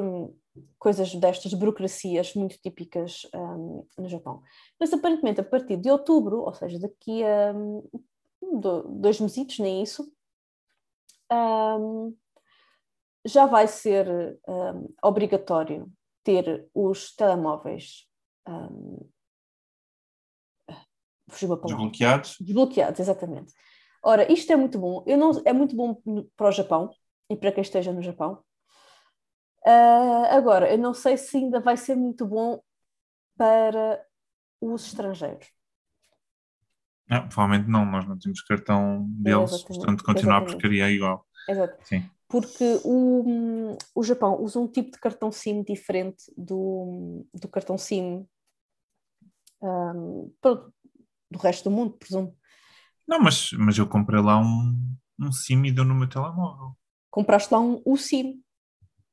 coisas 0.77 1.15
destas 1.15 1.53
burocracias 1.53 2.35
muito 2.35 2.57
típicas 2.59 3.21
um, 3.33 3.87
no 3.97 4.09
Japão. 4.09 4.43
Mas 4.79 4.91
aparentemente 4.91 5.39
a 5.39 5.45
partir 5.45 5.77
de 5.77 5.89
outubro, 5.89 6.41
ou 6.41 6.53
seja, 6.53 6.77
daqui 6.77 7.23
a 7.23 7.53
um, 7.53 7.89
dois 8.99 9.19
meses, 9.19 9.57
nem 9.59 9.81
isso, 9.81 10.11
um, 11.31 12.13
já 13.25 13.45
vai 13.45 13.67
ser 13.67 14.37
obrigatório 15.01 15.89
ter 16.23 16.67
os 16.73 17.15
telemóveis 17.15 18.07
Desbloqueados? 21.65 22.37
Desbloqueados, 22.39 22.99
exatamente. 22.99 23.53
Ora, 24.03 24.31
isto 24.31 24.51
é 24.51 24.55
muito 24.55 24.79
bom. 24.79 25.03
Eu 25.07 25.17
não, 25.17 25.31
é 25.45 25.53
muito 25.53 25.75
bom 25.75 25.95
para 26.35 26.47
o 26.47 26.51
Japão 26.51 26.89
e 27.29 27.35
para 27.35 27.51
quem 27.51 27.61
esteja 27.61 27.93
no 27.93 28.01
Japão. 28.01 28.43
Uh, 29.65 30.25
agora, 30.31 30.71
eu 30.71 30.77
não 30.77 30.93
sei 30.93 31.17
se 31.17 31.37
ainda 31.37 31.59
vai 31.59 31.77
ser 31.77 31.95
muito 31.95 32.25
bom 32.25 32.61
para 33.37 34.03
os 34.59 34.87
estrangeiros. 34.87 35.47
Não, 37.07 37.27
provavelmente 37.27 37.69
não, 37.69 37.85
nós 37.85 38.07
não 38.07 38.17
temos 38.17 38.41
cartão 38.41 39.05
deles, 39.09 39.53
é, 39.53 39.67
portanto 39.67 40.03
continua 40.03 40.37
a 40.37 40.41
porcaria 40.41 40.89
igual. 40.89 41.25
Exato. 41.47 41.77
Sim. 41.83 42.09
Porque 42.31 42.79
o, 42.85 43.75
o 43.93 44.03
Japão 44.03 44.41
usa 44.41 44.57
um 44.57 44.67
tipo 44.67 44.91
de 44.91 44.99
cartão 44.99 45.31
SIM 45.31 45.63
diferente 45.63 46.23
do, 46.37 47.27
do 47.33 47.49
cartão 47.49 47.77
SIM 47.77 48.25
um, 49.61 50.31
do 51.29 51.37
resto 51.37 51.69
do 51.69 51.75
mundo, 51.75 51.97
presumo. 51.97 52.33
Não, 53.05 53.19
mas, 53.19 53.51
mas 53.51 53.77
eu 53.77 53.85
comprei 53.85 54.21
lá 54.21 54.39
um, 54.39 54.95
um 55.19 55.31
SIM 55.31 55.65
e 55.65 55.71
deu 55.71 55.83
no 55.83 55.93
meu 55.93 56.07
telemóvel. 56.07 56.77
Compraste 57.09 57.53
lá 57.53 57.59
um 57.59 57.81
o 57.85 57.97
SIM? 57.97 58.41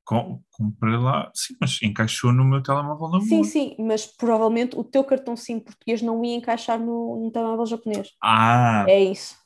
Com, 0.04 0.40
comprei 0.52 0.96
lá, 0.96 1.30
sim, 1.34 1.54
mas 1.60 1.82
encaixou 1.82 2.32
no 2.32 2.44
meu 2.44 2.62
telemóvel 2.62 3.08
na 3.08 3.20
Sim, 3.20 3.42
sim, 3.42 3.76
mas 3.80 4.06
provavelmente 4.06 4.78
o 4.78 4.84
teu 4.84 5.02
cartão 5.02 5.36
SIM 5.36 5.58
português 5.58 6.00
não 6.00 6.24
ia 6.24 6.36
encaixar 6.36 6.78
no, 6.78 7.24
no 7.24 7.32
telemóvel 7.32 7.66
japonês. 7.66 8.12
Ah! 8.22 8.86
É 8.88 9.00
isso. 9.00 9.36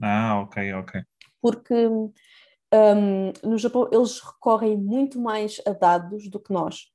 Ah, 0.00 0.40
ok, 0.40 0.74
ok. 0.74 1.02
Porque 1.40 1.74
um, 2.72 3.32
no 3.48 3.58
Japão 3.58 3.88
eles 3.92 4.20
recorrem 4.20 4.76
muito 4.76 5.20
mais 5.20 5.60
a 5.66 5.72
dados 5.72 6.28
do 6.28 6.40
que 6.40 6.52
nós 6.52 6.92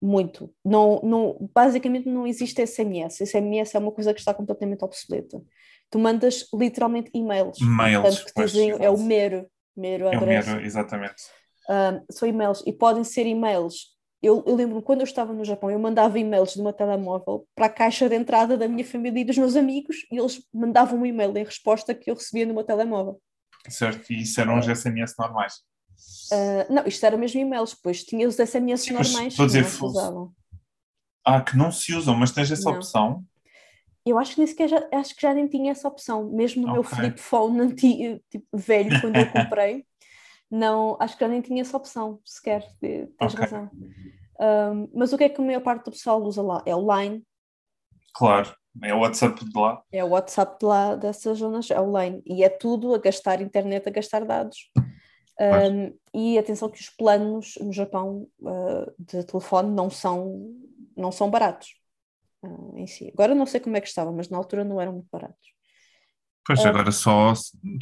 muito. 0.00 0.52
Não, 0.64 1.00
não, 1.02 1.50
basicamente 1.54 2.08
não 2.08 2.26
existe 2.26 2.64
SMS. 2.66 3.26
SMS 3.26 3.74
é 3.74 3.78
uma 3.78 3.92
coisa 3.92 4.12
que 4.12 4.20
está 4.20 4.32
completamente 4.34 4.84
obsoleta. 4.84 5.42
Tu 5.90 5.98
mandas 5.98 6.46
literalmente 6.54 7.10
e-mails. 7.14 7.58
E-mails. 7.60 8.24
que 8.24 8.42
dizem, 8.42 8.70
é 8.78 8.90
o 8.90 8.98
mero, 8.98 9.46
mero 9.76 10.08
adresse. 10.08 10.50
É 10.50 10.52
o 10.52 10.56
mero, 10.56 10.66
exatamente. 10.66 11.22
Um, 11.68 12.04
são 12.10 12.28
e-mails 12.28 12.62
e 12.66 12.72
podem 12.72 13.04
ser 13.04 13.26
e-mails. 13.26 13.96
Eu, 14.22 14.42
eu 14.46 14.54
lembro 14.54 14.82
quando 14.82 15.00
eu 15.00 15.04
estava 15.04 15.32
no 15.32 15.44
Japão, 15.44 15.70
eu 15.70 15.78
mandava 15.78 16.18
e-mails 16.18 16.54
de 16.54 16.60
uma 16.60 16.72
telemóvel 16.72 17.46
para 17.54 17.66
a 17.66 17.70
caixa 17.70 18.08
de 18.08 18.14
entrada 18.14 18.56
da 18.56 18.66
minha 18.66 18.84
família 18.84 19.20
e 19.20 19.24
dos 19.24 19.36
meus 19.36 19.56
amigos 19.56 20.06
e 20.10 20.18
eles 20.18 20.42
mandavam 20.52 20.98
um 21.00 21.06
e-mail 21.06 21.36
em 21.36 21.44
resposta 21.44 21.94
que 21.94 22.10
eu 22.10 22.14
recebia 22.14 22.46
no 22.46 22.54
meu 22.54 22.64
telemóvel. 22.64 23.20
Certo, 23.70 24.12
e 24.12 24.22
isso 24.22 24.40
eram 24.40 24.58
os 24.58 24.66
SMS 24.66 25.14
normais. 25.18 25.54
Uh, 26.32 26.72
não, 26.72 26.86
isto 26.86 27.04
era 27.04 27.16
mesmo 27.16 27.40
e-mails, 27.40 27.74
depois 27.74 28.04
tinha 28.04 28.28
os 28.28 28.36
SMS 28.36 28.82
Sim, 28.82 28.92
normais 28.92 29.36
que 29.36 29.46
dizer, 29.46 29.62
não 29.62 29.68
se 29.70 29.84
usavam. 29.84 30.32
Ah, 31.24 31.40
que 31.40 31.56
não 31.56 31.72
se 31.72 31.94
usam, 31.94 32.14
mas 32.16 32.32
tens 32.32 32.50
essa 32.50 32.70
não. 32.70 32.76
opção? 32.76 33.24
Eu 34.04 34.18
acho 34.18 34.34
que 34.34 34.38
nem 34.38 34.46
sequer 34.46 34.68
já, 34.68 34.88
acho 34.92 35.16
que 35.16 35.22
já 35.22 35.34
nem 35.34 35.48
tinha 35.48 35.72
essa 35.72 35.88
opção, 35.88 36.30
mesmo 36.30 36.62
no 36.62 36.68
okay. 36.68 36.74
meu 36.74 36.84
flip 36.84 37.20
phone 37.20 37.60
antigo, 37.60 38.20
tipo, 38.30 38.46
velho, 38.54 39.00
quando 39.00 39.16
eu 39.16 39.26
comprei, 39.32 39.84
não, 40.50 40.96
acho 41.00 41.16
que 41.16 41.24
já 41.24 41.28
nem 41.28 41.40
tinha 41.40 41.62
essa 41.62 41.76
opção 41.76 42.20
sequer, 42.24 42.64
tens 42.80 43.10
okay. 43.18 43.40
razão. 43.40 43.70
Um, 44.38 44.88
mas 44.94 45.12
o 45.12 45.18
que 45.18 45.24
é 45.24 45.28
que 45.28 45.40
a 45.40 45.44
maior 45.44 45.60
parte 45.60 45.86
do 45.86 45.90
pessoal 45.90 46.22
usa 46.22 46.42
lá? 46.42 46.62
É 46.64 46.74
o 46.74 46.94
Line. 46.94 47.24
Claro, 48.14 48.54
é 48.82 48.94
o 48.94 49.00
WhatsApp 49.00 49.44
de 49.44 49.58
lá. 49.58 49.82
É 49.92 50.04
o 50.04 50.08
WhatsApp 50.08 50.58
de 50.58 50.66
lá, 50.66 50.94
dessas 50.96 51.38
zonas, 51.38 51.70
é 51.70 51.80
o 51.80 51.98
Line. 51.98 52.22
E 52.26 52.44
é 52.44 52.48
tudo 52.48 52.94
a 52.94 52.98
gastar 52.98 53.40
internet, 53.40 53.88
a 53.88 53.92
gastar 53.92 54.24
dados. 54.24 54.70
Um, 55.38 55.94
e 56.14 56.38
atenção 56.38 56.70
que 56.70 56.80
os 56.80 56.88
planos 56.88 57.58
no 57.60 57.72
Japão 57.72 58.26
uh, 58.40 58.92
de 58.98 59.22
telefone 59.24 59.70
não 59.70 59.90
são, 59.90 60.54
não 60.96 61.12
são 61.12 61.30
baratos 61.30 61.74
uh, 62.42 62.74
em 62.76 62.86
si. 62.86 63.10
Agora 63.12 63.34
não 63.34 63.44
sei 63.44 63.60
como 63.60 63.76
é 63.76 63.80
que 63.80 63.88
estava, 63.88 64.10
mas 64.10 64.30
na 64.30 64.38
altura 64.38 64.64
não 64.64 64.80
eram 64.80 64.94
muito 64.94 65.08
baratos. 65.12 65.54
Pois, 66.46 66.64
uh, 66.64 66.68
agora 66.68 66.90
só, 66.90 67.34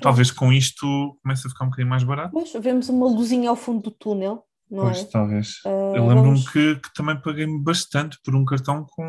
talvez 0.02 0.32
com 0.32 0.52
isto 0.52 1.16
comece 1.22 1.46
a 1.46 1.50
ficar 1.50 1.64
um 1.64 1.68
bocadinho 1.68 1.90
mais 1.90 2.02
barato. 2.02 2.32
Pois, 2.32 2.52
vemos 2.54 2.88
uma 2.88 3.06
luzinha 3.06 3.50
ao 3.50 3.56
fundo 3.56 3.82
do 3.82 3.90
túnel, 3.92 4.44
não 4.74 4.84
pois, 4.84 5.00
é? 5.00 5.04
talvez. 5.04 5.60
Eu 5.64 6.06
lembro-me 6.06 6.22
vamos... 6.22 6.48
que, 6.50 6.76
que, 6.76 6.92
também 6.94 7.20
paguei 7.20 7.46
bastante 7.58 8.18
por 8.22 8.34
um 8.34 8.44
cartão 8.44 8.84
com 8.84 9.04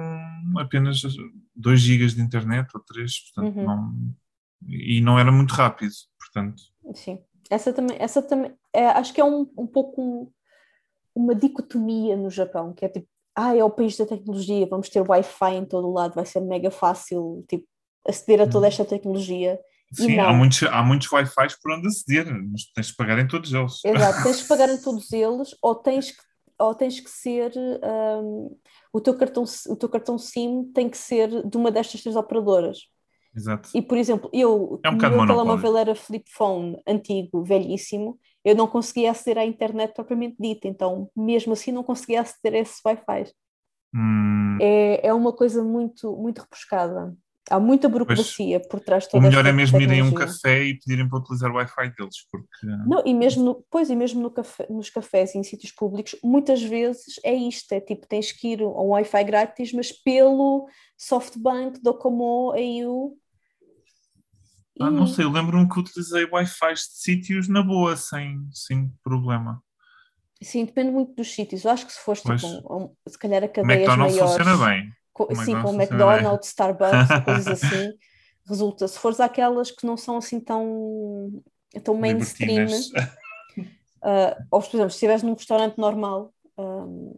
apenas 0.57 1.01
2 1.55 1.79
GB 1.79 2.07
de 2.07 2.21
internet 2.21 2.69
ou 2.73 2.81
3, 2.81 3.11
portanto, 3.33 3.57
uhum. 3.57 3.65
não, 3.65 3.93
e 4.67 5.01
não 5.01 5.19
era 5.19 5.31
muito 5.31 5.53
rápido, 5.53 5.93
portanto. 6.19 6.61
Sim. 6.93 7.19
Essa 7.49 7.71
também, 7.71 7.97
essa 7.99 8.21
também 8.21 8.53
é, 8.73 8.87
acho 8.87 9.13
que 9.13 9.21
é 9.21 9.25
um, 9.25 9.49
um 9.57 9.67
pouco 9.67 10.31
uma 11.13 11.35
dicotomia 11.35 12.15
no 12.17 12.29
Japão, 12.29 12.73
que 12.73 12.85
é 12.85 12.89
tipo, 12.89 13.07
ah, 13.35 13.55
é 13.55 13.63
o 13.63 13.69
país 13.69 13.97
da 13.97 14.05
tecnologia, 14.05 14.67
vamos 14.67 14.89
ter 14.89 15.01
Wi-Fi 15.01 15.55
em 15.55 15.65
todo 15.65 15.87
o 15.87 15.93
lado, 15.93 16.15
vai 16.15 16.25
ser 16.25 16.39
mega 16.41 16.71
fácil 16.71 17.45
tipo, 17.47 17.65
aceder 18.07 18.41
a 18.41 18.45
toda 18.45 18.59
uhum. 18.59 18.67
esta 18.67 18.85
tecnologia. 18.85 19.59
Sim, 19.93 20.19
há 20.19 20.33
muitos, 20.33 20.63
há 20.63 20.83
muitos 20.83 21.11
Wi-Fi 21.11 21.47
por 21.61 21.71
onde 21.71 21.87
aceder, 21.87 22.25
mas 22.51 22.65
tens 22.73 22.87
de 22.87 22.95
pagar 22.95 23.19
em 23.19 23.27
todos 23.27 23.53
eles. 23.53 23.83
Exato, 23.85 24.23
tens 24.23 24.39
de 24.39 24.43
pagar 24.47 24.69
em 24.69 24.81
todos 24.81 25.11
eles, 25.13 25.55
ou 25.61 25.75
tens 25.75 26.11
que, 26.11 26.21
ou 26.59 26.75
tens 26.75 26.99
que 26.99 27.09
ser 27.09 27.51
um, 27.55 28.57
o, 28.91 28.99
teu 28.99 29.15
cartão, 29.17 29.43
o 29.69 29.75
teu 29.75 29.89
cartão 29.89 30.17
SIM 30.17 30.71
tem 30.73 30.89
que 30.89 30.97
ser 30.97 31.47
de 31.47 31.57
uma 31.57 31.71
destas 31.71 32.01
três 32.01 32.15
operadoras. 32.15 32.79
Exato. 33.35 33.69
E, 33.73 33.81
por 33.81 33.97
exemplo, 33.97 34.29
eu, 34.33 34.79
é 34.83 34.89
um 34.89 34.93
o 34.93 34.97
meu 34.97 35.27
telemóvel 35.27 35.77
era 35.77 35.93
flip 35.93 36.29
phone 36.31 36.77
antigo, 36.87 37.43
velhíssimo, 37.43 38.17
eu 38.45 38.55
não 38.55 38.67
conseguia 38.67 39.11
aceder 39.11 39.39
à 39.39 39.45
internet 39.45 39.93
propriamente 39.93 40.35
dita, 40.39 40.67
então 40.67 41.09
mesmo 41.15 41.53
assim 41.53 41.71
não 41.71 41.83
conseguia 41.83 42.21
aceder 42.21 42.53
a 42.53 42.59
esses 42.59 42.79
Wi-Fi. 42.85 43.31
Hum. 43.93 44.57
É, 44.61 45.07
é 45.07 45.13
uma 45.13 45.33
coisa 45.33 45.63
muito, 45.63 46.15
muito 46.15 46.41
repuscada. 46.41 47.15
Há 47.49 47.59
muita 47.59 47.87
burocracia 47.87 48.59
pois, 48.59 48.69
por 48.69 48.79
trás 48.79 49.03
de 49.03 49.11
toda 49.11 49.23
O 49.23 49.27
melhor 49.27 49.45
é 49.45 49.51
mesmo 49.51 49.79
irem 49.79 50.01
a 50.01 50.03
um 50.03 50.11
café 50.11 50.63
e 50.63 50.79
pedirem 50.79 51.07
para 51.07 51.19
utilizar 51.19 51.51
o 51.51 51.55
Wi-Fi 51.55 51.93
deles, 51.95 52.27
porque... 52.31 52.65
Não, 52.87 53.03
e 53.05 53.13
mesmo, 53.13 53.43
no, 53.43 53.65
pois, 53.69 53.89
e 53.89 53.95
mesmo 53.95 54.21
no 54.21 54.31
café, 54.31 54.65
nos 54.69 54.89
cafés 54.89 55.35
e 55.35 55.37
em 55.37 55.43
sítios 55.43 55.71
públicos, 55.71 56.15
muitas 56.23 56.63
vezes 56.63 57.19
é 57.23 57.33
isto, 57.33 57.71
é 57.71 57.79
tipo, 57.79 58.07
tens 58.07 58.31
que 58.31 58.53
ir 58.53 58.61
a 58.61 58.67
um 58.67 58.89
Wi-Fi 58.89 59.23
grátis, 59.23 59.71
mas 59.73 59.91
pelo 59.91 60.67
SoftBank, 60.97 61.81
Docomo, 61.81 62.51
AU, 62.51 63.17
ah, 64.79 64.91
não 64.91 65.07
sei, 65.07 65.23
eu 65.23 65.31
lembro-me 65.31 65.69
que 65.69 65.79
utilizei 65.79 66.25
Wi-Fi 66.25 66.73
de 66.73 66.81
sítios 66.81 67.47
na 67.47 67.63
boa, 67.63 67.95
sem, 67.95 68.45
sem 68.51 68.91
problema. 69.01 69.63
Sim, 70.41 70.65
depende 70.65 70.91
muito 70.91 71.15
dos 71.15 71.33
sítios. 71.33 71.63
Eu 71.63 71.71
acho 71.71 71.85
que 71.85 71.93
se 71.93 71.99
fosse 71.99 72.23
tipo, 72.23 72.97
se 73.07 73.17
calhar 73.17 73.43
a 73.43 73.47
cadeias 73.47 73.79
McDonald's 73.79 74.17
maiores. 74.17 74.37
funciona 74.37 74.65
bem. 74.67 74.91
Com, 75.15 75.33
sim, 75.33 75.59
com 75.61 75.73
McDonald's, 75.73 76.49
Starbucks, 76.49 77.07
coisas 77.23 77.47
assim. 77.47 77.93
Resulta. 78.45 78.85
Se 78.85 78.99
fores 78.99 79.21
aquelas 79.21 79.71
que 79.71 79.85
não 79.85 79.95
são 79.95 80.17
assim 80.17 80.41
tão, 80.41 81.41
tão 81.81 81.95
mainstream, 81.95 82.67
uh, 82.67 84.35
ou 84.51 84.59
por 84.59 84.75
exemplo, 84.75 84.89
se 84.91 84.97
estiveres 84.97 85.23
num 85.23 85.33
restaurante 85.33 85.77
normal, 85.77 86.33
um, 86.57 87.17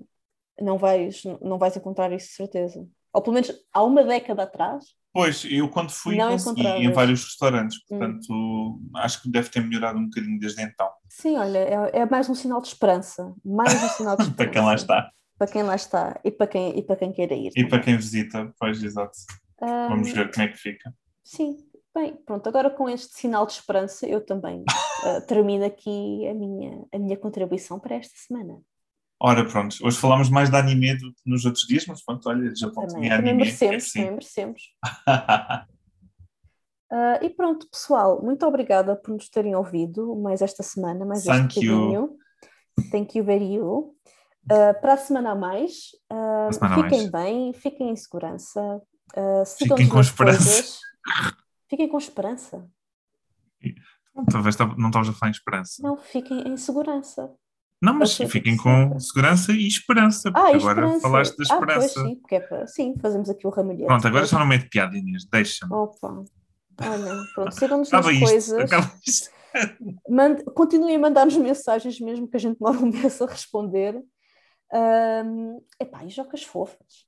não, 0.61 0.77
vais, 0.77 1.23
não 1.41 1.57
vais 1.57 1.75
encontrar 1.75 2.11
isso 2.11 2.27
de 2.27 2.33
certeza. 2.33 2.87
Ou 3.11 3.21
pelo 3.23 3.33
menos 3.33 3.51
há 3.73 3.83
uma 3.83 4.03
década 4.03 4.43
atrás, 4.43 4.85
Pois, 5.17 5.43
eu 5.49 5.67
quando 5.67 5.89
fui 5.89 6.15
não 6.15 6.29
consegui 6.29 6.67
em 6.67 6.91
vários 6.91 7.23
restaurantes, 7.23 7.77
hum. 7.77 7.97
portanto 7.97 8.27
hum. 8.31 8.89
acho 8.97 9.19
que 9.19 9.31
deve 9.31 9.49
ter 9.49 9.61
melhorado 9.61 9.97
um 9.97 10.03
bocadinho 10.05 10.39
desde 10.39 10.61
então. 10.61 10.87
Sim, 11.09 11.37
olha, 11.37 11.57
é, 11.57 12.01
é 12.01 12.05
mais 12.05 12.29
um 12.29 12.35
sinal 12.35 12.61
de 12.61 12.67
esperança, 12.67 13.33
mais 13.43 13.73
um 13.73 13.89
sinal 13.89 14.15
de 14.15 14.21
esperança. 14.21 14.33
para 14.37 14.47
quem 14.47 14.61
lá 14.61 14.75
está. 14.75 15.11
Para 15.37 15.47
quem 15.47 15.63
lá 15.63 15.75
está 15.75 16.19
e 16.23 16.31
para 16.31 16.47
quem, 16.47 16.77
e 16.77 16.81
para 16.81 16.95
quem 16.95 17.11
queira 17.11 17.35
ir. 17.35 17.51
E 17.55 17.67
para 17.67 17.79
quem 17.79 17.95
visita, 17.95 18.51
pois, 18.59 18.81
exato. 18.81 19.17
Um, 19.61 19.89
Vamos 19.89 20.11
ver 20.11 20.31
como 20.31 20.45
é 20.45 20.49
que 20.49 20.57
fica. 20.57 20.93
Sim, 21.23 21.57
bem, 21.93 22.15
pronto, 22.25 22.47
agora 22.47 22.69
com 22.69 22.89
este 22.89 23.13
sinal 23.15 23.45
de 23.45 23.53
esperança 23.53 24.07
eu 24.07 24.25
também 24.25 24.61
uh, 24.61 25.21
termino 25.27 25.65
aqui 25.65 26.27
a 26.27 26.33
minha, 26.33 26.85
a 26.91 26.99
minha 26.99 27.17
contribuição 27.17 27.79
para 27.79 27.95
esta 27.95 28.13
semana. 28.15 28.59
Ora, 29.19 29.43
pronto, 29.45 29.75
hoje 29.81 29.97
falámos 29.97 30.29
mais 30.29 30.49
de 30.49 30.55
anime 30.55 30.95
do 30.95 31.11
que 31.11 31.21
nos 31.25 31.43
outros 31.43 31.65
dias, 31.65 31.85
mas 31.87 32.03
pronto, 32.03 32.29
olha, 32.29 32.55
já 32.55 32.69
também, 32.69 32.87
tinha 32.87 33.15
anime. 33.15 33.29
Também 33.29 33.33
merecemos, 33.35 33.73
é 33.73 33.77
assim. 33.77 33.99
também 33.99 34.11
merecemos. 34.11 34.61
uh, 36.91 37.25
e 37.25 37.29
pronto, 37.31 37.67
pessoal, 37.69 38.23
muito 38.23 38.45
obrigada 38.45 38.95
por 38.95 39.13
nos 39.13 39.27
terem 39.27 39.55
ouvido 39.55 40.15
mais 40.15 40.41
esta 40.43 40.61
semana, 40.61 41.03
mais 41.03 41.23
Thank 41.23 41.57
este 41.57 41.67
bocadinho. 41.67 42.17
Thank 42.91 43.17
you 43.17 43.23
very 43.23 43.55
you. 43.55 43.96
Uh, 44.49 44.79
para 44.79 44.93
a 44.93 44.97
semana 44.97 45.31
a 45.31 45.35
mais, 45.35 45.73
uh, 46.11 46.53
semana 46.53 46.83
fiquem 46.83 46.99
mais. 46.99 47.11
bem, 47.11 47.53
fiquem 47.53 47.89
em 47.89 47.95
segurança, 47.95 48.61
uh, 49.15 49.45
fiquem 49.45 49.89
com 49.89 49.99
esperança. 49.99 50.43
Coisas. 50.43 50.79
Fiquem 51.69 51.89
com 51.89 51.97
esperança. 51.97 52.65
Talvez 54.31 54.57
não 54.77 54.87
estavas 54.87 55.09
a 55.09 55.13
falar 55.13 55.29
em 55.29 55.31
esperança. 55.31 55.81
Não, 55.83 55.97
fiquem 55.97 56.47
em 56.47 56.57
segurança. 56.57 57.29
Não, 57.81 57.93
mas 57.93 58.15
fiquem 58.15 58.57
com 58.57 58.99
segurança 58.99 59.51
e 59.51 59.67
esperança, 59.67 60.31
porque 60.31 60.51
ah, 60.51 60.55
agora 60.55 60.79
esperança. 60.79 60.99
falaste 61.01 61.37
da 61.37 61.43
esperança. 61.43 61.99
Ah, 61.99 62.03
pois, 62.03 62.09
sim, 62.09 62.15
porque 62.15 62.35
é 62.35 62.39
para, 62.39 62.67
sim, 62.67 62.95
fazemos 62.99 63.29
aqui 63.29 63.45
o 63.45 63.51
ramalhete. 63.51 63.85
Pronto, 63.85 64.07
agora 64.07 64.25
já 64.25 64.39
não 64.39 64.47
meto 64.47 64.67
piada, 64.69 64.97
Inês, 64.97 65.25
deixa-me. 65.25 65.73
Opa, 65.73 66.23
olha, 66.81 67.23
pronto, 67.35 67.51
sigam-nos 67.51 67.91
nas 67.91 68.05
isto, 68.07 68.25
coisas. 68.25 69.29
Mande, 70.09 70.43
continuem 70.45 70.95
a 70.95 70.99
mandar-nos 70.99 71.37
mensagens, 71.37 71.99
mesmo 71.99 72.27
que 72.27 72.37
a 72.37 72.39
gente 72.39 72.57
demore 72.59 72.77
um 72.77 72.89
mês 72.89 73.21
a 73.21 73.25
responder. 73.27 74.01
Um, 74.73 75.61
epá, 75.79 76.03
e 76.05 76.09
jocas 76.09 76.43
fofas. 76.43 77.05